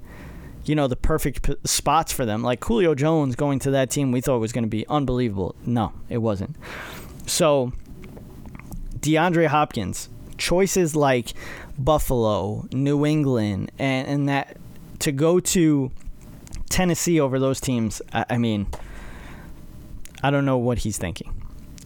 you 0.65 0.75
know, 0.75 0.87
the 0.87 0.97
perfect 0.97 1.43
p- 1.43 1.57
spots 1.65 2.12
for 2.12 2.25
them. 2.25 2.43
Like 2.43 2.65
Julio 2.65 2.95
Jones 2.95 3.37
going 3.37 3.59
to 3.61 3.71
that 3.73 3.91
team, 3.91 4.12
we 4.12 4.21
thought 4.21 4.39
was 4.39 4.53
going 4.53 4.65
to 4.65 4.71
be 4.71 4.87
unbelievable. 4.89 5.55
No, 5.67 5.93
it 6.09 6.19
wasn't. 6.19 6.57
So, 7.27 7.73
DeAndre 9.05 9.49
Hopkins, 9.49 10.09
choices 10.39 10.97
like 10.97 11.35
Buffalo, 11.79 12.67
New 12.73 13.05
England, 13.05 13.71
and, 13.79 14.09
and 14.09 14.29
that 14.31 14.57
to 15.01 15.13
go 15.13 15.39
to 15.41 15.91
Tennessee 16.71 17.21
over 17.21 17.39
those 17.39 17.61
teams, 17.61 18.01
I, 18.15 18.25
I 18.31 18.39
mean, 18.39 18.67
I 20.23 20.31
don't 20.31 20.47
know 20.47 20.57
what 20.57 20.79
he's 20.79 20.97
thinking. 20.97 21.35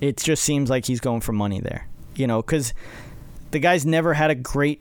it 0.01 0.17
just 0.19 0.45
seems 0.45 0.71
like 0.71 0.87
he's 0.87 1.01
going 1.01 1.21
for 1.21 1.33
money 1.33 1.61
there. 1.61 1.89
You 2.15 2.29
know, 2.29 2.41
because 2.41 2.73
the 3.51 3.59
guy's 3.59 3.85
never 3.85 4.15
had 4.15 4.31
a 4.31 4.37
great 4.37 4.81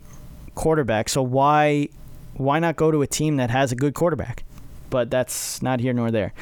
quarterback, 0.54 1.10
so 1.10 1.24
why 1.24 1.90
why 2.36 2.60
not 2.60 2.76
go 2.76 2.92
to 2.92 3.02
a 3.02 3.08
team 3.08 3.38
that 3.38 3.50
has 3.50 3.72
a 3.72 3.76
good 3.76 3.96
quarterback? 3.96 4.44
But 4.92 5.10
that's 5.10 5.62
not 5.64 5.80
here 5.80 5.94
nor 5.94 6.12
there. 6.12 6.34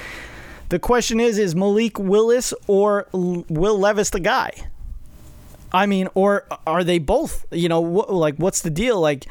The 0.69 0.79
question 0.79 1.21
is: 1.21 1.37
Is 1.37 1.55
Malik 1.55 1.97
Willis 1.97 2.53
or 2.67 3.07
Will 3.13 3.79
Levis 3.79 4.09
the 4.09 4.19
guy? 4.19 4.51
I 5.75 5.87
mean, 5.87 6.07
or 6.13 6.47
are 6.65 6.85
they 6.85 6.99
both? 6.99 7.45
You 7.51 7.67
know, 7.67 7.83
wh- 7.83 8.09
like 8.09 8.35
what's 8.37 8.61
the 8.61 8.69
deal? 8.69 8.99
Like 9.01 9.25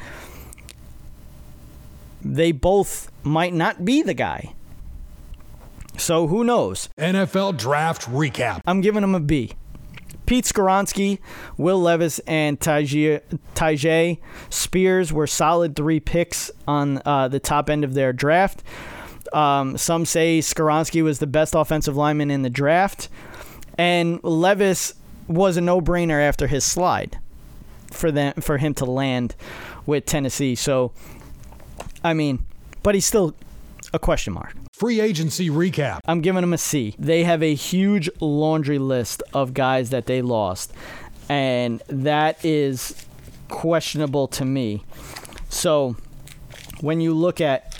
they 2.21 2.51
both 2.51 3.11
might 3.23 3.53
not 3.53 3.83
be 3.83 4.03
the 4.03 4.13
guy. 4.13 4.53
So 5.97 6.27
who 6.27 6.43
knows? 6.43 6.89
NFL 6.99 7.57
Draft 7.57 8.03
Recap. 8.03 8.61
I'm 8.67 8.81
giving 8.81 9.03
him 9.03 9.15
a 9.15 9.19
B. 9.19 9.53
Pete 10.27 10.45
Skoronski, 10.45 11.19
Will 11.57 11.79
Levis, 11.79 12.19
and 12.19 12.59
Tyjae 12.59 14.17
Spears 14.49 15.13
were 15.13 15.27
solid 15.27 15.75
three 15.75 15.99
picks 15.99 16.51
on 16.67 17.01
uh, 17.05 17.27
the 17.27 17.39
top 17.39 17.69
end 17.69 17.83
of 17.83 17.93
their 17.95 18.13
draft. 18.13 18.63
Um, 19.33 19.77
some 19.77 20.05
say 20.05 20.39
Skoronski 20.39 21.03
was 21.03 21.19
the 21.19 21.27
best 21.27 21.55
offensive 21.55 21.95
lineman 21.95 22.29
in 22.31 22.41
the 22.41 22.49
draft, 22.49 23.09
and 23.77 24.19
Levis 24.23 24.93
was 25.27 25.57
a 25.57 25.61
no-brainer 25.61 26.21
after 26.21 26.47
his 26.47 26.63
slide 26.63 27.19
for 27.91 28.11
them 28.11 28.33
for 28.41 28.57
him 28.57 28.73
to 28.75 28.85
land 28.85 29.35
with 29.85 30.05
Tennessee. 30.05 30.55
So, 30.55 30.91
I 32.03 32.13
mean, 32.13 32.45
but 32.83 32.95
he's 32.95 33.05
still 33.05 33.35
a 33.93 33.99
question 33.99 34.33
mark. 34.33 34.55
Free 34.73 34.99
agency 34.99 35.49
recap. 35.49 35.99
I'm 36.05 36.21
giving 36.21 36.41
them 36.41 36.53
a 36.53 36.57
C. 36.57 36.95
They 36.99 37.23
have 37.23 37.41
a 37.41 37.53
huge 37.53 38.09
laundry 38.19 38.77
list 38.77 39.23
of 39.33 39.53
guys 39.53 39.89
that 39.91 40.05
they 40.05 40.21
lost, 40.21 40.73
and 41.29 41.81
that 41.87 42.43
is 42.43 43.05
questionable 43.47 44.27
to 44.29 44.43
me. 44.43 44.83
So, 45.49 45.95
when 46.81 46.99
you 46.99 47.13
look 47.13 47.39
at, 47.39 47.73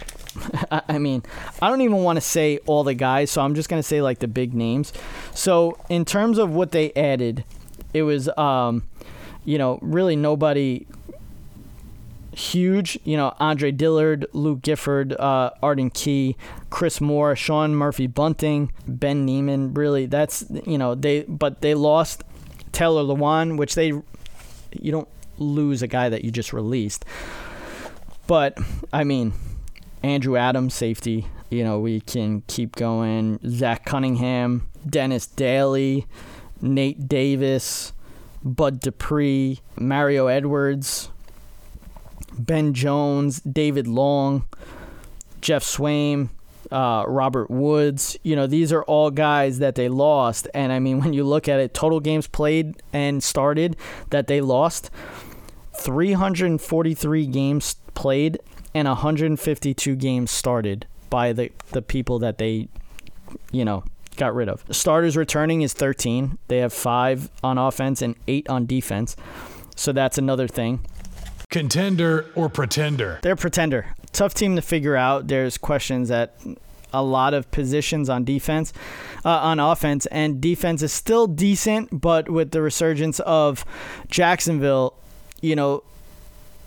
I 0.89 0.97
mean, 0.97 1.23
I 1.61 1.69
don't 1.69 1.81
even 1.81 1.97
want 1.97 2.17
to 2.17 2.21
say 2.21 2.59
all 2.65 2.83
the 2.83 2.93
guys, 2.93 3.31
so 3.31 3.41
I'm 3.41 3.55
just 3.55 3.69
going 3.69 3.81
to 3.81 3.87
say 3.87 4.01
like 4.01 4.19
the 4.19 4.27
big 4.27 4.53
names. 4.53 4.93
So, 5.33 5.77
in 5.89 6.05
terms 6.05 6.37
of 6.37 6.53
what 6.53 6.71
they 6.71 6.91
added, 6.93 7.43
it 7.93 8.03
was, 8.03 8.29
um, 8.37 8.83
you 9.43 9.57
know, 9.57 9.79
really 9.81 10.15
nobody 10.15 10.85
huge. 12.35 12.99
You 13.03 13.17
know, 13.17 13.33
Andre 13.39 13.71
Dillard, 13.71 14.27
Luke 14.33 14.61
Gifford, 14.61 15.13
uh, 15.13 15.51
Arden 15.63 15.89
Key, 15.89 16.35
Chris 16.69 17.01
Moore, 17.01 17.35
Sean 17.35 17.75
Murphy 17.75 18.07
Bunting, 18.07 18.71
Ben 18.87 19.25
Niemann. 19.25 19.73
Really, 19.73 20.05
that's 20.05 20.45
you 20.65 20.77
know 20.77 20.95
they, 20.95 21.23
but 21.23 21.61
they 21.61 21.73
lost 21.73 22.23
Taylor 22.71 23.03
Lewan, 23.03 23.57
which 23.57 23.75
they 23.75 23.87
you 23.87 24.91
don't 24.91 25.07
lose 25.37 25.81
a 25.81 25.87
guy 25.87 26.09
that 26.09 26.23
you 26.23 26.31
just 26.31 26.53
released. 26.53 27.05
But 28.27 28.57
I 28.91 29.03
mean, 29.03 29.33
Andrew 30.05 30.37
Adams, 30.37 30.75
safety. 30.75 31.25
You 31.49 31.63
know, 31.63 31.79
we 31.79 31.99
can 31.99 32.41
keep 32.41 32.75
going. 32.75 33.39
Zach 33.49 33.85
Cunningham, 33.85 34.69
Dennis 34.87 35.25
Daly, 35.25 36.05
Nate 36.61 37.07
Davis, 37.07 37.91
Bud 38.43 38.79
Dupree, 38.79 39.61
Mario 39.75 40.27
Edwards, 40.27 41.09
Ben 42.37 42.75
Jones, 42.75 43.39
David 43.39 43.87
Long, 43.87 44.47
Geoff 45.41 45.63
Swaim, 45.63 46.29
uh, 46.71 47.05
Robert 47.07 47.49
Woods. 47.49 48.15
You 48.21 48.35
know, 48.35 48.45
these 48.45 48.71
are 48.71 48.83
all 48.83 49.09
guys 49.09 49.57
that 49.57 49.73
they 49.73 49.89
lost. 49.89 50.47
And 50.53 50.71
I 50.71 50.77
mean, 50.77 50.99
when 51.01 51.13
you 51.13 51.23
look 51.23 51.49
at 51.49 51.59
it, 51.59 51.73
total 51.73 51.99
games 51.99 52.27
played 52.27 52.81
and 52.93 53.23
started 53.23 53.75
that 54.11 54.27
they 54.27 54.39
lost 54.39 54.91
343 55.79 57.25
games 57.25 57.77
played 57.95 58.37
and 58.75 58.89
152 58.89 59.95
games 59.95 60.29
started 60.29 60.85
by 61.09 61.31
the, 61.31 61.49
the 61.71 61.81
people 61.81 62.19
that 62.19 62.37
they, 62.37 62.67
you 63.51 63.63
know, 63.63 63.85
got 64.17 64.35
rid 64.35 64.49
of. 64.49 64.65
Starters 64.69 65.15
returning 65.15 65.61
is 65.61 65.73
13. 65.73 66.37
They 66.49 66.57
have 66.57 66.73
five 66.73 67.31
on 67.41 67.57
offense 67.57 68.01
and 68.01 68.15
eight 68.27 68.47
on 68.49 68.65
defense. 68.65 69.15
So 69.75 69.93
that's 69.93 70.17
another 70.17 70.47
thing. 70.47 70.85
Contender 71.49 72.25
or 72.35 72.49
pretender? 72.49 73.19
They're 73.23 73.37
pretender. 73.37 73.95
Tough 74.11 74.33
team 74.33 74.57
to 74.57 74.61
figure 74.61 74.97
out. 74.97 75.27
There's 75.27 75.57
questions 75.57 76.11
at 76.11 76.37
a 76.91 77.01
lot 77.01 77.33
of 77.33 77.49
positions 77.51 78.09
on 78.09 78.25
defense, 78.25 78.73
uh, 79.23 79.29
on 79.29 79.59
offense, 79.59 80.05
and 80.07 80.41
defense 80.41 80.81
is 80.81 80.93
still 80.93 81.27
decent, 81.27 82.01
but 82.01 82.29
with 82.29 82.51
the 82.51 82.61
resurgence 82.61 83.19
of 83.21 83.65
Jacksonville, 84.09 84.95
you 85.41 85.55
know, 85.55 85.83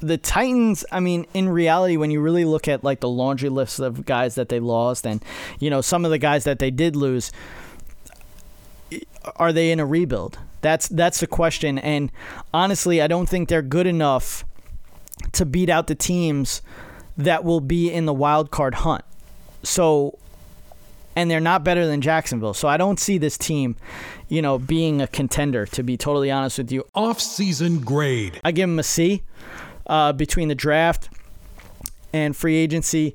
the 0.01 0.17
Titans, 0.17 0.85
I 0.93 1.01
mean, 1.01 1.27
in 1.35 1.49
reality, 1.49 1.97
when 1.97 2.11
you 2.11 2.21
really 2.21 2.45
look 2.45 2.69
at 2.69 2.85
like 2.85 3.01
the 3.01 3.09
laundry 3.09 3.49
list 3.49 3.81
of 3.81 4.05
guys 4.07 4.37
that 4.37 4.49
they 4.49 4.61
lost 4.61 5.07
and, 5.07 5.23
you 5.59 5.71
know, 5.71 5.81
some 5.81 6.05
of 6.05 6.11
the 6.11 6.19
guys 6.19 6.45
that 6.45 6.59
they 6.59 6.71
did 6.71 6.97
lose, 6.97 7.33
are 9.37 9.53
they 9.53 9.71
in 9.71 9.81
a 9.81 9.87
rebuild? 9.87 10.39
That's 10.61 10.89
that's 10.89 11.21
the 11.21 11.27
question. 11.27 11.79
And 11.79 12.11
honestly, 12.53 13.01
I 13.03 13.07
don't 13.07 13.29
think 13.29 13.49
they're 13.49 13.63
good 13.63 13.87
enough 13.87 14.45
to 15.33 15.45
beat 15.45 15.69
out 15.69 15.87
the 15.87 15.95
teams 15.95 16.63
that 17.17 17.45
will 17.45 17.61
be 17.61 17.93
in 17.93 18.07
the 18.07 18.15
wild 18.15 18.51
card 18.51 18.77
hunt. 18.77 19.05
So 19.63 20.19
and 21.17 21.29
they're 21.29 21.41
not 21.41 21.65
better 21.65 21.85
than 21.87 22.01
Jacksonville. 22.01 22.55
So 22.55 22.69
I 22.69 22.77
don't 22.77 23.01
see 23.01 23.19
this 23.19 23.37
team, 23.37 23.75
you 24.29 24.41
know, 24.41 24.57
being 24.57 25.03
a 25.03 25.09
contender 25.09 25.67
to 25.67 25.83
be 25.83 25.97
totally 25.97 26.31
honest 26.31 26.59
with 26.59 26.71
you. 26.71 26.87
Off-season 26.95 27.81
grade. 27.81 28.41
I 28.45 28.53
give 28.53 28.69
them 28.69 28.79
a 28.79 28.85
C 28.85 29.25
uh, 29.89 30.13
between 30.13 30.49
the 30.49 30.55
draft 30.55 31.09
and 32.13 32.37
free 32.37 32.57
agency. 32.57 33.15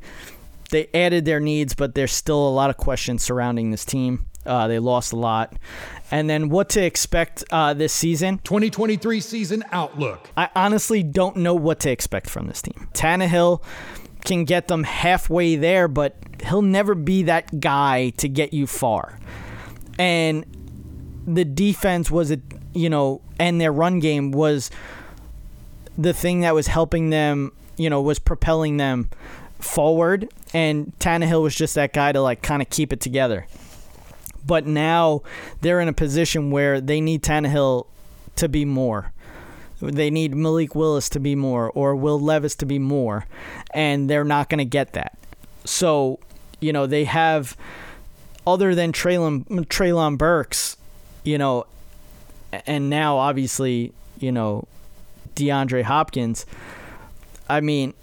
They 0.72 0.90
added 0.94 1.26
their 1.26 1.40
needs, 1.40 1.76
but 1.76 1.94
there's 1.94 2.12
still 2.12 2.48
a 2.48 2.50
lot 2.50 2.70
of 2.70 2.78
questions 2.78 3.24
surrounding 3.24 3.72
this 3.72 3.86
team. 3.86 4.26
Uh, 4.46 4.68
they 4.68 4.80
lost 4.80 5.14
a 5.14 5.16
lot. 5.16 5.54
And 6.12 6.30
then 6.30 6.50
what 6.50 6.70
to 6.70 6.84
expect 6.84 7.44
uh, 7.52 7.74
this 7.74 7.94
season? 7.94 8.40
2023 8.40 9.20
season 9.20 9.64
outlook. 9.72 10.30
I 10.36 10.50
honestly 10.56 11.04
don't 11.04 11.38
know 11.38 11.54
what 11.54 11.80
to 11.82 11.92
expect 11.92 12.30
from 12.30 12.48
this 12.48 12.62
team. 12.62 12.88
Tannehill 12.94 13.64
can 14.26 14.46
get 14.46 14.68
them 14.68 14.84
halfway 14.84 15.56
there, 15.56 15.88
but 15.88 16.18
he'll 16.46 16.62
never 16.62 16.96
be 16.96 17.24
that 17.24 17.60
guy 17.60 18.10
to 18.18 18.28
get 18.28 18.54
you 18.54 18.68
far. 18.68 19.20
And 19.98 20.46
the 21.26 21.46
defense 21.46 22.12
was 22.12 22.32
a 22.32 22.40
you 22.74 22.90
know, 22.90 23.22
and 23.40 23.62
their 23.62 23.72
run 23.72 24.00
game 24.00 24.32
was 24.32 24.72
the 25.98 26.14
thing 26.14 26.42
that 26.42 26.54
was 26.54 26.68
helping 26.68 27.10
them, 27.10 27.52
you 27.78 27.90
know, 27.90 28.02
was 28.02 28.20
propelling 28.20 28.78
them 28.78 29.10
forward. 29.60 30.30
And 30.54 30.94
Tannehill 31.00 31.42
was 31.42 31.56
just 31.56 31.76
that 31.76 31.94
guy 31.94 32.12
to 32.12 32.22
like 32.22 32.42
kind 32.42 32.62
of 32.62 32.70
keep 32.70 32.94
it 32.94 33.00
together. 33.00 33.48
But 34.46 34.66
now 34.66 35.22
they're 35.62 35.80
in 35.80 35.88
a 35.88 35.94
position 35.94 36.52
where 36.52 36.82
they 36.82 37.00
need 37.00 37.24
Tannehill 37.24 37.88
to 38.36 38.50
be 38.50 38.66
more. 38.66 39.12
They 39.82 40.10
need 40.10 40.36
Malik 40.36 40.76
Willis 40.76 41.10
to 41.10 41.20
be 41.20 41.36
more 41.36 41.70
or 41.72 41.96
Will 41.96 42.20
Levis 42.20 42.56
to 42.56 42.66
be 42.66 42.80
more. 42.80 43.26
And 43.74 44.10
they're 44.10 44.24
not 44.24 44.50
going 44.50 44.60
to 44.60 44.66
get 44.66 44.94
that. 44.94 45.18
So, 45.66 46.20
you 46.60 46.74
know, 46.74 46.86
they 46.86 47.06
have, 47.06 47.58
other 48.46 48.76
than 48.76 48.92
Treylon, 48.92 49.46
Treylon 49.68 50.18
Burks, 50.18 50.78
you 51.24 51.38
know, 51.38 51.66
and 52.66 52.90
now 52.90 53.18
obviously, 53.18 53.94
you 54.20 54.32
know, 54.32 54.68
DeAndre 55.36 55.84
Hopkins. 55.84 56.46
I 57.50 57.62
mean, 57.62 57.94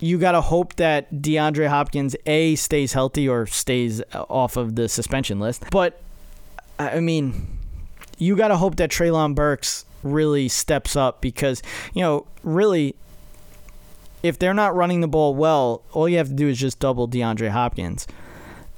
you 0.00 0.18
got 0.18 0.32
to 0.32 0.40
hope 0.40 0.76
that 0.76 1.12
DeAndre 1.12 1.68
Hopkins 1.68 2.14
A 2.26 2.54
stays 2.54 2.92
healthy 2.92 3.28
or 3.28 3.46
stays 3.46 4.02
off 4.12 4.56
of 4.56 4.76
the 4.76 4.88
suspension 4.88 5.40
list. 5.40 5.64
But 5.70 6.00
I 6.78 7.00
mean, 7.00 7.58
you 8.18 8.36
got 8.36 8.48
to 8.48 8.56
hope 8.56 8.76
that 8.76 8.90
Treylon 8.90 9.34
Burks 9.34 9.84
really 10.02 10.48
steps 10.48 10.94
up 10.94 11.20
because, 11.20 11.62
you 11.92 12.02
know, 12.02 12.26
really 12.42 12.94
if 14.22 14.38
they're 14.38 14.54
not 14.54 14.74
running 14.74 15.00
the 15.00 15.08
ball 15.08 15.34
well, 15.34 15.82
all 15.92 16.08
you 16.08 16.18
have 16.18 16.28
to 16.28 16.34
do 16.34 16.48
is 16.48 16.58
just 16.58 16.78
double 16.80 17.08
DeAndre 17.08 17.50
Hopkins. 17.50 18.06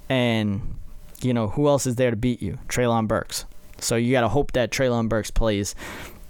And 0.08 0.76
you 1.22 1.34
know, 1.34 1.48
who 1.48 1.68
else 1.68 1.86
is 1.86 1.96
there 1.96 2.10
to 2.10 2.16
beat 2.16 2.40
you? 2.40 2.58
Treylon 2.68 3.06
Burks. 3.06 3.44
So 3.78 3.96
you 3.96 4.12
got 4.12 4.22
to 4.22 4.28
hope 4.28 4.52
that 4.52 4.70
Traylon 4.70 5.08
Burks 5.08 5.30
plays 5.30 5.74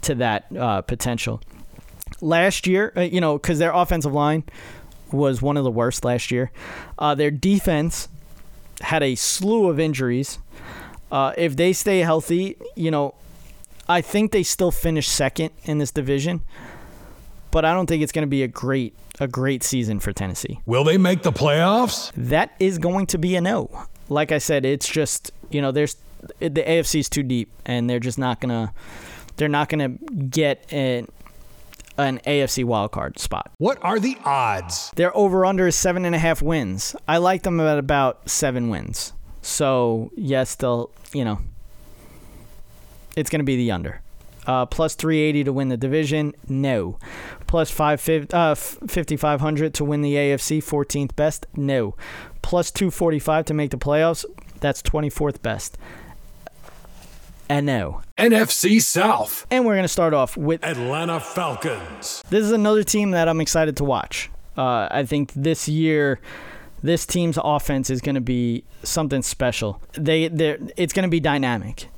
to 0.03 0.15
that 0.17 0.47
uh, 0.57 0.83
potential. 0.83 1.41
Last 2.21 2.67
year, 2.67 2.93
uh, 2.97 3.03
you 3.03 3.21
know, 3.21 3.39
because 3.39 3.59
their 3.59 3.73
offensive 3.73 4.13
line 4.13 4.45
was 5.13 5.43
one 5.43 5.57
of 5.57 5.65
the 5.65 5.71
worst 5.71 6.05
last 6.05 6.31
year. 6.31 6.51
Uh, 6.99 7.15
their 7.15 7.31
defense 7.31 8.09
had 8.81 9.03
a 9.03 9.15
slew 9.15 9.69
of 9.69 9.81
injuries. 9.81 10.39
Uh, 11.11 11.33
if 11.37 11.57
they 11.57 11.73
stay 11.73 12.01
healthy, 12.01 12.57
you 12.77 12.91
know, 12.91 13.15
I 13.89 14.01
think 14.01 14.31
they 14.31 14.43
still 14.43 14.71
finish 14.71 15.09
second 15.09 15.51
in 15.65 15.79
this 15.79 15.91
division, 15.91 16.43
but 17.51 17.65
I 17.65 17.75
don't 17.75 17.87
think 17.87 18.03
it's 18.03 18.13
going 18.13 18.27
to 18.27 18.31
be 18.31 18.43
a 18.43 18.49
great 18.49 18.95
a 19.19 19.29
great 19.29 19.63
season 19.63 20.01
for 20.01 20.13
Tennessee. 20.13 20.61
Will 20.65 20.85
they 20.85 20.97
make 20.97 21.23
the 21.23 21.33
playoffs? 21.33 22.11
That 22.17 22.55
is 22.59 22.79
going 22.79 23.07
to 23.09 23.19
be 23.19 23.37
a 23.37 23.41
no. 23.41 23.87
Like 24.09 24.33
I 24.33 24.39
said, 24.39 24.65
it's 24.65 24.89
just 24.89 25.33
you 25.51 25.61
know 25.61 25.73
there's 25.73 25.97
the 26.39 26.51
AFC 26.51 27.01
is 27.01 27.09
too 27.09 27.23
deep, 27.23 27.51
and 27.67 27.91
they're 27.91 28.01
just 28.01 28.19
not 28.19 28.41
gonna 28.41 28.73
they're 29.37 29.49
not 29.49 29.69
gonna 29.69 29.89
get 29.89 30.73
an 30.73 31.09
an 31.99 32.19
AFC 32.27 32.65
wildcard 32.65 33.19
spot. 33.19 33.51
What 33.59 33.79
are 33.83 33.99
the 33.99 34.17
odds? 34.25 34.91
Their 34.97 35.15
over 35.17 35.45
under 35.45 35.67
is 35.67 35.77
seven 35.77 36.05
and 36.05 36.15
a 36.15 36.19
half 36.19 36.41
wins. 36.41 36.97
I 37.07 37.19
like 37.19 37.43
them 37.43 37.61
at 37.61 37.79
about 37.79 38.31
seven 38.31 38.69
wins. 38.71 39.13
So 39.43 40.11
yes, 40.17 40.55
they'll 40.55 40.91
you 41.13 41.25
know 41.25 41.41
it's 43.17 43.31
gonna 43.31 43.45
be 43.45 43.57
the 43.57 43.71
under. 43.71 44.03
Uh, 44.47 44.65
plus 44.67 44.95
380 44.95 45.45
to 45.45 45.53
win 45.53 45.69
the 45.69 45.77
division, 45.77 46.33
no. 46.49 46.99
Plus 47.47 47.71
550, 47.71 48.35
uh, 48.35 48.55
5500 48.55 49.75
to 49.75 49.85
win 49.85 50.01
the 50.01 50.15
AFC, 50.15 50.63
14th 50.63 51.15
best, 51.15 51.47
no. 51.55 51.95
Plus 52.43 52.71
245 52.71 53.45
to 53.45 53.55
make 53.55 53.71
the 53.71 53.77
playoffs, 53.77 54.25
that's 54.61 54.83
24th 54.83 55.43
best. 55.43 55.77
No. 57.51 58.03
NFC 58.17 58.81
South. 58.81 59.45
And 59.51 59.67
we're 59.67 59.75
going 59.75 59.83
to 59.83 59.89
start 59.89 60.15
off 60.15 60.37
with 60.37 60.65
Atlanta 60.65 61.19
Falcons. 61.19 62.23
this 62.31 62.45
is 62.45 62.53
another 62.53 62.85
team 62.85 63.11
that 63.11 63.29
I'm 63.29 63.41
excited 63.41 63.77
to 63.79 63.85
watch. 63.85 64.31
Uh, 64.57 64.87
I 64.91 65.05
think 65.05 65.33
this 65.35 65.69
year, 65.69 66.21
this 66.83 67.05
team's 67.05 67.39
offense 67.43 67.91
is 67.91 68.01
going 68.01 68.15
to 68.15 68.21
be 68.21 68.63
something 68.85 69.23
special. 69.23 69.83
They, 69.95 70.29
they, 70.29 70.59
it's 70.77 70.93
going 70.93 71.03
to 71.03 71.11
be 71.11 71.19
dynamic. 71.19 71.89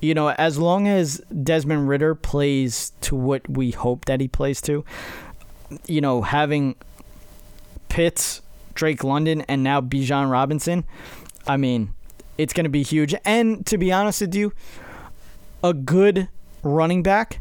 You 0.00 0.14
know, 0.14 0.30
as 0.30 0.58
long 0.58 0.88
as 0.88 1.18
Desmond 1.42 1.88
Ridder 1.88 2.14
plays 2.14 2.92
to 3.02 3.14
what 3.14 3.48
we 3.48 3.72
hope 3.72 4.06
that 4.06 4.20
he 4.20 4.28
plays 4.28 4.60
to, 4.62 4.84
you 5.86 6.00
know, 6.00 6.22
having 6.22 6.76
Pitts, 7.88 8.40
Drake 8.74 9.04
London, 9.04 9.42
and 9.42 9.62
now 9.62 9.80
Bijan 9.80 10.30
Robinson, 10.30 10.84
I 11.46 11.56
mean, 11.58 11.94
it's 12.38 12.52
going 12.52 12.64
to 12.64 12.70
be 12.70 12.82
huge. 12.82 13.14
And 13.24 13.64
to 13.66 13.78
be 13.78 13.92
honest 13.92 14.20
with 14.20 14.34
you, 14.34 14.52
a 15.64 15.72
good 15.72 16.28
running 16.62 17.02
back 17.02 17.40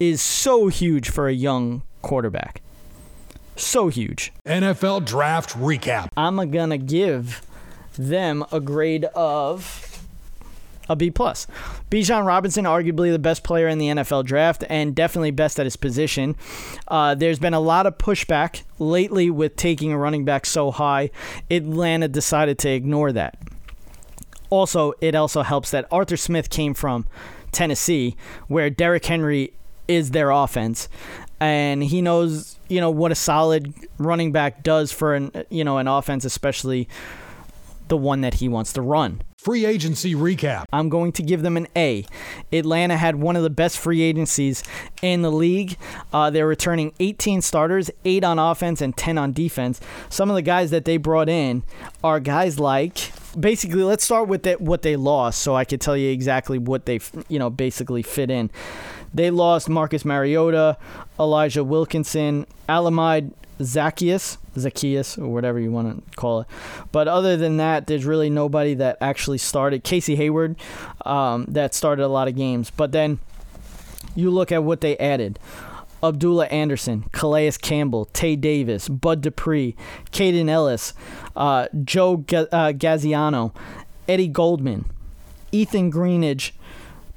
is 0.00 0.20
so 0.20 0.66
huge 0.66 1.08
for 1.08 1.28
a 1.28 1.32
young 1.32 1.82
quarterback. 2.02 2.60
So 3.54 3.86
huge. 3.86 4.32
NFL 4.44 5.04
Draft 5.04 5.50
Recap. 5.50 6.08
I'm 6.16 6.50
going 6.50 6.70
to 6.70 6.78
give 6.78 7.42
them 7.96 8.44
a 8.50 8.58
grade 8.58 9.04
of 9.14 10.04
a 10.88 10.96
B 10.96 11.08
plus. 11.08 11.46
Bijan 11.88 12.26
Robinson, 12.26 12.64
arguably 12.64 13.12
the 13.12 13.18
best 13.20 13.44
player 13.44 13.68
in 13.68 13.78
the 13.78 13.86
NFL 13.86 14.24
draft, 14.24 14.64
and 14.68 14.92
definitely 14.92 15.30
best 15.30 15.60
at 15.60 15.66
his 15.66 15.76
position. 15.76 16.34
Uh, 16.88 17.14
there's 17.14 17.38
been 17.38 17.54
a 17.54 17.60
lot 17.60 17.86
of 17.86 17.96
pushback 17.96 18.62
lately 18.80 19.30
with 19.30 19.54
taking 19.54 19.92
a 19.92 19.98
running 19.98 20.24
back 20.24 20.46
so 20.46 20.72
high. 20.72 21.10
Atlanta 21.48 22.08
decided 22.08 22.58
to 22.58 22.70
ignore 22.70 23.12
that. 23.12 23.38
Also, 24.50 24.92
it 25.00 25.14
also 25.14 25.42
helps 25.42 25.70
that 25.70 25.86
Arthur 25.90 26.16
Smith 26.16 26.50
came 26.50 26.74
from 26.74 27.06
Tennessee, 27.52 28.16
where 28.48 28.70
Derrick 28.70 29.04
Henry 29.04 29.52
is 29.88 30.10
their 30.10 30.30
offense, 30.30 30.88
and 31.40 31.82
he 31.82 32.02
knows 32.02 32.58
you 32.68 32.80
know 32.80 32.90
what 32.90 33.10
a 33.10 33.16
solid 33.16 33.74
running 33.98 34.32
back 34.32 34.62
does 34.62 34.92
for 34.92 35.14
an 35.14 35.32
you 35.50 35.64
know 35.64 35.78
an 35.78 35.88
offense, 35.88 36.24
especially 36.24 36.88
the 37.88 37.96
one 37.96 38.20
that 38.20 38.34
he 38.34 38.48
wants 38.48 38.72
to 38.72 38.82
run. 38.82 39.20
Free 39.36 39.64
agency 39.64 40.14
recap. 40.14 40.66
I'm 40.72 40.88
going 40.90 41.12
to 41.12 41.22
give 41.22 41.42
them 41.42 41.56
an 41.56 41.66
A. 41.74 42.04
Atlanta 42.52 42.96
had 42.96 43.16
one 43.16 43.36
of 43.36 43.42
the 43.42 43.50
best 43.50 43.78
free 43.78 44.02
agencies 44.02 44.62
in 45.00 45.22
the 45.22 45.32
league. 45.32 45.76
Uh, 46.12 46.28
they're 46.28 46.46
returning 46.46 46.92
18 47.00 47.40
starters, 47.40 47.90
8 48.04 48.22
on 48.22 48.38
offense 48.38 48.82
and 48.82 48.94
10 48.94 49.16
on 49.16 49.32
defense. 49.32 49.80
Some 50.10 50.28
of 50.28 50.36
the 50.36 50.42
guys 50.42 50.70
that 50.72 50.84
they 50.84 50.98
brought 50.98 51.30
in 51.30 51.64
are 52.04 52.20
guys 52.20 52.60
like 52.60 53.12
basically 53.38 53.82
let's 53.82 54.04
start 54.04 54.28
with 54.28 54.42
the, 54.42 54.54
what 54.54 54.82
they 54.82 54.96
lost 54.96 55.42
so 55.42 55.54
I 55.54 55.64
could 55.64 55.80
tell 55.80 55.96
you 55.96 56.10
exactly 56.10 56.58
what 56.58 56.86
they 56.86 57.00
you 57.28 57.38
know 57.38 57.50
basically 57.50 58.02
fit 58.02 58.30
in. 58.30 58.50
They 59.12 59.30
lost 59.30 59.68
Marcus 59.68 60.04
Mariota, 60.04 60.76
Elijah 61.18 61.64
Wilkinson, 61.64 62.46
Olamide 62.68 63.32
Zaccheaus, 63.60 64.38
Zaccheaus, 64.54 65.18
or 65.18 65.28
whatever 65.28 65.58
you 65.58 65.70
want 65.70 66.08
to 66.08 66.16
call 66.16 66.42
it. 66.42 66.46
But 66.92 67.08
other 67.08 67.36
than 67.36 67.58
that, 67.58 67.86
there's 67.86 68.04
really 68.04 68.30
nobody 68.30 68.74
that 68.74 68.96
actually 69.00 69.38
started. 69.38 69.84
Casey 69.84 70.16
Hayward, 70.16 70.56
um, 71.04 71.44
that 71.48 71.74
started 71.74 72.04
a 72.04 72.08
lot 72.08 72.28
of 72.28 72.36
games. 72.36 72.70
But 72.70 72.92
then 72.92 73.18
you 74.14 74.30
look 74.30 74.50
at 74.50 74.64
what 74.64 74.80
they 74.80 74.96
added. 74.98 75.38
Abdullah 76.02 76.46
Anderson, 76.46 77.04
Calais 77.12 77.56
Campbell, 77.56 78.06
Tay 78.06 78.36
Davis, 78.36 78.88
Bud 78.88 79.20
Dupree, 79.20 79.76
Kaden 80.12 80.48
Elliss, 80.48 80.94
uh, 81.36 81.66
Joe 81.84 82.18
Ga- 82.18 82.48
uh, 82.50 82.72
Gaziano, 82.72 83.52
Eddie 84.08 84.28
Goldman, 84.28 84.86
Ethan 85.52 85.90
Greenidge, 85.90 86.52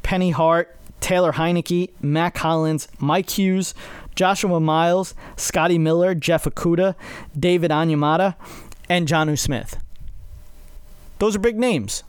Penny 0.03 0.31
Hart, 0.31 0.75
Taylor 0.99 1.33
Heinicke, 1.33 1.91
Mac 2.01 2.37
Hollins, 2.37 2.87
Mike 2.99 3.29
Hughes, 3.29 3.73
Joshua 4.15 4.59
Miles, 4.59 5.15
Scotty 5.35 5.77
Miller, 5.77 6.13
Jeff 6.13 6.45
Okudah, 6.45 6.95
David 7.37 7.71
Onyemata, 7.71 8.35
and 8.89 9.07
Jonnu 9.07 9.37
Smith. 9.37 9.77
Those 11.19 11.35
are 11.35 11.39
big 11.39 11.57
names 11.57 12.03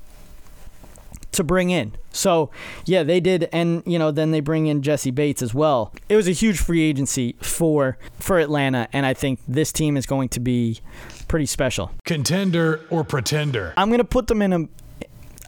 to 1.34 1.44
bring 1.44 1.70
in. 1.70 1.94
So, 2.10 2.50
yeah, 2.86 3.02
they 3.02 3.20
did 3.20 3.48
and 3.52 3.82
you 3.86 3.98
know, 3.98 4.10
then 4.10 4.30
they 4.30 4.40
bring 4.40 4.66
in 4.66 4.82
Jessie 4.82 5.10
Bates 5.10 5.42
as 5.42 5.54
well. 5.54 5.92
It 6.08 6.16
was 6.16 6.28
a 6.28 6.32
huge 6.32 6.58
free 6.58 6.82
agency 6.82 7.36
for 7.40 7.98
for 8.18 8.38
Atlanta 8.38 8.88
and 8.92 9.06
I 9.06 9.14
think 9.14 9.40
this 9.46 9.72
team 9.72 9.96
is 9.96 10.06
going 10.06 10.28
to 10.30 10.40
be 10.40 10.80
pretty 11.28 11.46
special. 11.46 11.90
Contender 12.04 12.80
or 12.90 13.04
pretender? 13.04 13.74
I'm 13.76 13.88
going 13.88 13.98
to 13.98 14.04
put 14.04 14.26
them 14.26 14.42
in 14.42 14.52
a 14.52 14.68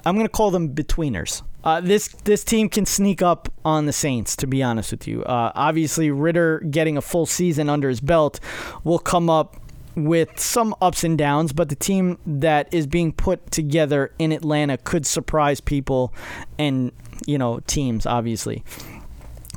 I'm 0.05 0.14
going 0.14 0.26
to 0.26 0.32
call 0.32 0.53
them 0.53 0.72
betweeners. 0.72 1.43
Uh, 1.64 1.80
this 1.80 2.07
this 2.22 2.45
team 2.45 2.68
can 2.68 2.87
sneak 2.87 3.22
up 3.22 3.53
on 3.64 3.87
the 3.87 3.93
Saints. 3.93 4.37
To 4.37 4.47
be 4.47 4.62
honest 4.62 4.93
with 4.93 5.09
you, 5.09 5.24
uh, 5.24 5.51
obviously 5.57 6.12
Ridder 6.12 6.61
getting 6.61 6.97
a 6.97 7.03
full 7.03 7.26
season 7.26 7.68
under 7.68 7.89
his 7.89 8.01
belt 8.01 8.39
will 8.84 9.01
come 9.01 9.28
up 9.28 9.57
with 9.97 10.38
some 10.38 10.74
ups 10.80 11.03
and 11.03 11.16
downs, 11.16 11.53
but 11.53 11.70
the 11.70 11.74
team 11.74 12.18
that 12.26 12.72
is 12.72 12.86
being 12.86 13.12
put 13.12 13.51
together 13.51 14.12
in 14.18 14.30
Atlanta 14.30 14.76
could 14.76 15.07
surprise 15.07 15.61
people 15.61 16.12
and 16.59 16.92
you 17.26 17.38
know 17.38 17.61
teams 17.66 18.05
obviously. 18.05 18.62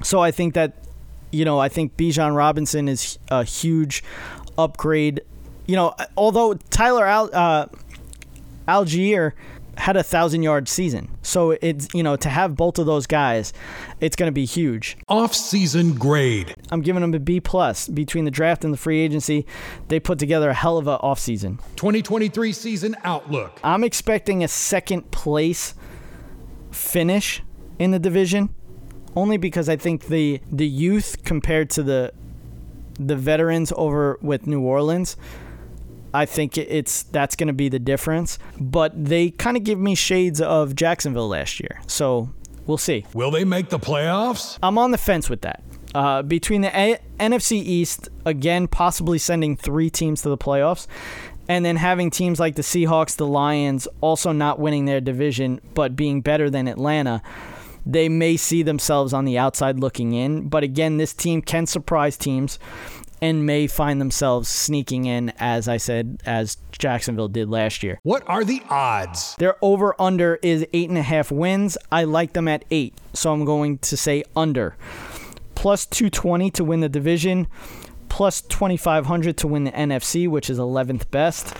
So 0.01 0.21
I 0.21 0.31
think 0.31 0.53
that 0.53 0.73
you 1.31 1.43
know 1.43 1.59
I 1.59 1.67
think 1.67 1.97
Bijan 1.97 2.35
Robinson 2.35 2.87
is 2.87 3.19
a 3.29 3.43
huge 3.43 4.03
upgrade. 4.57 5.21
You 5.67 5.75
know, 5.75 5.93
although 6.17 6.55
Tyler 6.55 7.05
Al, 7.05 7.29
uh, 7.31 7.67
Allgeier 8.67 9.33
had 9.79 9.95
a 9.95 10.03
thousand 10.03 10.43
yard 10.43 10.67
season. 10.67 11.09
So 11.21 11.51
it's 11.61 11.87
you 11.93 12.03
know 12.03 12.15
to 12.17 12.29
have 12.29 12.55
both 12.55 12.77
of 12.77 12.85
those 12.85 13.07
guys, 13.07 13.53
it's 13.99 14.15
going 14.15 14.27
to 14.27 14.33
be 14.33 14.45
huge. 14.45 14.97
Off 15.07 15.33
season 15.33 15.93
grade. 15.93 16.53
I'm 16.69 16.81
giving 16.81 17.01
them 17.01 17.13
a 17.13 17.19
B 17.19 17.39
plus 17.39 17.87
between 17.87 18.25
the 18.25 18.31
draft 18.31 18.63
and 18.63 18.73
the 18.73 18.77
free 18.77 18.99
agency. 18.99 19.45
They 19.87 19.99
put 19.99 20.19
together 20.19 20.49
a 20.49 20.53
hell 20.53 20.77
of 20.77 20.87
a 20.87 20.99
off 20.99 21.19
season. 21.19 21.57
2023 21.77 22.51
season 22.51 22.95
outlook. 23.03 23.59
I'm 23.63 23.83
expecting 23.83 24.43
a 24.43 24.47
second 24.47 25.09
place 25.11 25.73
finish 26.71 27.41
in 27.79 27.91
the 27.91 27.99
division, 27.99 28.53
only 29.15 29.37
because 29.37 29.69
I 29.69 29.77
think 29.77 30.07
the 30.07 30.41
the 30.51 30.67
youth 30.67 31.23
compared 31.23 31.69
to 31.71 31.83
the 31.83 32.13
the 32.99 33.15
veterans 33.15 33.71
over 33.77 34.19
with 34.21 34.45
New 34.45 34.61
Orleans. 34.61 35.15
I 36.13 36.25
think 36.25 36.57
it's 36.57 37.03
that's 37.03 37.35
going 37.35 37.47
to 37.47 37.53
be 37.53 37.69
the 37.69 37.79
difference, 37.79 38.39
but 38.59 38.91
they 39.05 39.31
kind 39.31 39.57
of 39.57 39.63
give 39.63 39.79
me 39.79 39.95
shades 39.95 40.41
of 40.41 40.75
Jacksonville 40.75 41.29
last 41.29 41.59
year. 41.59 41.81
So, 41.87 42.29
we'll 42.65 42.77
see. 42.77 43.05
Will 43.13 43.31
they 43.31 43.43
make 43.43 43.69
the 43.69 43.79
playoffs? 43.79 44.57
I'm 44.63 44.77
on 44.77 44.91
the 44.91 44.97
fence 44.97 45.29
with 45.29 45.41
that. 45.41 45.63
Uh, 45.93 46.21
between 46.21 46.61
the 46.61 46.77
A- 46.77 46.99
NFC 47.19 47.53
East, 47.53 48.09
again, 48.25 48.67
possibly 48.67 49.17
sending 49.17 49.55
three 49.55 49.89
teams 49.89 50.21
to 50.21 50.29
the 50.29 50.37
playoffs, 50.37 50.87
and 51.47 51.65
then 51.65 51.77
having 51.77 52.11
teams 52.11 52.39
like 52.39 52.55
the 52.55 52.61
Seahawks, 52.61 53.15
the 53.15 53.25
Lions 53.25 53.87
also 54.01 54.31
not 54.31 54.59
winning 54.59 54.85
their 54.85 55.01
division, 55.01 55.59
but 55.73 55.95
being 55.95 56.21
better 56.21 56.49
than 56.49 56.67
Atlanta, 56.67 57.23
they 57.87 58.07
may 58.07 58.37
see 58.37 58.61
themselves 58.61 59.13
on 59.13 59.25
the 59.25 59.37
outside 59.39 59.79
looking 59.79 60.13
in. 60.13 60.47
But 60.47 60.63
again, 60.63 60.97
this 60.97 61.13
team 61.13 61.41
can 61.41 61.65
surprise 61.65 62.17
teams 62.17 62.59
and 63.21 63.45
may 63.45 63.67
find 63.67 63.99
themselves 63.99 64.49
sneaking 64.49 65.05
in, 65.05 65.33
as 65.37 65.67
I 65.67 65.77
said, 65.77 66.21
as 66.25 66.57
Jacksonville 66.71 67.27
did 67.27 67.49
last 67.49 67.83
year. 67.83 67.99
What 68.03 68.23
are 68.27 68.43
the 68.43 68.61
odds? 68.69 69.35
Their 69.37 69.55
over 69.61 69.99
under 69.99 70.39
is 70.41 70.65
eight 70.73 70.89
and 70.89 70.97
a 70.97 71.03
half 71.03 71.31
wins. 71.31 71.77
I 71.91 72.05
like 72.05 72.33
them 72.33 72.47
at 72.47 72.65
eight, 72.71 72.93
so 73.13 73.33
I'm 73.33 73.45
going 73.45 73.79
to 73.79 73.97
say 73.97 74.23
under. 74.35 74.75
Plus 75.55 75.85
220 75.85 76.51
to 76.51 76.63
win 76.63 76.79
the 76.79 76.89
division, 76.89 77.47
plus 78.07 78.41
2500 78.41 79.37
to 79.37 79.47
win 79.47 79.65
the 79.65 79.71
NFC, 79.71 80.27
which 80.27 80.49
is 80.49 80.57
11th 80.57 81.09
best. 81.11 81.53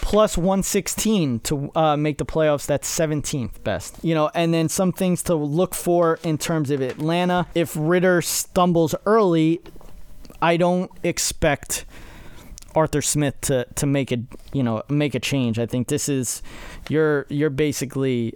Plus 0.00 0.36
116 0.36 1.40
to 1.40 1.70
uh, 1.74 1.96
make 1.96 2.18
the 2.18 2.26
playoffs. 2.26 2.66
That's 2.66 2.92
17th 2.98 3.62
best. 3.62 3.96
You 4.02 4.14
know, 4.14 4.30
and 4.34 4.52
then 4.52 4.68
some 4.68 4.92
things 4.92 5.22
to 5.22 5.34
look 5.34 5.74
for 5.74 6.18
in 6.22 6.36
terms 6.38 6.70
of 6.70 6.82
Atlanta. 6.82 7.46
If 7.54 7.74
Ridder 7.78 8.20
stumbles 8.20 8.94
early, 9.06 9.62
I 10.42 10.56
don't 10.56 10.90
expect 11.02 11.86
Arthur 12.74 13.00
Smith 13.00 13.40
to 13.42 13.66
to 13.76 13.86
make 13.86 14.12
a 14.12 14.18
you 14.52 14.62
know 14.62 14.82
make 14.88 15.14
a 15.14 15.20
change. 15.20 15.58
I 15.58 15.66
think 15.66 15.88
this 15.88 16.08
is 16.08 16.42
you're 16.88 17.26
you're 17.30 17.50
basically 17.50 18.34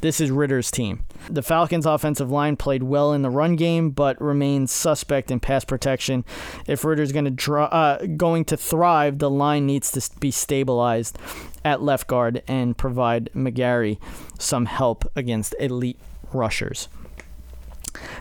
this 0.00 0.20
is 0.20 0.30
Ridder's 0.30 0.70
team. 0.70 1.04
The 1.30 1.42
Falcons' 1.42 1.86
offensive 1.86 2.30
line 2.30 2.56
played 2.56 2.82
well 2.82 3.14
in 3.14 3.22
the 3.22 3.30
run 3.30 3.56
game, 3.56 3.90
but 3.90 4.20
remains 4.20 4.70
suspect 4.70 5.30
in 5.30 5.40
pass 5.40 5.64
protection. 5.64 6.26
If 6.66 6.84
Ridder's 6.84 7.10
going 7.10 7.24
to 7.24 7.30
draw, 7.30 7.64
uh, 7.64 8.04
going 8.04 8.44
to 8.46 8.56
thrive, 8.58 9.18
the 9.18 9.30
line 9.30 9.64
needs 9.64 9.90
to 9.92 10.20
be 10.20 10.30
stabilized 10.30 11.18
at 11.64 11.80
left 11.80 12.06
guard 12.06 12.42
and 12.46 12.76
provide 12.76 13.30
McGary 13.34 13.98
some 14.38 14.66
help 14.66 15.10
against 15.16 15.54
elite 15.58 15.98
rushers. 16.34 16.88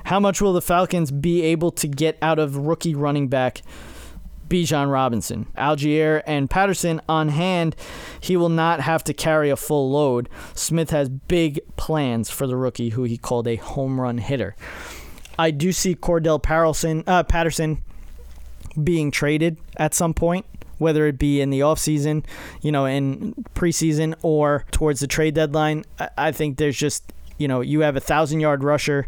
How 0.05 0.19
much 0.19 0.41
will 0.41 0.53
the 0.53 0.61
Falcons 0.61 1.11
be 1.11 1.41
able 1.43 1.71
to 1.71 1.87
get 1.87 2.17
out 2.21 2.39
of 2.39 2.57
rookie 2.57 2.95
running 2.95 3.27
back 3.27 3.61
Bijan 4.53 4.91
Robinson. 4.91 5.47
Allgeier 5.57 6.21
and 6.27 6.47
Patterson 6.47 7.01
on 7.09 7.29
hand, 7.29 7.75
he 8.19 8.37
will 8.37 8.49
not 8.49 8.81
have 8.81 9.03
to 9.05 9.13
carry 9.13 9.49
a 9.49 9.55
full 9.55 9.89
load. 9.89 10.29
Smith 10.53 10.91
has 10.91 11.09
big 11.09 11.59
plans 11.75 12.29
for 12.29 12.45
the 12.45 12.55
rookie, 12.55 12.89
who 12.89 13.03
he 13.03 13.17
called 13.17 13.47
a 13.47 13.55
home 13.55 13.99
run 13.99 14.19
hitter. 14.19 14.55
I 15.39 15.49
do 15.49 15.71
see 15.71 15.95
Cordell 15.95 16.41
Patterson, 16.41 17.03
uh, 17.07 17.23
Patterson 17.23 17.81
being 18.83 19.09
traded 19.09 19.57
at 19.77 19.95
some 19.95 20.13
point, 20.13 20.45
whether 20.77 21.07
it 21.07 21.17
be 21.17 21.41
in 21.41 21.49
the 21.49 21.61
offseason, 21.61 22.23
you 22.61 22.71
know, 22.71 22.85
in 22.85 23.33
preseason 23.55 24.13
or 24.21 24.65
towards 24.69 24.99
the 24.99 25.07
trade 25.07 25.33
deadline. 25.33 25.83
I 26.15 26.31
think 26.31 26.57
there's 26.57 26.77
just, 26.77 27.11
you 27.39 27.47
know, 27.47 27.61
you 27.61 27.79
have 27.79 27.95
a 27.95 27.99
thousand 27.99 28.39
yard 28.39 28.63
rusher 28.63 29.07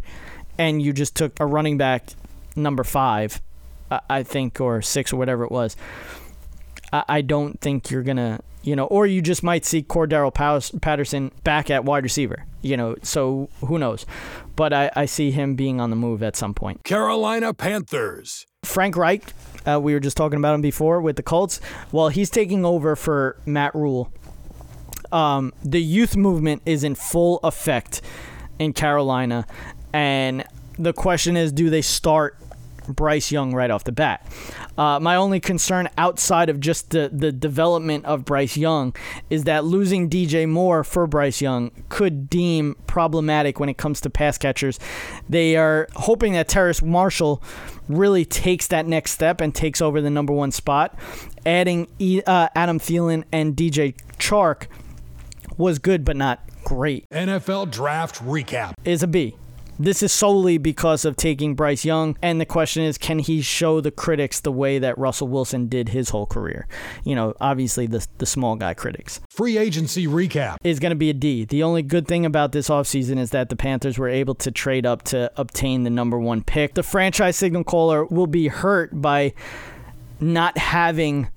and 0.58 0.82
you 0.82 0.93
just 0.93 1.16
took 1.16 1.39
a 1.39 1.45
running 1.45 1.78
back 1.78 2.10
number 2.56 2.84
five 2.84 3.41
I 4.10 4.24
think, 4.24 4.60
or 4.60 4.82
six 4.82 5.14
or 5.14 5.18
whatever 5.18 5.43
it 5.43 5.51
was. 5.51 5.76
I 6.91 7.22
don't 7.22 7.60
think 7.60 7.91
you're 7.91 8.03
gonna, 8.03 8.39
you 8.64 8.76
know, 8.76 8.86
or 8.86 9.06
you 9.06 9.22
just 9.22 9.43
might 9.43 9.66
see 9.66 9.84
Cordero 9.84 10.34
Patterson 10.82 11.32
back 11.43 11.70
at 11.70 11.84
wide 11.84 12.03
receiver, 12.03 12.45
you 12.62 12.78
know. 12.78 12.95
So 13.03 13.49
who 13.60 13.78
knows? 13.78 14.06
But 14.56 14.72
I, 14.72 14.91
I 14.95 15.06
see 15.06 15.32
him 15.32 15.56
being 15.56 15.82
on 15.82 15.89
the 15.89 15.95
move 15.97 16.24
at 16.24 16.38
some 16.38 16.53
point. 16.53 16.84
Carolina 16.84 17.53
Panthers. 17.53 18.45
Frank 18.64 18.95
Reich, 18.95 19.34
uh, 19.68 19.80
we 19.82 19.93
were 19.93 19.99
just 19.99 20.16
talking 20.16 20.39
about 20.39 20.56
him 20.56 20.62
before 20.62 21.01
with 21.01 21.18
the 21.18 21.24
Colts. 21.24 21.60
Well, 21.91 22.10
he's 22.10 22.30
taking 22.30 22.64
over 22.64 22.95
for 22.95 23.38
Matt 23.45 23.76
Rhule. 23.76 24.12
Um, 25.12 25.53
the 25.64 25.82
youth 25.82 26.16
movement 26.16 26.62
is 26.66 26.84
in 26.84 26.95
full 26.95 27.39
effect 27.43 28.01
in 28.58 28.74
Carolina, 28.74 29.45
and 29.96 30.43
the 30.78 30.91
question 30.91 31.38
is, 31.38 31.54
do 31.54 31.70
they 31.70 31.82
start 31.82 32.38
Bryce 32.88 33.32
Young 33.32 33.54
right 33.56 33.72
off 33.72 33.84
the 33.84 33.91
bat. 33.91 34.28
Uh, 34.78 35.00
my 35.00 35.16
only 35.16 35.39
concern 35.39 35.89
outside 35.98 36.50
of 36.50 36.60
just 36.60 36.91
the, 36.91 37.10
the 37.12 37.32
development 37.32 38.06
of 38.06 38.26
Bryce 38.26 38.58
Young 38.58 38.96
is 39.30 39.46
that 39.46 39.66
losing 39.66 40.08
DJ 40.08 40.48
Moore 40.48 40.84
for 40.84 41.08
Bryce 41.08 41.41
Young 41.41 41.72
could 41.89 42.30
deem 42.30 42.76
problematic 42.86 43.60
when 43.60 43.70
it 43.70 43.78
comes 43.78 44.02
to 44.02 44.10
pass 44.10 44.38
catchers. 44.38 44.80
They 45.28 45.56
are 45.56 45.88
hoping 45.96 46.34
that 46.34 46.48
Terrace 46.48 46.84
Marshall 46.84 47.41
really 47.88 48.26
takes 48.26 48.68
that 48.68 48.86
next 48.86 49.12
step 49.12 49.41
and 49.41 49.56
takes 49.56 49.82
over 49.82 50.02
the 50.02 50.12
number 50.12 50.34
one 50.34 50.52
spot. 50.52 50.96
Adding 51.46 51.88
uh, 52.28 52.50
Adam 52.54 52.80
Thielen 52.80 53.24
and 53.32 53.56
DJ 53.56 53.96
Chark 54.18 54.68
was 55.58 55.80
good, 55.80 56.04
but 56.06 56.16
not 56.16 56.41
great. 56.64 57.10
NFL 57.10 57.72
Draft 57.72 58.22
Recap 58.24 58.74
is 58.84 59.02
a 59.02 59.08
B. 59.08 59.36
This 59.78 60.02
is 60.02 60.14
solely 60.14 60.58
because 60.58 61.04
of 61.04 61.18
taking 61.18 61.54
Bryce 61.54 61.84
Young, 61.84 62.18
and 62.22 62.40
the 62.40 62.46
question 62.46 62.84
is, 62.84 62.98
can 62.98 63.20
he 63.20 63.42
show 63.42 63.82
the 63.82 63.92
critics 63.92 64.40
the 64.40 64.52
way 64.52 64.80
that 64.80 64.98
Russell 64.98 65.28
Wilson 65.28 65.68
did 65.68 65.90
his 65.90 66.10
whole 66.10 66.26
career? 66.26 66.68
You 67.04 67.16
know, 67.16 67.34
obviously 67.42 67.86
the 67.86 68.06
the 68.18 68.26
small 68.26 68.56
guy 68.56 68.74
critics. 68.74 69.20
Free 69.30 69.58
agency 69.58 70.08
recap 70.08 70.58
is 70.64 70.80
going 70.80 70.92
to 70.92 70.96
be 70.96 71.10
a 71.10 71.14
D. 71.14 71.44
The 71.44 71.64
only 71.64 71.82
good 71.82 72.08
thing 72.08 72.26
about 72.26 72.54
this 72.54 72.70
offseason 72.70 73.18
is 73.18 73.32
that 73.32 73.50
the 73.50 73.56
Panthers 73.56 73.98
were 73.98 74.08
able 74.08 74.36
to 74.36 74.52
trade 74.52 74.86
up 74.86 75.04
to 75.04 75.32
obtain 75.36 75.84
the 75.84 75.90
number 75.90 76.18
one 76.18 76.42
pick. 76.42 76.76
The 76.76 76.84
franchise 76.84 77.36
signal 77.36 77.66
caller 77.66 78.06
will 78.06 78.28
be 78.28 78.48
hurt 78.48 79.02
by 79.02 79.34
not 80.22 80.58
having 80.58 81.28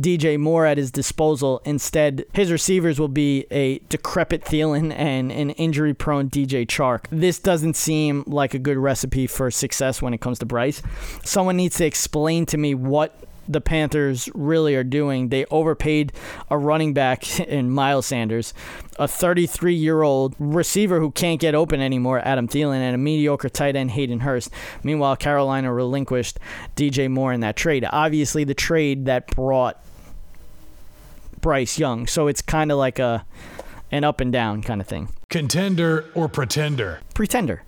DJ 0.00 0.38
Moore 0.38 0.66
at 0.66 0.78
his 0.78 0.90
disposal. 0.90 1.60
Instead, 1.64 2.24
his 2.32 2.50
receivers 2.50 2.98
will 2.98 3.08
be 3.08 3.46
a 3.50 3.78
decrepit 3.88 4.44
Thielen 4.44 4.92
and 4.96 5.30
an 5.32 5.50
injury 5.50 5.94
prone 5.94 6.28
DJ 6.28 6.66
Chark. 6.66 7.06
This 7.10 7.38
doesn't 7.38 7.76
seem 7.76 8.24
like 8.26 8.54
a 8.54 8.58
good 8.58 8.76
recipe 8.76 9.26
for 9.26 9.50
success 9.50 10.00
when 10.00 10.14
it 10.14 10.20
comes 10.20 10.38
to 10.40 10.46
Bryce. 10.46 10.82
Someone 11.24 11.56
needs 11.56 11.76
to 11.76 11.86
explain 11.86 12.46
to 12.46 12.58
me 12.58 12.74
what 12.74 13.18
the 13.48 13.60
Panthers 13.60 14.28
really 14.34 14.74
are 14.74 14.84
doing. 14.84 15.28
They 15.28 15.44
overpaid 15.46 16.12
a 16.50 16.58
running 16.58 16.94
back 16.94 17.40
in 17.48 17.70
Miles 17.70 18.06
Sanders, 18.06 18.54
a 18.98 19.08
33 19.08 19.74
year 19.74 20.02
old 20.02 20.34
receiver 20.38 21.00
who 21.00 21.10
can't 21.10 21.40
get 21.40 21.54
open 21.54 21.80
anymore, 21.80 22.20
Adam 22.24 22.48
Thielen, 22.48 22.76
and 22.76 22.94
a 22.94 22.98
mediocre 22.98 23.48
tight 23.48 23.76
end, 23.76 23.92
Hayden 23.92 24.20
Hurst. 24.20 24.50
Meanwhile, 24.82 25.16
Carolina 25.16 25.72
relinquished 25.72 26.38
DJ 26.76 27.10
Moore 27.10 27.32
in 27.32 27.40
that 27.40 27.56
trade. 27.56 27.86
Obviously, 27.90 28.44
the 28.44 28.54
trade 28.54 29.06
that 29.06 29.26
brought 29.28 29.82
Bryce 31.40 31.78
Young. 31.78 32.06
So 32.06 32.28
it's 32.28 32.40
kind 32.40 32.72
of 32.72 32.78
like 32.78 32.98
a 32.98 33.26
an 33.90 34.04
up 34.04 34.20
and 34.20 34.32
down 34.32 34.62
kind 34.62 34.80
of 34.80 34.86
thing. 34.86 35.08
Contender 35.28 36.06
or 36.14 36.28
pretender? 36.28 37.00
Pretender. 37.14 37.62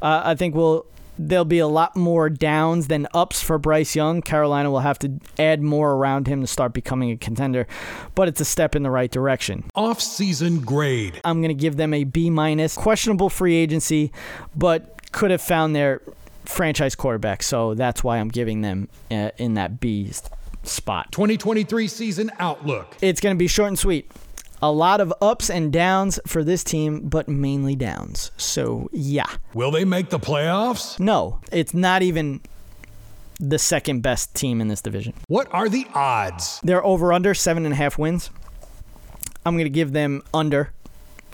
Uh, 0.00 0.22
I 0.24 0.34
think 0.34 0.56
we'll 0.56 0.86
there'll 1.28 1.44
be 1.44 1.58
a 1.58 1.66
lot 1.66 1.96
more 1.96 2.28
downs 2.28 2.88
than 2.88 3.06
ups 3.14 3.42
for 3.42 3.58
Bryce 3.58 3.94
Young. 3.94 4.22
Carolina 4.22 4.70
will 4.70 4.80
have 4.80 4.98
to 5.00 5.12
add 5.38 5.62
more 5.62 5.92
around 5.92 6.26
him 6.26 6.40
to 6.40 6.46
start 6.46 6.72
becoming 6.72 7.10
a 7.10 7.16
contender, 7.16 7.66
but 8.14 8.28
it's 8.28 8.40
a 8.40 8.44
step 8.44 8.74
in 8.74 8.82
the 8.82 8.90
right 8.90 9.10
direction. 9.10 9.64
Off-season 9.74 10.60
grade. 10.60 11.20
I'm 11.24 11.40
going 11.40 11.56
to 11.56 11.60
give 11.60 11.76
them 11.76 11.94
a 11.94 12.04
B 12.04 12.30
minus. 12.30 12.76
Questionable 12.76 13.30
free 13.30 13.54
agency, 13.54 14.12
but 14.56 15.12
could 15.12 15.30
have 15.30 15.42
found 15.42 15.76
their 15.76 16.00
franchise 16.44 16.94
quarterback, 16.94 17.42
so 17.42 17.74
that's 17.74 18.02
why 18.02 18.18
I'm 18.18 18.28
giving 18.28 18.62
them 18.62 18.88
uh, 19.10 19.30
in 19.36 19.54
that 19.54 19.80
B 19.80 20.10
spot. 20.64 21.12
2023 21.12 21.88
season 21.88 22.30
outlook. 22.38 22.96
It's 23.00 23.20
going 23.20 23.34
to 23.34 23.38
be 23.38 23.46
short 23.46 23.68
and 23.68 23.78
sweet. 23.78 24.10
A 24.62 24.70
lot 24.70 25.00
of 25.00 25.12
ups 25.20 25.50
and 25.50 25.72
downs 25.72 26.20
for 26.26 26.44
this 26.44 26.62
team, 26.62 27.08
but 27.08 27.28
mainly 27.28 27.74
downs. 27.74 28.30
So, 28.36 28.88
yeah. 28.92 29.26
Will 29.54 29.72
they 29.72 29.84
make 29.84 30.10
the 30.10 30.20
playoffs? 30.20 31.00
No, 31.00 31.40
it's 31.50 31.74
not 31.74 32.02
even 32.02 32.40
the 33.40 33.58
second 33.58 34.02
best 34.02 34.34
team 34.34 34.60
in 34.60 34.68
this 34.68 34.80
division. 34.80 35.14
What 35.26 35.52
are 35.52 35.68
the 35.68 35.86
odds? 35.94 36.60
They're 36.62 36.84
over 36.84 37.12
under 37.12 37.34
seven 37.34 37.64
and 37.64 37.72
a 37.72 37.76
half 37.76 37.98
wins. 37.98 38.30
I'm 39.44 39.54
going 39.56 39.64
to 39.64 39.70
give 39.70 39.92
them 39.92 40.22
under 40.32 40.72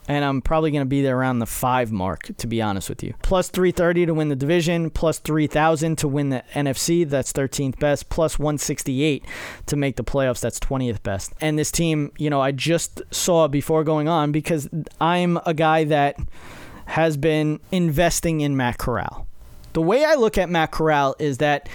and 0.09 0.25
I'm 0.25 0.41
probably 0.41 0.71
going 0.71 0.81
to 0.81 0.87
be 0.87 1.03
there 1.03 1.19
around 1.19 1.39
the 1.39 1.47
five 1.47 1.93
mark, 1.93 2.31
to 2.39 2.47
be 2.47 2.63
honest 2.63 2.89
with 2.89 3.03
you. 3.03 3.15
Plus 3.23 3.51
330 3.51 4.07
to 4.07 4.15
win 4.15 4.31
the 4.31 4.37
division, 4.37 4.89
plus 4.89 5.19
3,000 5.19 5.97
to 5.99 6.09
win 6.09 6.31
the 6.31 6.43
NFC, 6.55 7.09
that's 7.09 7.33
13th 7.33 7.79
best, 7.79 8.09
plus 8.09 8.39
168 8.39 9.25
to 9.67 9.77
make 9.77 9.97
the 9.97 10.05
playoffs, 10.05 10.41
that's 10.41 10.59
20th 10.59 11.03
best. 11.03 11.33
And 11.43 11.59
this 11.59 11.71
team, 11.71 12.11
you 12.17 12.31
know, 12.31 12.41
I 12.41 12.53
just 12.53 13.03
saw 13.11 13.47
before 13.49 13.85
going 13.85 14.09
on 14.09 14.33
because 14.33 14.69
I'm 14.99 15.39
a 15.45 15.53
guy 15.53 15.85
that 15.85 16.17
has 16.87 17.19
been 17.19 17.61
investing 17.71 18.41
in 18.41 18.57
Matt 18.57 18.79
Corral. 18.79 19.27
The 19.75 19.83
way 19.83 20.07
I 20.07 20.15
look 20.15 20.39
at 20.39 20.49
Matt 20.49 20.71
Corral 20.71 21.15
is 21.19 21.37
that 21.39 21.69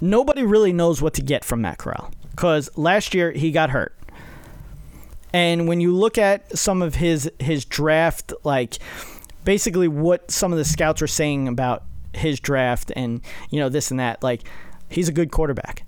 nobody 0.00 0.44
really 0.44 0.72
knows 0.72 1.02
what 1.02 1.14
to 1.14 1.22
get 1.22 1.44
from 1.44 1.62
Matt 1.62 1.78
Corral 1.78 2.12
because 2.30 2.70
last 2.76 3.12
year 3.12 3.32
he 3.32 3.50
got 3.50 3.70
hurt. 3.70 3.94
And 5.32 5.68
when 5.68 5.80
you 5.80 5.94
look 5.94 6.18
at 6.18 6.56
some 6.56 6.82
of 6.82 6.96
his 6.96 7.30
his 7.38 7.64
draft, 7.64 8.32
like 8.44 8.78
basically 9.44 9.88
what 9.88 10.30
some 10.30 10.52
of 10.52 10.58
the 10.58 10.64
scouts 10.64 11.00
were 11.00 11.06
saying 11.06 11.48
about 11.48 11.84
his 12.12 12.40
draft 12.40 12.90
and 12.96 13.20
you 13.50 13.60
know 13.60 13.68
this 13.68 13.90
and 13.90 14.00
that, 14.00 14.22
like 14.22 14.42
he's 14.88 15.08
a 15.08 15.12
good 15.12 15.30
quarterback. 15.30 15.84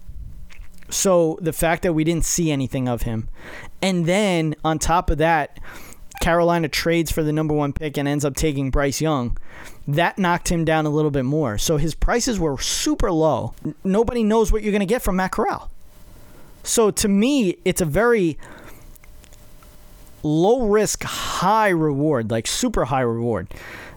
So 0.91 1.39
the 1.41 1.53
fact 1.53 1.83
that 1.83 1.95
we 1.95 2.05
didn't 2.05 2.25
see 2.25 2.51
anything 2.51 2.87
of 2.89 3.03
him, 3.03 3.29
and 3.81 4.07
then 4.07 4.55
on 4.63 4.79
top 4.79 5.09
of 5.09 5.19
that, 5.19 5.59
Carolina 6.21 6.69
trades 6.69 7.11
for 7.11 7.23
the 7.23 7.33
number 7.33 7.55
one 7.55 7.73
pick 7.73 7.97
and 7.97 8.07
ends 8.07 8.25
up 8.25 8.37
taking 8.37 8.71
Bryce 8.71 9.01
Young, 9.01 9.37
that 9.89 10.19
knocked 10.19 10.51
him 10.51 10.65
down 10.65 10.87
a 10.87 10.91
little 10.91 11.11
bit 11.11 11.25
more. 11.25 11.59
So 11.59 11.79
his 11.79 11.95
prices 11.95 12.39
were 12.39 12.59
super 12.59 13.11
low. 13.11 13.55
Nobody 13.83 14.23
knows 14.23 14.53
what 14.53 14.63
you're 14.63 14.71
going 14.71 14.81
to 14.81 14.87
get 14.87 15.03
from 15.03 15.17
Matt 15.17 15.33
Corral. 15.33 15.71
So 16.63 16.91
to 16.93 17.09
me, 17.09 17.57
it's 17.65 17.81
a 17.81 17.85
very 17.85 18.39
low 20.23 20.67
risk, 20.67 21.03
high 21.03 21.69
reward, 21.69 22.31
like 22.31 22.47
super 22.47 22.87
high 22.87 23.01
reward. 23.01 23.49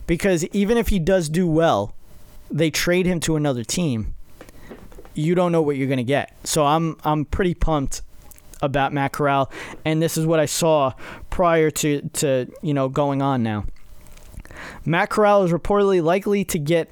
Because 0.08 0.46
even 0.48 0.78
if 0.78 0.90
he 0.90 1.00
does 1.00 1.30
do 1.30 1.48
well, 1.48 1.94
they 2.52 2.70
trade 2.70 3.06
him 3.06 3.20
to 3.22 3.36
another 3.36 3.64
team. 3.64 4.14
You 5.14 5.34
don't 5.34 5.52
know 5.52 5.62
what 5.62 5.78
you're 5.78 5.88
going 5.88 5.98
to 5.98 6.04
get. 6.04 6.36
So 6.46 6.66
I'm 6.66 6.98
I'm 7.04 7.26
pretty 7.26 7.54
pumped 7.54 8.02
about 8.62 8.94
Matt 8.94 9.12
Corral, 9.12 9.52
and 9.84 10.02
this 10.02 10.18
is 10.18 10.26
what 10.26 10.40
I 10.40 10.46
saw 10.46 10.94
prior 11.30 11.72
to 11.72 12.02
to 12.02 12.52
you 12.62 12.74
know 12.74 12.90
going 12.90 13.22
on 13.22 13.44
now. 13.44 13.66
Matt 14.86 15.10
Corral 15.10 15.44
is 15.44 15.52
reportedly 15.52 16.04
likely 16.04 16.44
to 16.46 16.60
get 16.60 16.90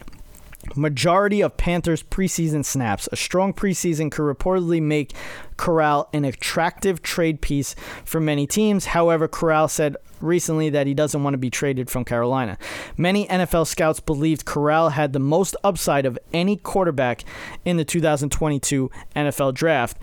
majority 0.76 1.41
of 1.41 1.57
Panthers 1.57 2.03
preseason 2.03 2.64
snaps. 2.66 3.07
A 3.11 3.16
strong 3.16 3.53
preseason 3.53 4.11
could 4.11 4.24
reportedly 4.24 4.82
make 4.82 5.14
Corral 5.57 6.09
an 6.14 6.26
attractive 6.26 7.01
trade 7.01 7.41
piece 7.41 7.76
for 8.03 8.20
many 8.20 8.47
teams. 8.47 8.86
However, 8.86 9.28
Corral 9.28 9.68
said 9.68 9.97
recently 10.20 10.70
that 10.70 10.88
he 10.88 10.93
doesn't 10.93 11.24
want 11.24 11.34
to 11.34 11.38
be 11.38 11.49
traded 11.49 11.89
from 11.89 12.05
Carolina. 12.05 12.57
Many 12.97 13.28
NFL 13.28 13.68
scouts 13.68 13.99
believed 13.99 14.45
Corral 14.45 14.89
had 14.89 15.14
the 15.14 15.20
most 15.20 15.55
upside 15.64 16.05
of 16.05 16.18
any 16.34 16.55
quarterback 16.55 17.24
in 17.66 17.78
the 17.78 17.86
2022 17.86 18.89
NFL 19.16 19.53
draft. 19.53 19.97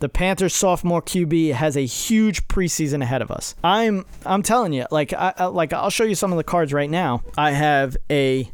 The 0.00 0.08
Panthers 0.08 0.54
sophomore 0.54 1.02
QB 1.02 1.52
has 1.52 1.76
a 1.76 1.86
huge 1.86 2.46
preseason 2.48 3.02
ahead 3.02 3.22
of 3.22 3.30
us. 3.30 3.54
I'm 3.62 4.04
I'm 4.26 4.42
telling 4.42 4.72
you, 4.72 4.86
like 4.90 5.12
I, 5.12 5.46
like 5.46 5.72
I'll 5.72 5.90
show 5.90 6.04
you 6.04 6.14
some 6.14 6.32
of 6.32 6.36
the 6.36 6.44
cards 6.44 6.72
right 6.72 6.90
now. 6.90 7.22
I 7.38 7.52
have 7.52 7.96
a 8.10 8.50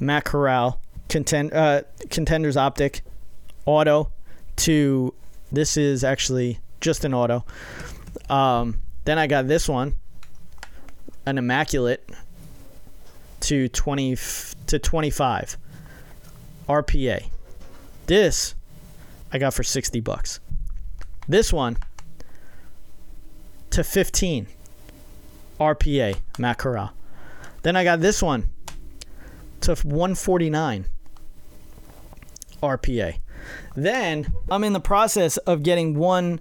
Matt 0.00 0.24
Corral 0.24 0.80
contend 1.08 1.52
uh, 1.52 1.82
contenders 2.10 2.56
optic 2.56 3.02
auto 3.66 4.10
to 4.56 5.14
this 5.50 5.76
is 5.76 6.04
actually 6.04 6.58
just 6.80 7.04
an 7.04 7.14
auto. 7.14 7.44
Um, 8.28 8.80
then 9.04 9.18
I 9.18 9.26
got 9.26 9.48
this 9.48 9.68
one, 9.68 9.94
an 11.26 11.38
immaculate 11.38 12.08
to 13.40 13.68
20 13.68 14.16
to 14.66 14.78
25 14.78 15.56
RPA. 16.68 17.30
This 18.06 18.54
I 19.32 19.38
got 19.38 19.54
for 19.54 19.62
60 19.62 20.00
bucks. 20.00 20.40
This 21.26 21.52
one 21.52 21.76
to 23.70 23.84
15 23.84 24.46
RPA 25.60 26.16
Matt 26.38 26.58
Corral. 26.58 26.92
Then 27.62 27.76
I 27.76 27.84
got 27.84 28.00
this 28.00 28.22
one 28.22 28.48
to 29.62 29.74
149 29.74 30.86
RPA. 32.62 33.18
Then 33.76 34.32
I'm 34.50 34.64
in 34.64 34.72
the 34.72 34.80
process 34.80 35.36
of 35.38 35.62
getting 35.62 35.94
one 35.94 36.40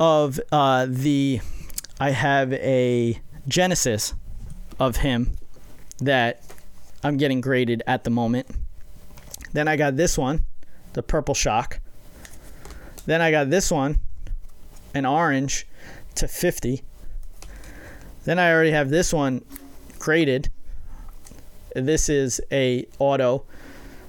of 0.00 0.40
uh, 0.50 0.86
the. 0.88 1.40
I 2.00 2.10
have 2.10 2.52
a 2.54 3.20
Genesis 3.46 4.14
of 4.80 4.96
him 4.96 5.36
that 5.98 6.42
I'm 7.02 7.16
getting 7.16 7.40
graded 7.40 7.82
at 7.86 8.04
the 8.04 8.10
moment. 8.10 8.48
Then 9.52 9.68
I 9.68 9.76
got 9.76 9.96
this 9.96 10.18
one, 10.18 10.44
the 10.94 11.02
Purple 11.02 11.34
Shock. 11.34 11.80
Then 13.06 13.20
I 13.20 13.30
got 13.30 13.50
this 13.50 13.70
one, 13.70 14.00
an 14.94 15.06
orange 15.06 15.66
to 16.16 16.26
50. 16.26 16.82
Then 18.24 18.38
I 18.38 18.50
already 18.50 18.70
have 18.70 18.88
this 18.88 19.12
one 19.12 19.44
graded. 19.98 20.50
This 21.74 22.08
is 22.08 22.40
a 22.50 22.86
auto, 22.98 23.44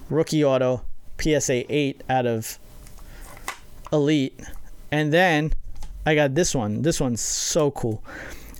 rookie 0.08 0.44
auto, 0.44 0.82
PSA 1.20 1.72
8 1.72 2.02
out 2.08 2.26
of 2.26 2.58
Elite. 3.92 4.40
And 4.90 5.12
then 5.12 5.52
I 6.04 6.14
got 6.14 6.34
this 6.34 6.54
one. 6.54 6.82
This 6.82 7.00
one's 7.00 7.20
so 7.20 7.70
cool. 7.72 8.02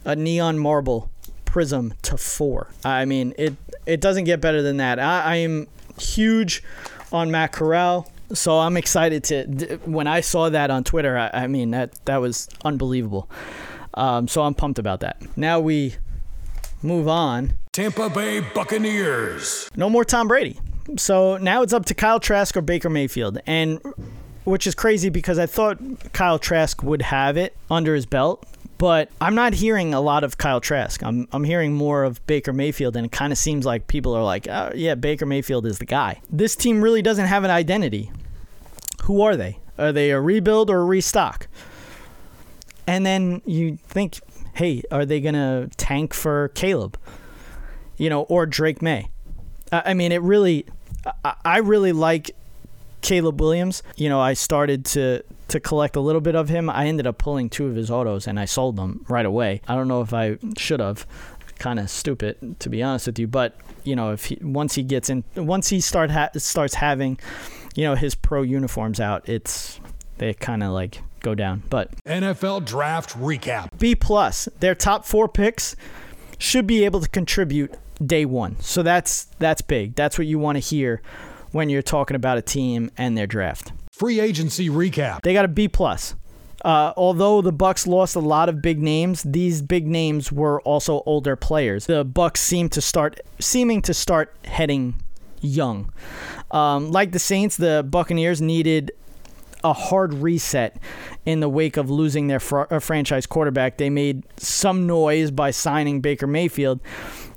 A 0.05 0.17
neon 0.17 0.59
marble 0.59 1.11
prism 1.45 1.95
to 2.03 2.17
4. 2.17 2.69
I 2.85 3.05
mean, 3.05 3.33
it 3.39 3.55
it 3.87 4.01
doesn't 4.01 4.25
get 4.25 4.41
better 4.41 4.63
than 4.63 4.79
that. 4.79 4.99
I, 4.99 5.23
I 5.23 5.37
am 5.37 5.69
huge 5.99 6.63
on 7.13 7.31
Matt 7.31 7.53
Corral. 7.53 8.11
So 8.33 8.59
I'm 8.59 8.77
excited 8.77 9.23
to. 9.25 9.79
When 9.85 10.09
I 10.09 10.21
saw 10.21 10.51
that 10.51 10.71
on 10.71 10.83
Twitter, 10.83 11.17
I, 11.17 11.31
I 11.33 11.47
mean 11.47 11.71
that 11.71 12.05
that 12.07 12.17
was 12.17 12.49
unbelievable. 12.65 13.31
Um, 13.95 14.27
so 14.29 14.43
I'm 14.43 14.55
pumped 14.55 14.79
about 14.79 15.01
that. 15.01 15.23
Now 15.37 15.61
we 15.61 15.95
move 16.83 17.09
on. 17.09 17.55
Tampa 17.77 18.09
Bay 18.09 18.41
Buccaneers. 18.41 19.71
No 19.77 19.91
more 19.91 20.03
Tom 20.03 20.29
Brady. 20.29 20.59
So 20.97 21.37
now 21.37 21.61
it's 21.61 21.75
up 21.75 21.85
to 21.85 21.95
Kyle 21.95 22.19
Trask 22.19 22.57
or 22.57 22.63
Baker 22.63 22.89
Mayfield, 22.89 23.39
and 23.47 23.83
which 24.45 24.67
is 24.67 24.75
crazy 24.75 25.11
because 25.11 25.39
I 25.39 25.45
thought 25.45 25.77
Kyle 26.15 26.39
Trask 26.39 26.83
would 26.83 27.03
have 27.03 27.37
it 27.37 27.55
under 27.71 27.95
his 27.95 28.07
belt. 28.07 28.47
But 28.79 29.11
I'm 29.21 29.35
not 29.35 29.53
hearing 29.53 29.93
a 29.93 30.01
lot 30.01 30.25
of 30.25 30.39
Kyle 30.39 30.59
Trask. 30.59 31.03
I'm, 31.03 31.29
I'm 31.33 31.45
hearing 31.45 31.75
more 31.75 32.05
of 32.05 32.27
Baker 32.27 32.55
Mayfield, 32.55 32.97
and 32.97 33.05
it 33.05 33.13
kind 33.13 33.31
of 33.31 33.39
seems 33.39 33.67
like 33.67 33.89
people 33.89 34.17
are 34.17 34.25
like, 34.25 34.49
oh, 34.49 34.73
yeah, 34.75 34.95
Baker 34.95 35.27
Mayfield 35.27 35.67
is 35.67 35.79
the 35.79 35.85
guy. 35.85 36.23
This 36.31 36.57
team 36.57 36.81
really 36.81 37.03
doesn't 37.03 37.27
have 37.27 37.45
an 37.45 37.51
identity. 37.51 38.11
Who 39.03 39.21
are 39.21 39.37
they? 39.37 39.59
Are 39.77 39.93
they 39.93 40.13
a 40.13 40.21
rebuild 40.23 40.71
or 40.71 40.79
a 40.79 40.85
restock? 40.87 41.47
And 42.87 43.05
then 43.05 43.43
you 43.45 43.77
think, 43.87 44.21
hey, 44.55 44.83
are 44.91 45.05
they 45.05 45.21
going 45.21 45.35
to 45.35 45.69
tank 45.77 46.15
for 46.15 46.49
Caleb? 46.55 46.99
You 47.97 48.11
know, 48.11 48.23
or 48.23 48.47
Drake 48.47 48.83
Maye? 48.83 49.09
I 49.73 49.95
mean, 49.95 50.13
it 50.13 50.23
really, 50.23 50.67
I 51.45 51.59
really 51.59 51.93
like 51.93 52.31
Caleb 53.03 53.41
Williams. 53.41 53.83
You 53.97 54.09
know, 54.09 54.21
I 54.21 54.35
started 54.35 54.85
to 54.87 55.23
to 55.49 55.61
collect 55.61 55.95
a 55.95 56.01
little 56.01 56.21
bit 56.21 56.35
of 56.35 56.49
him. 56.49 56.69
I 56.69 56.87
ended 56.87 57.07
up 57.07 57.19
pulling 57.19 57.49
two 57.49 57.67
of 57.67 57.77
his 57.77 57.91
autos 57.91 58.27
and 58.27 58.39
I 58.41 58.47
sold 58.47 58.77
them 58.77 59.05
right 59.09 59.25
away. 59.25 59.61
I 59.69 59.77
don't 59.77 59.87
know 59.87 60.01
if 60.01 60.13
I 60.13 60.39
should 60.57 60.81
have. 60.81 61.07
Kind 61.59 61.79
of 61.79 61.89
stupid, 61.89 62.61
to 62.61 62.69
be 62.69 62.83
honest 62.83 63.07
with 63.07 63.19
you. 63.19 63.27
But 63.27 63.57
you 63.83 63.97
know, 63.97 64.13
if 64.13 64.27
he 64.27 64.39
once 64.43 64.75
he 64.75 64.83
gets 64.83 65.09
in, 65.09 65.25
once 65.37 65.69
he 65.69 65.81
start 65.81 66.11
ha- 66.11 66.29
starts 66.37 66.75
having, 66.75 67.19
you 67.75 67.85
know, 67.85 67.95
his 67.95 68.15
pro 68.15 68.43
uniforms 68.43 69.01
out, 69.01 69.27
it's 69.27 69.81
they 70.19 70.35
kind 70.35 70.63
of 70.63 70.73
like 70.73 71.01
go 71.21 71.35
down. 71.35 71.63
But 71.71 71.93
NFL 72.05 72.67
draft 72.67 73.19
recap. 73.19 73.71
B 73.79 73.95
plus, 73.95 74.51
their 74.61 74.75
top 74.75 75.07
four 75.07 75.29
picks 75.29 75.77
should 76.39 76.67
be 76.67 76.85
able 76.85 77.01
to 77.01 77.09
contribute 77.09 77.73
day 78.05 78.25
one. 78.25 78.59
So 78.61 78.83
that's 78.83 79.25
that's 79.39 79.63
big. 79.63 79.95
That's 79.95 80.19
what 80.19 80.27
you 80.27 80.39
want 80.39 80.57
to 80.57 80.61
hear 80.61 81.03
when 81.53 81.69
you're 81.69 81.83
talking 81.83 82.17
about 82.17 82.39
a 82.39 82.43
team 82.43 82.91
and 82.97 83.17
their 83.17 83.27
draft. 83.27 83.73
Free 83.93 84.21
agency 84.21 84.69
recap. 84.69 85.23
They 85.23 85.33
got 85.33 85.45
a 85.45 85.49
B 85.49 85.69
plus. 85.69 86.15
Uh, 86.65 86.93
although 86.97 87.41
the 87.43 87.53
Bucks 87.53 87.87
lost 87.87 88.17
a 88.17 88.21
lot 88.21 88.49
of 88.49 88.61
big 88.61 88.83
names, 88.83 89.23
these 89.23 89.63
big 89.63 89.87
names 89.87 90.33
were 90.33 90.61
also 90.63 91.03
older 91.07 91.37
players. 91.37 91.87
The 91.87 92.05
Bucks 92.05 92.41
seem 92.41 92.69
to 92.71 92.81
start 92.81 93.21
seeming 93.39 93.83
to 93.83 93.95
start 93.95 94.35
heading 94.45 95.01
young. 95.41 95.93
Um, 96.51 96.91
like 96.91 97.13
the 97.13 97.19
Saints, 97.19 97.57
the 97.57 97.87
Buccaneers 97.89 98.41
needed 98.41 98.93
a 99.63 99.73
hard 99.73 100.15
reset 100.15 100.77
in 101.25 101.41
the 101.41 101.49
wake 101.49 101.77
of 101.77 101.91
losing 101.91 102.29
their 102.29 102.41
fr- 102.41 102.65
uh, 102.71 102.79
franchise 102.79 103.27
quarterback. 103.27 103.79
They 103.79 103.91
made 103.91 104.25
some 104.37 104.87
noise 104.87 105.31
by 105.31 105.51
signing 105.51 106.01
Baker 106.01 106.27
Mayfield, 106.27 106.81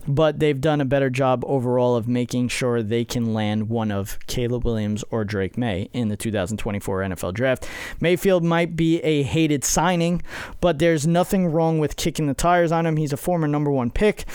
but 0.08 0.40
they've 0.40 0.60
done 0.60 0.82
a 0.82 0.86
better 0.86 1.10
job 1.10 1.44
overall 1.46 1.96
of 1.96 2.08
making 2.08 2.48
sure 2.48 2.82
they 2.82 3.06
can 3.06 3.34
land 3.34 3.70
one 3.70 3.92
of 3.92 4.18
Caleb 4.28 4.66
Williams 4.66 5.04
or 5.12 5.24
Drake 5.24 5.58
Maye 5.58 5.90
in 5.94 6.10
the 6.10 6.18
2024 6.18 7.02
NFL 7.02 7.34
Draft. 7.34 7.68
Mayfield 8.00 8.44
might 8.44 8.76
be 8.76 9.00
a 9.02 9.24
hated 9.24 9.64
signing, 9.64 10.22
but 10.62 10.80
there's 10.80 11.06
nothing 11.06 11.48
wrong 11.48 11.80
with 11.80 11.96
kicking 11.96 12.28
the 12.28 12.34
tires 12.34 12.72
on 12.72 12.86
him. 12.86 12.98
He's 12.98 13.14
a 13.14 13.18
former 13.18 13.48
number 13.48 13.72
one 13.72 13.92
pick. 13.92 14.26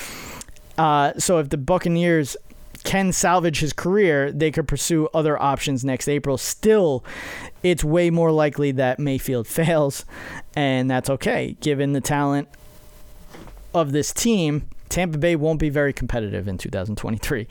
Uh, 0.77 1.13
so 1.19 1.39
if 1.39 1.51
the 1.51 1.57
Buccaneers 1.57 2.37
can 2.85 3.13
salvage 3.13 3.61
his 3.61 3.73
career, 3.73 4.31
they 4.31 4.51
could 4.51 4.69
pursue 4.69 5.09
other 5.15 5.41
options 5.41 5.85
next 5.85 6.07
April. 6.07 6.37
Still, 6.37 7.05
it's 7.63 7.83
way 7.83 8.11
more 8.11 8.31
likely 8.31 8.73
that 8.73 8.99
Mayfield 8.99 9.47
fails, 9.49 10.05
and 10.55 10.91
that's 10.91 11.11
okay 11.11 11.57
given 11.61 11.93
the 11.93 12.01
talent 12.01 12.49
of 13.73 13.93
this 13.93 14.13
team. 14.13 14.69
Tampa 14.95 15.19
Bay 15.19 15.35
won't 15.35 15.59
be 15.59 15.71
very 15.71 15.93
competitive 15.93 16.47
in 16.47 16.57
2023. 16.57 17.49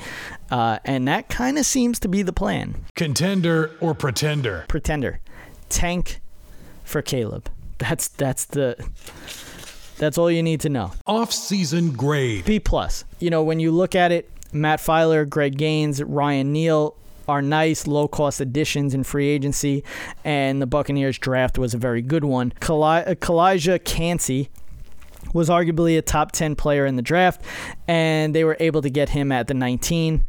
Uh, 0.50 0.80
and 0.86 1.06
that 1.10 1.28
kind 1.28 1.58
of 1.58 1.66
seems 1.66 2.00
to 2.00 2.08
be 2.08 2.22
the 2.22 2.32
plan. 2.32 2.86
Contender 2.96 3.72
or 3.82 3.94
pretender? 3.94 4.64
Pretender. 4.70 5.20
Tank 5.68 6.22
for 6.86 7.02
Caleb. 7.02 7.50
That's 7.80 8.08
that's 8.08 8.46
the 8.46 8.78
that's 9.98 10.18
all 10.18 10.32
you 10.32 10.42
need 10.42 10.62
to 10.62 10.70
know. 10.70 10.94
Off-season 11.06 11.92
grade. 11.92 12.46
B 12.46 12.62
plus. 12.62 13.04
You 13.20 13.30
know, 13.30 13.44
when 13.44 13.60
you 13.60 13.74
look 13.74 13.94
at 13.94 14.14
it, 14.14 14.30
Matt 14.54 14.80
Feiler, 14.80 15.28
Greg 15.28 15.58
Gaines, 15.58 16.02
Ryan 16.02 16.54
Neal 16.54 16.96
are 17.28 17.42
nice 17.42 17.88
low 17.88 18.08
cost 18.08 18.40
additions 18.40 18.94
in 18.94 19.04
free 19.04 19.28
agency, 19.28 19.84
and 20.24 20.62
the 20.62 20.66
Buccaneers 20.66 21.18
draft 21.18 21.58
was 21.58 21.74
a 21.74 21.78
very 21.78 22.02
good 22.02 22.24
one. 22.24 22.52
Calijah 22.62 23.84
Kancey 23.84 24.50
was 25.34 25.50
arguably 25.50 25.98
a 25.98 26.02
top 26.02 26.32
10 26.32 26.56
player 26.56 26.86
in 26.86 26.96
the 26.96 27.02
draft, 27.02 27.42
and 27.88 28.34
they 28.34 28.44
were 28.44 28.58
able 28.60 28.82
to 28.82 28.90
get 28.90 29.10
him 29.10 29.32
at 29.32 29.48
the 29.48 29.54
19. 29.54 30.24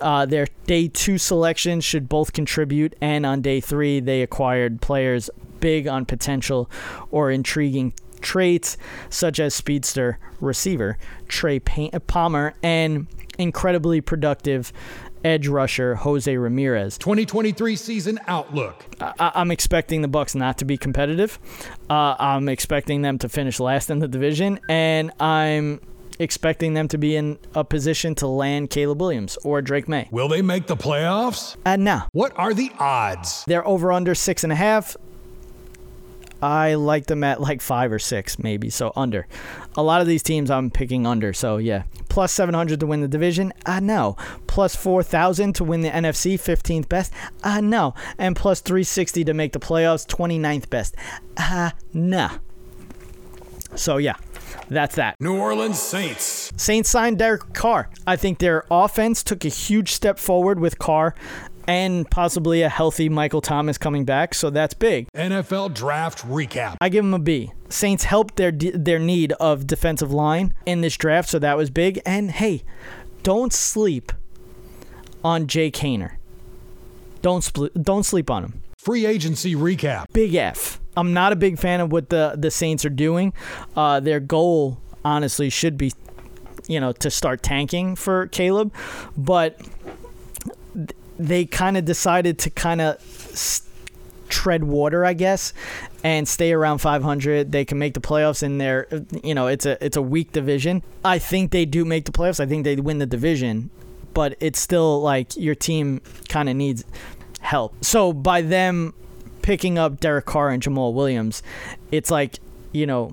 Uh, 0.00 0.26
their 0.26 0.46
day 0.66 0.88
two 0.88 1.18
selection 1.18 1.80
should 1.80 2.08
both 2.08 2.32
contribute, 2.32 2.94
and 3.00 3.24
on 3.24 3.40
day 3.40 3.60
three, 3.60 4.00
they 4.00 4.22
acquired 4.22 4.80
players 4.80 5.30
big 5.60 5.86
on 5.86 6.04
potential 6.04 6.70
or 7.10 7.30
intriguing 7.30 7.94
traits, 8.20 8.76
such 9.10 9.40
as 9.40 9.54
speedster 9.54 10.18
receiver 10.40 10.98
Trey 11.28 11.60
Palmer 11.60 12.54
and 12.62 13.06
incredibly 13.38 14.00
productive 14.00 14.72
edge 15.24 15.48
rusher 15.48 15.94
Jose 15.96 16.36
Ramirez. 16.36 16.98
2023 16.98 17.76
season 17.76 18.18
outlook. 18.26 18.84
I- 19.00 19.32
am 19.34 19.50
expecting 19.50 20.02
the 20.02 20.08
Bucks 20.08 20.34
not 20.34 20.58
to 20.58 20.64
be 20.64 20.76
competitive. 20.76 21.38
Uh, 21.88 22.14
I'm 22.18 22.48
expecting 22.48 23.02
them 23.02 23.18
to 23.18 23.28
finish 23.28 23.60
last 23.60 23.90
in 23.90 23.98
the 24.00 24.08
division, 24.08 24.60
and 24.68 25.10
I'm 25.20 25.80
expecting 26.18 26.74
them 26.74 26.88
to 26.88 26.98
be 26.98 27.16
in 27.16 27.38
a 27.54 27.64
position 27.64 28.14
to 28.16 28.26
land 28.26 28.70
Caleb 28.70 29.00
Williams 29.00 29.38
or 29.44 29.62
Drake 29.62 29.88
Maye. 29.88 30.08
Will 30.10 30.28
they 30.28 30.42
make 30.42 30.66
the 30.66 30.76
playoffs? 30.76 31.56
And 31.64 31.84
now 31.84 32.08
What 32.12 32.32
are 32.36 32.52
the 32.54 32.70
odds? 32.78 33.44
they're 33.46 33.66
over 33.66 33.90
under 33.92 34.14
six 34.14 34.44
and 34.44 34.52
a 34.52 34.56
half. 34.56 34.96
I 36.42 36.74
like 36.74 37.06
them 37.06 37.22
at 37.22 37.40
like 37.40 37.62
five 37.62 37.92
or 37.92 37.98
six, 37.98 38.38
maybe. 38.38 38.68
So 38.68 38.92
under. 38.96 39.26
A 39.76 39.82
lot 39.82 40.00
of 40.00 40.06
these 40.06 40.22
teams 40.22 40.50
I'm 40.50 40.70
picking 40.70 41.06
under. 41.06 41.32
So 41.32 41.56
yeah. 41.56 41.84
Plus 42.08 42.32
700 42.32 42.80
to 42.80 42.86
win 42.86 43.00
the 43.00 43.08
division? 43.08 43.52
Uh, 43.64 43.80
no. 43.80 44.16
Plus 44.46 44.76
4,000 44.76 45.54
to 45.54 45.64
win 45.64 45.80
the 45.80 45.88
NFC, 45.88 46.34
15th 46.34 46.88
best? 46.88 47.12
Uh, 47.42 47.60
no. 47.60 47.94
And 48.18 48.36
plus 48.36 48.60
360 48.60 49.24
to 49.24 49.32
make 49.32 49.52
the 49.52 49.60
playoffs, 49.60 50.06
29th 50.06 50.68
best? 50.68 50.96
Uh, 51.36 51.70
nah. 51.94 52.38
So 53.76 53.96
yeah. 53.96 54.16
That's 54.68 54.94
that. 54.96 55.20
New 55.20 55.38
Orleans 55.38 55.78
Saints. 55.78 56.52
Saints 56.56 56.88
signed 56.88 57.18
Derek 57.18 57.52
Carr. 57.52 57.90
I 58.06 58.16
think 58.16 58.38
their 58.38 58.64
offense 58.70 59.22
took 59.22 59.44
a 59.44 59.48
huge 59.48 59.92
step 59.92 60.18
forward 60.18 60.58
with 60.58 60.78
Carr 60.78 61.14
and 61.66 62.10
possibly 62.10 62.62
a 62.62 62.68
healthy 62.68 63.08
Michael 63.08 63.40
Thomas 63.40 63.78
coming 63.78 64.04
back, 64.04 64.34
so 64.34 64.50
that's 64.50 64.74
big. 64.74 65.06
NFL 65.14 65.74
Draft 65.74 66.26
Recap. 66.26 66.76
I 66.80 66.88
give 66.88 67.04
them 67.04 67.14
a 67.14 67.18
B. 67.18 67.52
Saints 67.68 68.04
helped 68.04 68.36
their 68.36 68.52
their 68.52 68.98
need 68.98 69.32
of 69.32 69.66
defensive 69.66 70.12
line 70.12 70.54
in 70.66 70.80
this 70.80 70.96
draft, 70.96 71.28
so 71.28 71.38
that 71.38 71.56
was 71.56 71.70
big. 71.70 72.00
And 72.04 72.30
hey, 72.30 72.62
don't 73.22 73.52
sleep 73.52 74.12
on 75.24 75.46
Jake 75.46 75.74
Haener. 75.76 76.16
Don't 77.22 77.40
spl- 77.40 77.82
don't 77.82 78.04
sleep 78.04 78.30
on 78.30 78.44
him. 78.44 78.62
Free 78.78 79.06
Agency 79.06 79.54
Recap. 79.54 80.06
Big 80.12 80.34
F. 80.34 80.80
I'm 80.96 81.12
not 81.12 81.32
a 81.32 81.36
big 81.36 81.58
fan 81.58 81.80
of 81.80 81.92
what 81.92 82.10
the 82.10 82.34
the 82.36 82.50
Saints 82.50 82.84
are 82.84 82.90
doing. 82.90 83.32
Uh, 83.76 84.00
their 84.00 84.20
goal, 84.20 84.78
honestly, 85.04 85.48
should 85.48 85.78
be, 85.78 85.92
you 86.66 86.80
know, 86.80 86.92
to 86.92 87.10
start 87.10 87.42
tanking 87.42 87.96
for 87.96 88.26
Caleb, 88.26 88.74
but 89.16 89.60
they 91.26 91.44
kind 91.44 91.76
of 91.76 91.84
decided 91.84 92.38
to 92.40 92.50
kind 92.50 92.80
of 92.80 92.96
s- 93.32 93.62
tread 94.28 94.64
water, 94.64 95.04
I 95.04 95.12
guess, 95.12 95.52
and 96.02 96.26
stay 96.26 96.52
around 96.52 96.78
500. 96.78 97.52
They 97.52 97.64
can 97.64 97.78
make 97.78 97.94
the 97.94 98.00
playoffs 98.00 98.42
in 98.42 98.58
their, 98.58 98.86
you 99.22 99.34
know, 99.34 99.46
it's 99.46 99.66
a 99.66 99.82
it's 99.84 99.96
a 99.96 100.02
weak 100.02 100.32
division. 100.32 100.82
I 101.04 101.18
think 101.18 101.50
they 101.50 101.64
do 101.64 101.84
make 101.84 102.04
the 102.06 102.12
playoffs. 102.12 102.40
I 102.40 102.46
think 102.46 102.64
they 102.64 102.76
win 102.76 102.98
the 102.98 103.06
division, 103.06 103.70
but 104.14 104.36
it's 104.40 104.58
still 104.58 105.00
like 105.00 105.36
your 105.36 105.54
team 105.54 106.00
kind 106.28 106.48
of 106.48 106.56
needs 106.56 106.84
help. 107.40 107.84
So 107.84 108.12
by 108.12 108.42
them 108.42 108.94
picking 109.42 109.76
up 109.78 110.00
Derek 110.00 110.24
Carr 110.26 110.50
and 110.50 110.62
Jamaal 110.62 110.94
Williams, 110.94 111.42
it's 111.90 112.10
like, 112.10 112.38
you 112.72 112.86
know, 112.86 113.12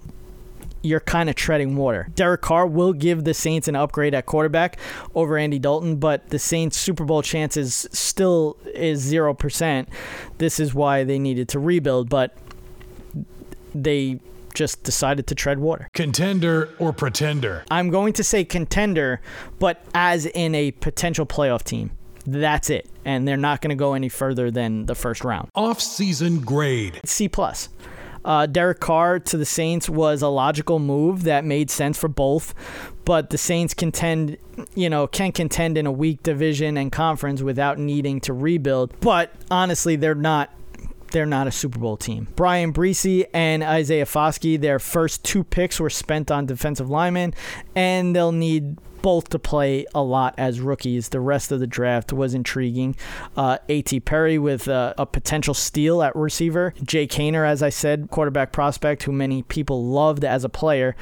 you're 0.81 0.99
kind 0.99 1.29
of 1.29 1.35
treading 1.35 1.75
water. 1.75 2.07
Derek 2.15 2.41
Carr 2.41 2.65
will 2.65 2.93
give 2.93 3.23
the 3.23 3.33
Saints 3.33 3.67
an 3.67 3.75
upgrade 3.75 4.13
at 4.13 4.25
quarterback 4.25 4.79
over 5.15 5.37
Andy 5.37 5.59
Dalton, 5.59 5.97
but 5.97 6.29
the 6.29 6.39
Saints' 6.39 6.77
Super 6.77 7.03
Bowl 7.03 7.21
chances 7.21 7.87
still 7.91 8.57
is 8.73 9.11
0%. 9.11 9.87
This 10.37 10.59
is 10.59 10.73
why 10.73 11.03
they 11.03 11.19
needed 11.19 11.49
to 11.49 11.59
rebuild, 11.59 12.09
but 12.09 12.37
they 13.75 14.19
just 14.53 14.83
decided 14.83 15.27
to 15.27 15.35
tread 15.35 15.59
water. 15.59 15.89
Contender 15.93 16.69
or 16.79 16.91
pretender? 16.91 17.63
I'm 17.69 17.89
going 17.89 18.13
to 18.13 18.23
say 18.23 18.43
contender, 18.43 19.21
but 19.59 19.83
as 19.93 20.25
in 20.25 20.55
a 20.55 20.71
potential 20.71 21.25
playoff 21.25 21.63
team. 21.63 21.91
That's 22.25 22.69
it. 22.69 22.89
And 23.05 23.27
they're 23.27 23.37
not 23.37 23.61
going 23.61 23.69
to 23.69 23.75
go 23.75 23.93
any 23.93 24.09
further 24.09 24.51
than 24.51 24.85
the 24.85 24.95
first 24.95 25.23
round. 25.23 25.49
Off-season 25.55 26.41
grade. 26.41 26.99
C 27.05 27.27
plus. 27.27 27.69
Uh, 28.23 28.45
Derek 28.45 28.79
Carr 28.79 29.19
to 29.19 29.37
the 29.37 29.45
Saints 29.45 29.89
was 29.89 30.21
a 30.21 30.27
logical 30.27 30.79
move 30.79 31.23
that 31.23 31.45
made 31.45 31.69
sense 31.69 31.97
for 31.97 32.07
both, 32.07 32.53
but 33.05 33.29
the 33.29 33.37
Saints 33.37 33.73
contend, 33.73 34.37
you 34.75 34.89
know, 34.89 35.07
can 35.07 35.31
contend 35.31 35.77
in 35.77 35.85
a 35.85 35.91
weak 35.91 36.21
division 36.23 36.77
and 36.77 36.91
conference 36.91 37.41
without 37.41 37.77
needing 37.77 38.19
to 38.21 38.33
rebuild. 38.33 38.93
But 38.99 39.33
honestly, 39.49 39.95
they're 39.95 40.15
not. 40.15 40.51
They're 41.11 41.25
not 41.25 41.47
a 41.47 41.51
Super 41.51 41.79
Bowl 41.79 41.97
team. 41.97 42.27
Bryan 42.35 42.71
Bresee 42.71 43.25
and 43.33 43.63
Isaiah 43.63 44.05
Foskey, 44.05 44.61
their 44.61 44.77
first 44.77 45.25
two 45.25 45.43
picks 45.43 45.79
were 45.79 45.89
spent 45.89 46.29
on 46.29 46.45
defensive 46.45 46.87
linemen, 46.87 47.33
and 47.75 48.15
they'll 48.15 48.31
need 48.31 48.77
both 49.01 49.29
to 49.29 49.39
play 49.39 49.85
a 49.93 50.01
lot 50.01 50.35
as 50.37 50.59
rookies. 50.59 51.09
The 51.09 51.19
rest 51.19 51.51
of 51.51 51.59
the 51.59 51.67
draft 51.67 52.13
was 52.13 52.33
intriguing. 52.33 52.95
Uh, 53.35 53.57
A.T. 53.67 53.99
Perry 54.01 54.37
with 54.37 54.67
uh, 54.67 54.93
a 54.97 55.05
potential 55.05 55.53
steal 55.53 56.01
at 56.01 56.15
receiver. 56.15 56.73
Jake 56.83 57.11
Haener, 57.11 57.47
as 57.47 57.63
I 57.63 57.69
said, 57.69 58.09
quarterback 58.09 58.51
prospect 58.51 59.03
who 59.03 59.11
many 59.11 59.43
people 59.43 59.85
loved 59.85 60.23
as 60.23 60.43
a 60.43 60.49
player 60.49 60.95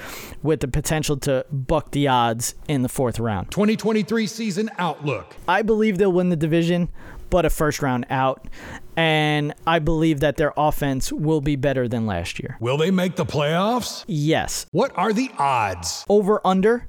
with 0.43 0.59
the 0.59 0.67
potential 0.67 1.17
to 1.17 1.45
buck 1.51 1.91
the 1.91 2.07
odds 2.07 2.55
in 2.67 2.81
the 2.81 2.89
fourth 2.89 3.19
round. 3.19 3.51
2023 3.51 4.27
season 4.27 4.69
outlook. 4.77 5.35
I 5.47 5.61
believe 5.61 5.97
they'll 5.97 6.11
win 6.11 6.29
the 6.29 6.35
division, 6.35 6.89
but 7.29 7.45
a 7.45 7.49
first 7.49 7.81
round 7.81 8.05
out. 8.09 8.47
And 8.95 9.53
I 9.67 9.79
believe 9.79 10.21
that 10.21 10.37
their 10.37 10.53
offense 10.57 11.11
will 11.11 11.41
be 11.41 11.55
better 11.55 11.87
than 11.87 12.07
last 12.07 12.39
year. 12.39 12.57
Will 12.59 12.77
they 12.77 12.89
make 12.89 13.15
the 13.15 13.25
playoffs? 13.25 14.03
Yes. 14.07 14.65
What 14.71 14.91
are 14.97 15.13
the 15.13 15.29
odds? 15.37 16.03
Over 16.09 16.41
under 16.45 16.87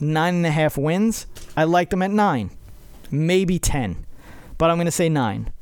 nine 0.00 0.34
and 0.34 0.46
a 0.46 0.50
half 0.50 0.76
wins. 0.76 1.26
I 1.56 1.64
like 1.64 1.90
them 1.90 2.02
at 2.02 2.10
nine, 2.10 2.50
maybe 3.10 3.58
10, 3.58 4.04
but 4.58 4.70
I'm 4.70 4.76
going 4.76 4.86
to 4.86 4.92
say 4.92 5.08
nine. 5.08 5.52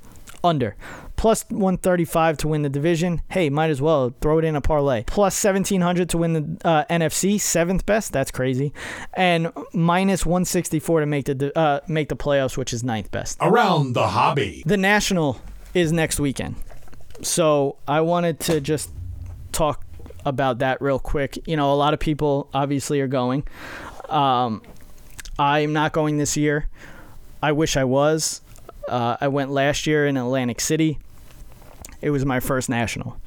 Under. 0.42 0.76
Plus 1.16 1.44
135 1.48 2.36
to 2.38 2.48
win 2.48 2.62
the 2.62 2.68
division. 2.68 3.22
Hey, 3.30 3.48
might 3.48 3.70
as 3.70 3.80
well 3.80 4.14
throw 4.20 4.38
it 4.38 4.44
in 4.44 4.56
a 4.56 4.60
parlay. 4.60 5.04
Plus 5.04 5.42
1700 5.42 6.10
to 6.10 6.18
win 6.18 6.32
the 6.34 6.68
uh, 6.68 6.84
NFC, 6.90 7.40
seventh 7.40 7.86
best. 7.86 8.12
That's 8.12 8.30
crazy. 8.30 8.74
And 9.14 9.50
minus 9.72 10.26
164 10.26 11.00
to 11.00 11.06
make 11.06 11.24
the 11.24 11.58
uh, 11.58 11.80
make 11.88 12.10
the 12.10 12.16
playoffs, 12.16 12.58
which 12.58 12.74
is 12.74 12.84
ninth 12.84 13.10
best. 13.10 13.38
Around 13.40 13.94
the 13.94 14.08
hobby. 14.08 14.62
The 14.66 14.76
National 14.76 15.40
is 15.72 15.92
next 15.92 16.20
weekend. 16.20 16.56
So 17.22 17.76
I 17.88 18.02
wanted 18.02 18.40
to 18.40 18.60
just 18.60 18.90
talk 19.52 19.84
about 20.24 20.58
that 20.58 20.80
real 20.80 20.98
quick. 20.98 21.38
You 21.46 21.56
know, 21.56 21.72
a 21.72 21.76
lot 21.76 21.94
of 21.94 22.00
people 22.00 22.48
obviously 22.52 23.00
are 23.00 23.06
going. 23.08 23.46
Um, 24.08 24.62
I'm 25.38 25.72
not 25.72 25.92
going 25.92 26.18
this 26.18 26.36
year. 26.36 26.68
I 27.42 27.52
wish 27.52 27.76
I 27.76 27.84
was. 27.84 28.40
Uh, 28.88 29.16
I 29.20 29.28
went 29.28 29.50
last 29.50 29.86
year 29.86 30.06
in 30.06 30.16
Atlantic 30.16 30.60
City. 30.60 30.98
It 32.00 32.10
was 32.10 32.24
my 32.24 32.40
first 32.40 32.68
national. 32.68 33.18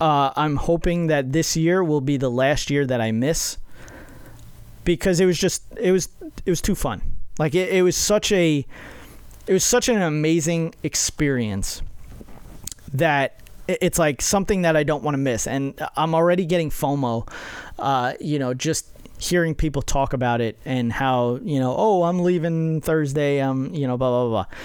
Uh, 0.00 0.32
I'm 0.36 0.56
hoping 0.56 1.08
that 1.08 1.32
this 1.32 1.56
year 1.56 1.84
will 1.84 2.00
be 2.00 2.16
the 2.16 2.30
last 2.30 2.70
year 2.70 2.86
that 2.86 3.00
I 3.00 3.12
miss 3.12 3.58
because 4.84 5.20
it 5.20 5.26
was 5.26 5.38
just 5.38 5.62
it 5.76 5.92
was 5.92 6.08
it 6.46 6.50
was 6.50 6.62
too 6.62 6.74
fun. 6.74 7.02
Like 7.38 7.54
it, 7.54 7.70
it 7.70 7.82
was 7.82 7.96
such 7.96 8.32
a 8.32 8.64
it 9.46 9.52
was 9.52 9.64
such 9.64 9.88
an 9.88 10.00
amazing 10.00 10.74
experience 10.82 11.82
that 12.94 13.40
it's 13.68 13.98
like 13.98 14.22
something 14.22 14.62
that 14.62 14.76
I 14.76 14.82
don't 14.82 15.02
want 15.02 15.14
to 15.14 15.18
miss. 15.18 15.46
And 15.46 15.74
I'm 15.96 16.14
already 16.14 16.44
getting 16.44 16.70
FOMO, 16.70 17.28
uh, 17.78 18.14
you 18.20 18.38
know, 18.38 18.54
just 18.54 18.86
hearing 19.20 19.54
people 19.54 19.82
talk 19.82 20.12
about 20.12 20.40
it 20.40 20.58
and 20.64 20.92
how, 20.92 21.38
you 21.42 21.60
know, 21.60 21.74
oh, 21.76 22.02
I'm 22.04 22.20
leaving 22.20 22.80
Thursday, 22.80 23.40
um, 23.40 23.72
you 23.74 23.86
know, 23.86 23.96
blah, 23.96 24.10
blah, 24.10 24.28
blah. 24.28 24.56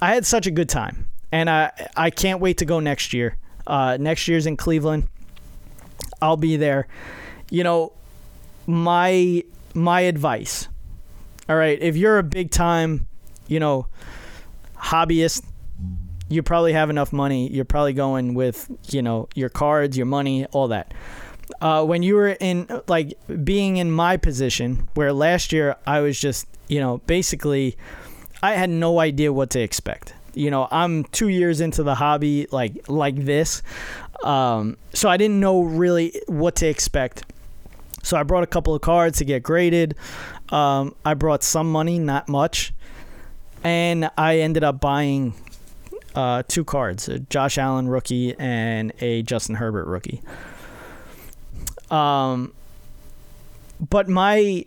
I 0.00 0.14
had 0.14 0.24
such 0.24 0.46
a 0.46 0.50
good 0.50 0.68
time. 0.68 1.08
And 1.30 1.48
I, 1.50 1.70
I 1.96 2.10
can't 2.10 2.40
wait 2.40 2.58
to 2.58 2.64
go 2.64 2.78
next 2.78 3.12
year. 3.12 3.36
Uh, 3.66 3.96
next 3.98 4.28
year's 4.28 4.46
in 4.46 4.56
Cleveland. 4.56 5.08
I'll 6.20 6.36
be 6.36 6.56
there. 6.56 6.86
You 7.50 7.64
know, 7.64 7.92
my 8.66 9.42
my 9.74 10.02
advice. 10.02 10.68
All 11.48 11.56
right, 11.56 11.80
if 11.80 11.96
you're 11.96 12.18
a 12.18 12.22
big 12.22 12.50
time, 12.50 13.08
you 13.48 13.58
know, 13.60 13.86
hobbyist, 14.76 15.42
you 16.28 16.42
probably 16.42 16.72
have 16.72 16.90
enough 16.90 17.12
money. 17.12 17.48
You're 17.48 17.64
probably 17.64 17.92
going 17.92 18.34
with, 18.34 18.70
you 18.90 19.02
know, 19.02 19.28
your 19.34 19.48
cards, 19.48 19.96
your 19.96 20.06
money, 20.06 20.46
all 20.46 20.68
that. 20.68 20.92
Uh, 21.60 21.84
when 21.84 22.02
you 22.02 22.14
were 22.14 22.36
in, 22.40 22.66
like, 22.88 23.18
being 23.44 23.76
in 23.76 23.90
my 23.90 24.16
position, 24.16 24.88
where 24.94 25.12
last 25.12 25.52
year 25.52 25.76
I 25.86 26.00
was 26.00 26.18
just, 26.18 26.46
you 26.68 26.80
know, 26.80 26.98
basically, 27.06 27.76
I 28.42 28.52
had 28.52 28.70
no 28.70 28.98
idea 28.98 29.32
what 29.32 29.50
to 29.50 29.60
expect. 29.60 30.14
You 30.34 30.50
know, 30.50 30.66
I'm 30.70 31.04
two 31.04 31.28
years 31.28 31.60
into 31.60 31.82
the 31.82 31.94
hobby, 31.94 32.46
like, 32.50 32.88
like 32.88 33.16
this. 33.16 33.62
Um, 34.24 34.76
so 34.94 35.08
I 35.08 35.16
didn't 35.16 35.40
know 35.40 35.62
really 35.62 36.20
what 36.26 36.56
to 36.56 36.66
expect. 36.66 37.24
So 38.02 38.16
I 38.16 38.22
brought 38.22 38.42
a 38.42 38.48
couple 38.48 38.74
of 38.74 38.80
cards 38.80 39.18
to 39.18 39.24
get 39.24 39.42
graded. 39.42 39.94
Um, 40.48 40.94
I 41.04 41.14
brought 41.14 41.42
some 41.42 41.70
money, 41.70 41.98
not 41.98 42.28
much. 42.28 42.72
And 43.62 44.10
I 44.16 44.38
ended 44.38 44.64
up 44.64 44.80
buying 44.80 45.34
uh, 46.14 46.42
two 46.48 46.64
cards 46.64 47.08
a 47.08 47.20
Josh 47.20 47.58
Allen 47.58 47.88
rookie 47.88 48.34
and 48.38 48.92
a 49.00 49.22
Justin 49.22 49.54
Herbert 49.54 49.86
rookie. 49.86 50.20
Um, 51.92 52.52
but 53.90 54.08
my 54.08 54.64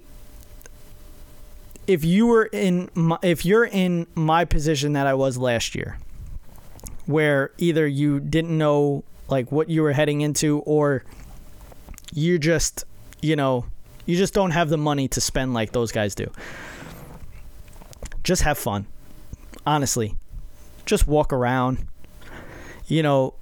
if 1.88 2.06
you 2.06 2.28
were 2.28 2.46
in 2.46 2.90
my, 2.94 3.18
if 3.22 3.46
you're 3.46 3.66
in 3.66 4.08
my 4.16 4.46
position 4.46 4.94
that 4.94 5.08
I 5.08 5.14
was 5.14 5.38
last 5.38 5.76
year, 5.76 5.98
where 7.06 7.52
either 7.58 7.86
you 7.88 8.20
didn't 8.20 8.58
know 8.58 9.04
like 9.28 9.52
what 9.52 9.70
you 9.70 9.82
were 9.82 9.94
heading 9.94 10.22
into, 10.22 10.60
or 10.60 11.04
you 12.14 12.38
just 12.38 12.86
you 13.22 13.36
know 13.36 13.66
You 14.06 14.16
just 14.16 14.34
don't 14.34 14.52
have 14.52 14.70
the 14.70 14.78
money 14.78 15.08
to 15.10 15.22
spend 15.22 15.54
like 15.54 15.72
those 15.72 15.92
guys 15.92 16.14
do. 16.14 16.30
Just 18.24 18.44
have 18.44 18.58
fun. 18.58 18.86
Honestly. 19.66 20.16
Just 20.86 21.08
walk 21.08 21.34
around. 21.34 21.88
You 22.88 23.02
know, 23.02 23.34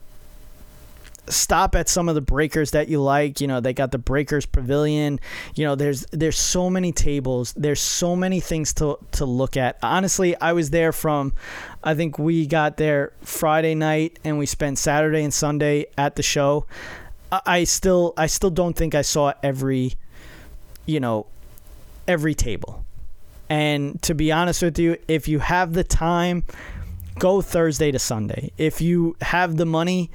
stop 1.30 1.76
at 1.76 1.88
some 1.88 2.10
of 2.10 2.16
the 2.16 2.22
breakers 2.22 2.72
that 2.72 2.90
you 2.90 3.02
like 3.02 3.40
you 3.40 3.48
know 3.48 3.60
they 3.60 3.74
got 3.74 3.92
the 3.92 3.98
breakers 3.98 4.46
pavilion. 4.46 5.20
You 5.56 5.66
know 5.66 5.76
there's 5.76 6.06
there's 6.12 6.38
so 6.38 6.70
many 6.70 6.92
tables. 6.92 7.54
There's 7.56 7.80
so 7.80 8.16
many 8.16 8.40
things 8.40 8.74
to 8.76 8.98
to 9.14 9.26
look 9.26 9.58
at. 9.58 9.78
Honestly 9.82 10.36
i 10.38 10.54
was 10.54 10.70
there 10.70 10.92
from 10.92 11.34
i 11.84 11.94
think 11.94 12.18
we 12.18 12.46
got 12.46 12.78
there 12.78 13.14
friday 13.22 13.76
night 13.76 14.20
and 14.24 14.38
we 14.38 14.46
spent 14.46 14.78
saturday 14.78 15.24
and 15.24 15.34
sunday 15.34 15.86
at 15.98 16.16
the 16.16 16.24
show. 16.24 16.66
I, 17.32 17.42
I 17.46 17.64
still 17.64 18.14
i 18.18 18.28
still 18.28 18.50
don't 18.50 18.76
think 18.76 18.96
i 18.96 19.02
saw 19.02 19.34
every 19.42 19.94
you 20.86 21.00
know 21.00 21.28
every 22.08 22.36
table. 22.36 22.86
And 23.50 24.02
to 24.04 24.16
be 24.16 24.32
honest 24.32 24.62
with 24.62 24.80
you 24.80 24.98
if 25.08 25.28
you 25.28 25.40
have 25.40 25.74
the 25.74 25.84
time 25.84 26.44
go 27.20 27.42
thursday 27.42 27.92
to 27.92 28.00
sunday. 28.00 28.52
If 28.58 28.82
you 28.82 29.16
have 29.22 29.58
the 29.58 29.66
money 29.66 30.10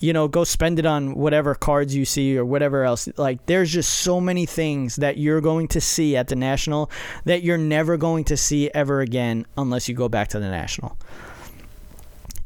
you 0.00 0.12
know, 0.12 0.28
go 0.28 0.44
spend 0.44 0.78
it 0.78 0.86
on 0.86 1.14
whatever 1.14 1.54
cards 1.54 1.94
you 1.94 2.04
see 2.04 2.36
or 2.36 2.44
whatever 2.44 2.84
else. 2.84 3.08
Like, 3.16 3.44
there's 3.46 3.70
just 3.70 3.90
so 3.90 4.20
many 4.20 4.44
things 4.44 4.96
that 4.96 5.16
you're 5.16 5.40
going 5.40 5.68
to 5.68 5.80
see 5.80 6.16
at 6.16 6.28
the 6.28 6.36
National 6.36 6.90
that 7.24 7.42
you're 7.42 7.58
never 7.58 7.96
going 7.96 8.24
to 8.24 8.36
see 8.36 8.70
ever 8.72 9.00
again 9.00 9.46
unless 9.56 9.88
you 9.88 9.94
go 9.94 10.08
back 10.08 10.28
to 10.28 10.38
the 10.38 10.48
National. 10.48 10.98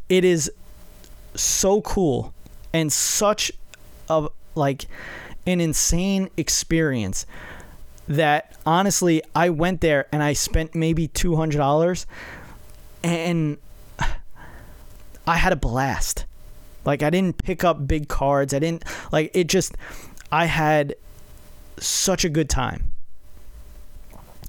It 0.08 0.24
is 0.24 0.50
so 1.34 1.80
cool 1.80 2.32
and 2.72 2.92
such 2.92 3.50
a, 4.08 4.28
like, 4.54 4.86
an 5.46 5.60
insane 5.60 6.30
experience 6.36 7.26
that 8.06 8.56
honestly, 8.64 9.22
I 9.34 9.50
went 9.50 9.80
there 9.80 10.06
and 10.12 10.22
I 10.22 10.34
spent 10.34 10.74
maybe 10.74 11.08
$200 11.08 12.06
and 13.02 13.58
I 15.26 15.36
had 15.36 15.52
a 15.52 15.56
blast 15.56 16.26
like 16.84 17.02
I 17.02 17.10
didn't 17.10 17.42
pick 17.42 17.64
up 17.64 17.86
big 17.86 18.08
cards. 18.08 18.54
I 18.54 18.58
didn't 18.58 18.84
like 19.12 19.30
it 19.34 19.48
just 19.48 19.74
I 20.32 20.46
had 20.46 20.94
such 21.78 22.24
a 22.24 22.28
good 22.28 22.48
time. 22.48 22.92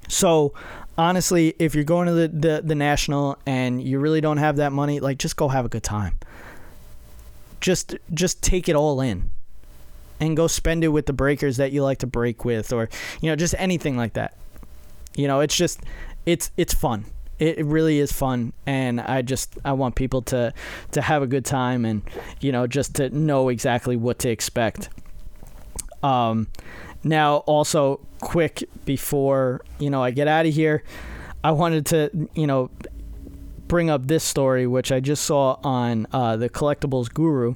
So 0.07 0.53
honestly, 0.97 1.55
if 1.57 1.73
you're 1.73 1.83
going 1.83 2.07
to 2.07 2.13
the, 2.13 2.27
the, 2.27 2.61
the 2.63 2.75
national 2.75 3.37
and 3.45 3.81
you 3.81 3.99
really 3.99 4.21
don't 4.21 4.37
have 4.37 4.57
that 4.57 4.71
money, 4.71 4.99
like 4.99 5.17
just 5.17 5.35
go 5.35 5.47
have 5.47 5.65
a 5.65 5.69
good 5.69 5.83
time. 5.83 6.17
Just 7.59 7.95
just 8.13 8.41
take 8.41 8.67
it 8.67 8.75
all 8.75 9.01
in. 9.01 9.31
And 10.19 10.37
go 10.37 10.45
spend 10.45 10.83
it 10.83 10.89
with 10.89 11.07
the 11.07 11.13
breakers 11.13 11.57
that 11.57 11.71
you 11.71 11.81
like 11.81 11.97
to 11.99 12.07
break 12.07 12.45
with 12.45 12.71
or 12.71 12.89
you 13.21 13.29
know, 13.29 13.35
just 13.35 13.55
anything 13.57 13.97
like 13.97 14.13
that. 14.13 14.37
You 15.15 15.27
know, 15.27 15.39
it's 15.39 15.55
just 15.55 15.79
it's 16.25 16.51
it's 16.57 16.73
fun 16.73 17.05
it 17.41 17.65
really 17.65 17.97
is 17.97 18.11
fun 18.11 18.53
and 18.67 19.01
i 19.01 19.21
just 19.23 19.57
i 19.65 19.73
want 19.73 19.95
people 19.95 20.21
to 20.21 20.53
to 20.91 21.01
have 21.01 21.23
a 21.23 21.27
good 21.27 21.43
time 21.43 21.83
and 21.85 22.03
you 22.39 22.51
know 22.51 22.67
just 22.67 22.95
to 22.95 23.09
know 23.09 23.49
exactly 23.49 23.97
what 23.97 24.19
to 24.19 24.29
expect. 24.29 24.89
Um 26.03 26.47
now 27.03 27.37
also 27.47 27.99
quick 28.19 28.63
before 28.85 29.61
you 29.79 29.89
know 29.89 30.03
i 30.03 30.11
get 30.11 30.27
out 30.27 30.45
of 30.45 30.53
here 30.53 30.83
i 31.43 31.51
wanted 31.51 31.83
to 31.87 32.29
you 32.35 32.45
know 32.45 32.69
bring 33.67 33.89
up 33.89 34.05
this 34.05 34.23
story 34.23 34.67
which 34.67 34.91
i 34.91 34.99
just 34.99 35.23
saw 35.23 35.57
on 35.63 36.05
uh, 36.11 36.37
the 36.37 36.47
collectibles 36.49 37.11
guru. 37.11 37.55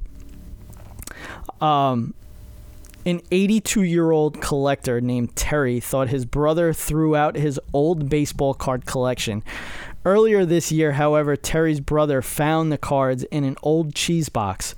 Um 1.61 2.15
an 3.05 3.21
82 3.31 3.83
year 3.83 4.11
old 4.11 4.41
collector 4.41 4.99
named 4.99 5.35
Terry 5.35 5.79
thought 5.79 6.09
his 6.09 6.25
brother 6.25 6.73
threw 6.73 7.15
out 7.15 7.35
his 7.35 7.59
old 7.73 8.09
baseball 8.09 8.53
card 8.53 8.85
collection. 8.85 9.43
Earlier 10.03 10.45
this 10.45 10.71
year, 10.71 10.93
however, 10.93 11.35
Terry's 11.35 11.79
brother 11.79 12.21
found 12.21 12.71
the 12.71 12.77
cards 12.77 13.23
in 13.25 13.43
an 13.43 13.57
old 13.63 13.95
cheese 13.95 14.29
box 14.29 14.75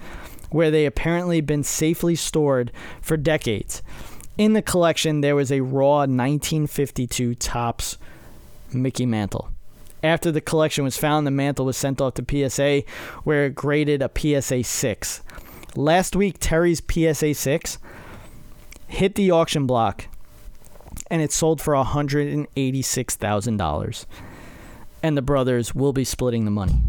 where 0.49 0.71
they 0.71 0.86
apparently 0.86 1.41
been 1.41 1.63
safely 1.63 2.15
stored 2.15 2.71
for 3.01 3.17
decades. 3.17 3.82
In 4.38 4.53
the 4.53 4.61
collection, 4.61 5.21
there 5.21 5.36
was 5.36 5.51
a 5.51 5.61
raw 5.61 5.99
1952 5.99 7.36
Topps 7.36 7.97
Mickey 8.71 9.05
Mantle. 9.05 9.49
After 10.03 10.32
the 10.32 10.41
collection 10.41 10.84
was 10.84 10.95
found, 10.95 11.25
the 11.25 11.32
mantle 11.32 11.65
was 11.65 11.75
sent 11.75 11.99
off 11.99 12.13
to 12.15 12.49
PSA, 12.49 12.84
where 13.23 13.47
it 13.47 13.55
graded 13.55 14.01
a 14.01 14.11
PSA 14.15 14.63
6. 14.63 15.21
Last 15.75 16.15
week, 16.15 16.38
Terry's 16.39 16.82
PSA 16.88 17.34
6 17.34 17.80
hit 18.88 19.16
the 19.16 19.32
auction 19.32 19.66
block 19.68 20.08
and 21.10 21.22
it 21.22 21.32
sold 21.32 21.62
for 21.62 21.74
$186,000. 21.74 24.06
And 25.04 25.16
the 25.16 25.22
brothers 25.22 25.76
will 25.76 25.94
be 25.94 26.04
splitting 26.04 26.44
the 26.46 26.52
money. 26.52 26.82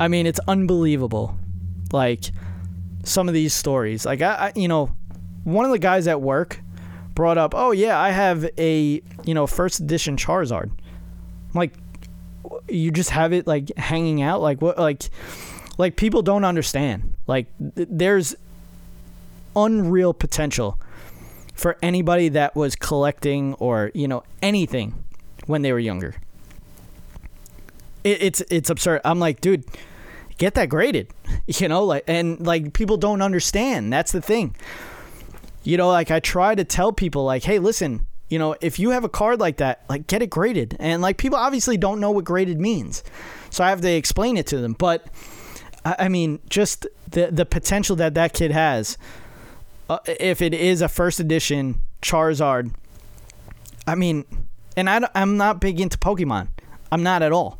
I 0.00 0.08
mean, 0.08 0.26
it's 0.26 0.40
unbelievable. 0.48 1.38
Like 1.92 2.30
some 3.04 3.28
of 3.28 3.34
these 3.34 3.52
stories. 3.52 4.06
Like 4.06 4.22
I, 4.22 4.34
I 4.34 4.52
you 4.56 4.68
know, 4.68 4.94
one 5.44 5.64
of 5.64 5.70
the 5.70 5.78
guys 5.78 6.06
at 6.06 6.22
work 6.22 6.60
brought 7.14 7.38
up, 7.38 7.54
"Oh 7.54 7.72
yeah, 7.72 7.98
I 7.98 8.10
have 8.10 8.48
a, 8.58 9.02
you 9.24 9.34
know, 9.34 9.46
first 9.46 9.80
edition 9.80 10.16
Charizard." 10.16 10.70
I'm 10.70 10.74
like 11.54 11.74
you 12.68 12.90
just 12.90 13.10
have 13.10 13.32
it 13.32 13.46
like 13.46 13.76
hanging 13.76 14.22
out 14.22 14.40
like 14.40 14.62
what 14.62 14.78
like 14.78 15.04
like 15.78 15.96
people 15.96 16.22
don't 16.22 16.44
understand. 16.44 17.14
Like 17.26 17.46
th- 17.76 17.88
there's 17.90 18.34
unreal 19.54 20.14
potential 20.14 20.78
for 21.52 21.76
anybody 21.82 22.28
that 22.30 22.56
was 22.56 22.76
collecting 22.76 23.54
or 23.54 23.90
you 23.94 24.08
know 24.08 24.22
anything 24.42 25.04
when 25.46 25.62
they 25.62 25.72
were 25.72 25.78
younger. 25.78 26.14
It, 28.04 28.22
it's 28.22 28.40
it's 28.50 28.70
absurd. 28.70 29.00
I'm 29.04 29.18
like, 29.18 29.40
dude, 29.40 29.64
get 30.38 30.54
that 30.54 30.68
graded, 30.68 31.08
you 31.46 31.68
know, 31.68 31.84
like 31.84 32.04
and 32.06 32.44
like 32.44 32.72
people 32.72 32.96
don't 32.96 33.22
understand. 33.22 33.92
That's 33.92 34.12
the 34.12 34.20
thing. 34.22 34.56
You 35.64 35.76
know, 35.76 35.88
like 35.88 36.10
I 36.10 36.18
try 36.18 36.54
to 36.56 36.64
tell 36.64 36.92
people, 36.92 37.24
like, 37.24 37.44
hey, 37.44 37.60
listen, 37.60 38.06
you 38.28 38.38
know, 38.38 38.56
if 38.60 38.80
you 38.80 38.90
have 38.90 39.04
a 39.04 39.08
card 39.08 39.38
like 39.38 39.58
that, 39.58 39.84
like 39.88 40.08
get 40.08 40.22
it 40.22 40.30
graded, 40.30 40.76
and 40.80 41.00
like 41.02 41.18
people 41.18 41.38
obviously 41.38 41.76
don't 41.76 42.00
know 42.00 42.10
what 42.10 42.24
graded 42.24 42.60
means, 42.60 43.04
so 43.50 43.62
I 43.62 43.70
have 43.70 43.80
to 43.82 43.90
explain 43.90 44.36
it 44.36 44.46
to 44.48 44.58
them. 44.58 44.72
But 44.72 45.06
I, 45.84 45.96
I 46.00 46.08
mean, 46.08 46.40
just 46.48 46.86
the 47.08 47.30
the 47.30 47.46
potential 47.46 47.94
that 47.96 48.14
that 48.14 48.32
kid 48.32 48.50
has 48.50 48.98
uh, 49.92 49.98
if 50.06 50.40
it 50.40 50.54
is 50.54 50.80
a 50.82 50.88
first 50.88 51.20
edition 51.20 51.82
Charizard, 52.00 52.72
I 53.86 53.94
mean, 53.94 54.24
and 54.76 54.88
I, 54.88 55.08
I'm 55.14 55.36
not 55.36 55.60
big 55.60 55.80
into 55.80 55.98
Pokemon. 55.98 56.48
I'm 56.90 57.02
not 57.02 57.22
at 57.22 57.32
all. 57.32 57.58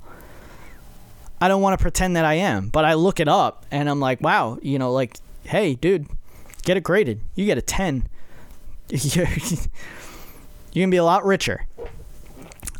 I 1.41 1.49
don't 1.49 1.61
want 1.61 1.79
to 1.79 1.83
pretend 1.83 2.17
that 2.17 2.25
I 2.25 2.35
am, 2.35 2.69
but 2.69 2.85
I 2.85 2.95
look 2.95 3.19
it 3.19 3.29
up 3.29 3.67
and 3.71 3.91
I'm 3.91 4.01
like, 4.01 4.21
wow, 4.21 4.59
you 4.63 4.79
know, 4.79 4.93
like, 4.93 5.17
hey, 5.45 5.75
dude, 5.75 6.07
get 6.63 6.77
it 6.77 6.85
graded. 6.85 7.21
You 7.35 7.47
get 7.47 7.59
a 7.59 7.63
10. 7.63 8.09
You're, 8.89 9.25
going 9.25 9.69
to 10.73 10.87
be 10.89 10.97
a 10.97 11.05
lot 11.05 11.25
richer. 11.25 11.67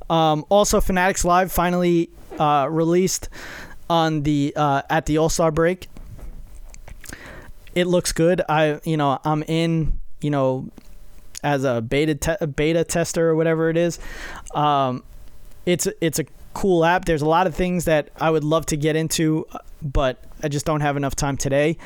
Um, 0.09 0.45
also, 0.49 0.81
Fanatics 0.81 1.25
Live 1.25 1.51
finally 1.51 2.11
uh, 2.39 2.69
released 2.71 3.29
on 3.91 4.23
the 4.23 4.53
uh, 4.57 4.83
at 4.89 5.07
the 5.07 5.19
All 5.19 5.29
Star 5.29 5.51
break 5.51 5.89
it 7.75 7.87
looks 7.87 8.13
good. 8.13 8.43
I 8.49 8.81
you 8.85 8.97
know 8.97 9.19
I'm 9.25 9.43
in 9.45 10.01
you 10.21 10.31
know 10.31 10.71
as 11.43 11.65
a 11.65 11.81
beta 11.81 12.15
te- 12.15 12.47
beta 12.47 12.85
tester 12.85 13.29
or 13.29 13.37
whatever 13.37 13.71
it 13.71 13.77
is. 13.77 13.99
Um, 14.55 15.03
it's 15.67 15.89
it's 16.01 16.19
a 16.19 16.25
cool 16.55 16.85
app. 16.85 17.05
There's 17.05 17.23
a 17.23 17.29
lot 17.29 17.47
of 17.47 17.55
things 17.55 17.85
that 17.87 18.11
I 18.21 18.31
would 18.31 18.45
love 18.45 18.67
to 18.67 18.77
get 18.77 18.97
into, 18.97 19.47
but 19.81 20.23
I 20.43 20.49
just 20.49 20.67
don't 20.67 20.81
have 20.81 20.97
enough 20.97 21.15
time 21.15 21.37
today. 21.37 21.79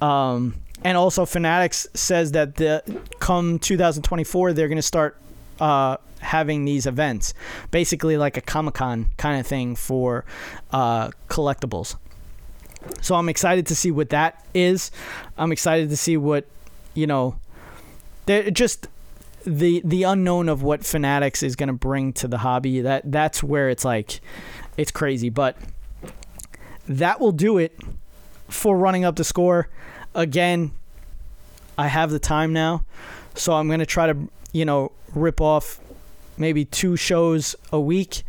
Um, 0.00 0.54
and 0.84 0.96
also, 0.96 1.26
Fanatics 1.26 1.86
says 1.94 2.32
that 2.32 2.56
the 2.56 2.82
come 3.18 3.58
2024 3.58 4.52
they're 4.52 4.68
going 4.68 4.76
to 4.76 4.82
start 4.82 5.16
uh, 5.60 5.96
having 6.20 6.64
these 6.64 6.86
events, 6.86 7.34
basically 7.70 8.16
like 8.16 8.36
a 8.36 8.40
Comic 8.40 8.74
Con 8.74 9.06
kind 9.16 9.40
of 9.40 9.46
thing 9.46 9.74
for 9.74 10.24
uh, 10.70 11.08
collectibles. 11.28 11.96
So 13.00 13.14
I'm 13.14 13.28
excited 13.28 13.66
to 13.66 13.74
see 13.74 13.90
what 13.90 14.10
that 14.10 14.44
is. 14.54 14.90
I'm 15.36 15.52
excited 15.52 15.90
to 15.90 15.96
see 15.96 16.16
what, 16.16 16.46
you 16.94 17.06
know, 17.06 17.38
just 18.52 18.88
the 19.44 19.80
the 19.84 20.02
unknown 20.02 20.48
of 20.48 20.62
what 20.62 20.84
Fanatics 20.84 21.42
is 21.42 21.56
going 21.56 21.68
to 21.68 21.72
bring 21.72 22.12
to 22.14 22.28
the 22.28 22.38
hobby. 22.38 22.80
That 22.80 23.10
that's 23.10 23.42
where 23.42 23.68
it's 23.70 23.84
like 23.84 24.20
it's 24.76 24.90
crazy, 24.90 25.28
but 25.28 25.56
that 26.88 27.20
will 27.20 27.32
do 27.32 27.58
it 27.58 27.78
for 28.48 28.76
running 28.76 29.04
up 29.04 29.16
the 29.16 29.24
score. 29.24 29.68
Again, 30.14 30.72
I 31.76 31.88
have 31.88 32.10
the 32.10 32.18
time 32.18 32.52
now, 32.52 32.84
so 33.34 33.52
I'm 33.52 33.68
going 33.68 33.80
to 33.80 33.86
try 33.86 34.06
to, 34.06 34.16
you 34.52 34.64
know, 34.64 34.92
rip 35.14 35.40
off 35.40 35.80
maybe 36.36 36.64
two 36.64 36.96
shows 36.96 37.54
a 37.72 37.80
week. 37.80 38.22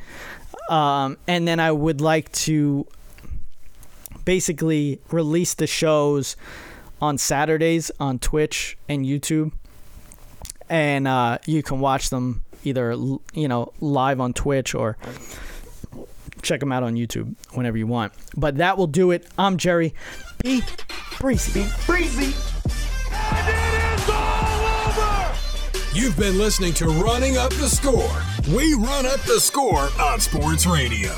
Um, 0.69 1.17
and 1.27 1.47
then 1.47 1.59
I 1.59 1.71
would 1.71 1.99
like 1.99 2.31
to 2.33 2.85
basically 4.29 5.01
release 5.09 5.55
the 5.55 5.65
shows 5.65 6.37
on 7.01 7.17
Saturdays 7.17 7.89
on 7.99 8.19
Twitch 8.19 8.77
and 8.87 9.03
YouTube. 9.03 9.51
and 10.69 11.07
uh, 11.07 11.39
you 11.47 11.63
can 11.63 11.79
watch 11.79 12.11
them 12.11 12.43
either 12.63 12.91
you 13.33 13.47
know 13.47 13.73
live 13.79 14.19
on 14.21 14.33
Twitch 14.33 14.75
or 14.75 14.97
check 16.43 16.59
them 16.59 16.71
out 16.71 16.83
on 16.83 16.93
YouTube 16.93 17.33
whenever 17.53 17.75
you 17.75 17.87
want. 17.87 18.13
But 18.37 18.57
that 18.57 18.77
will 18.77 18.85
do 18.85 19.09
it. 19.09 19.25
I'm 19.35 19.57
Jerry. 19.57 19.95
Be 20.43 20.61
breezy. 21.19 21.65
Breezy. 21.87 22.35
You've 25.91 26.17
been 26.19 26.37
listening 26.37 26.73
to 26.75 26.85
Running 26.85 27.37
Up 27.37 27.49
the 27.53 27.67
Score. 27.67 28.21
We 28.55 28.75
run 28.75 29.07
up 29.07 29.21
the 29.21 29.39
score 29.39 29.89
on 29.99 30.19
sports 30.19 30.67
radio. 30.67 31.15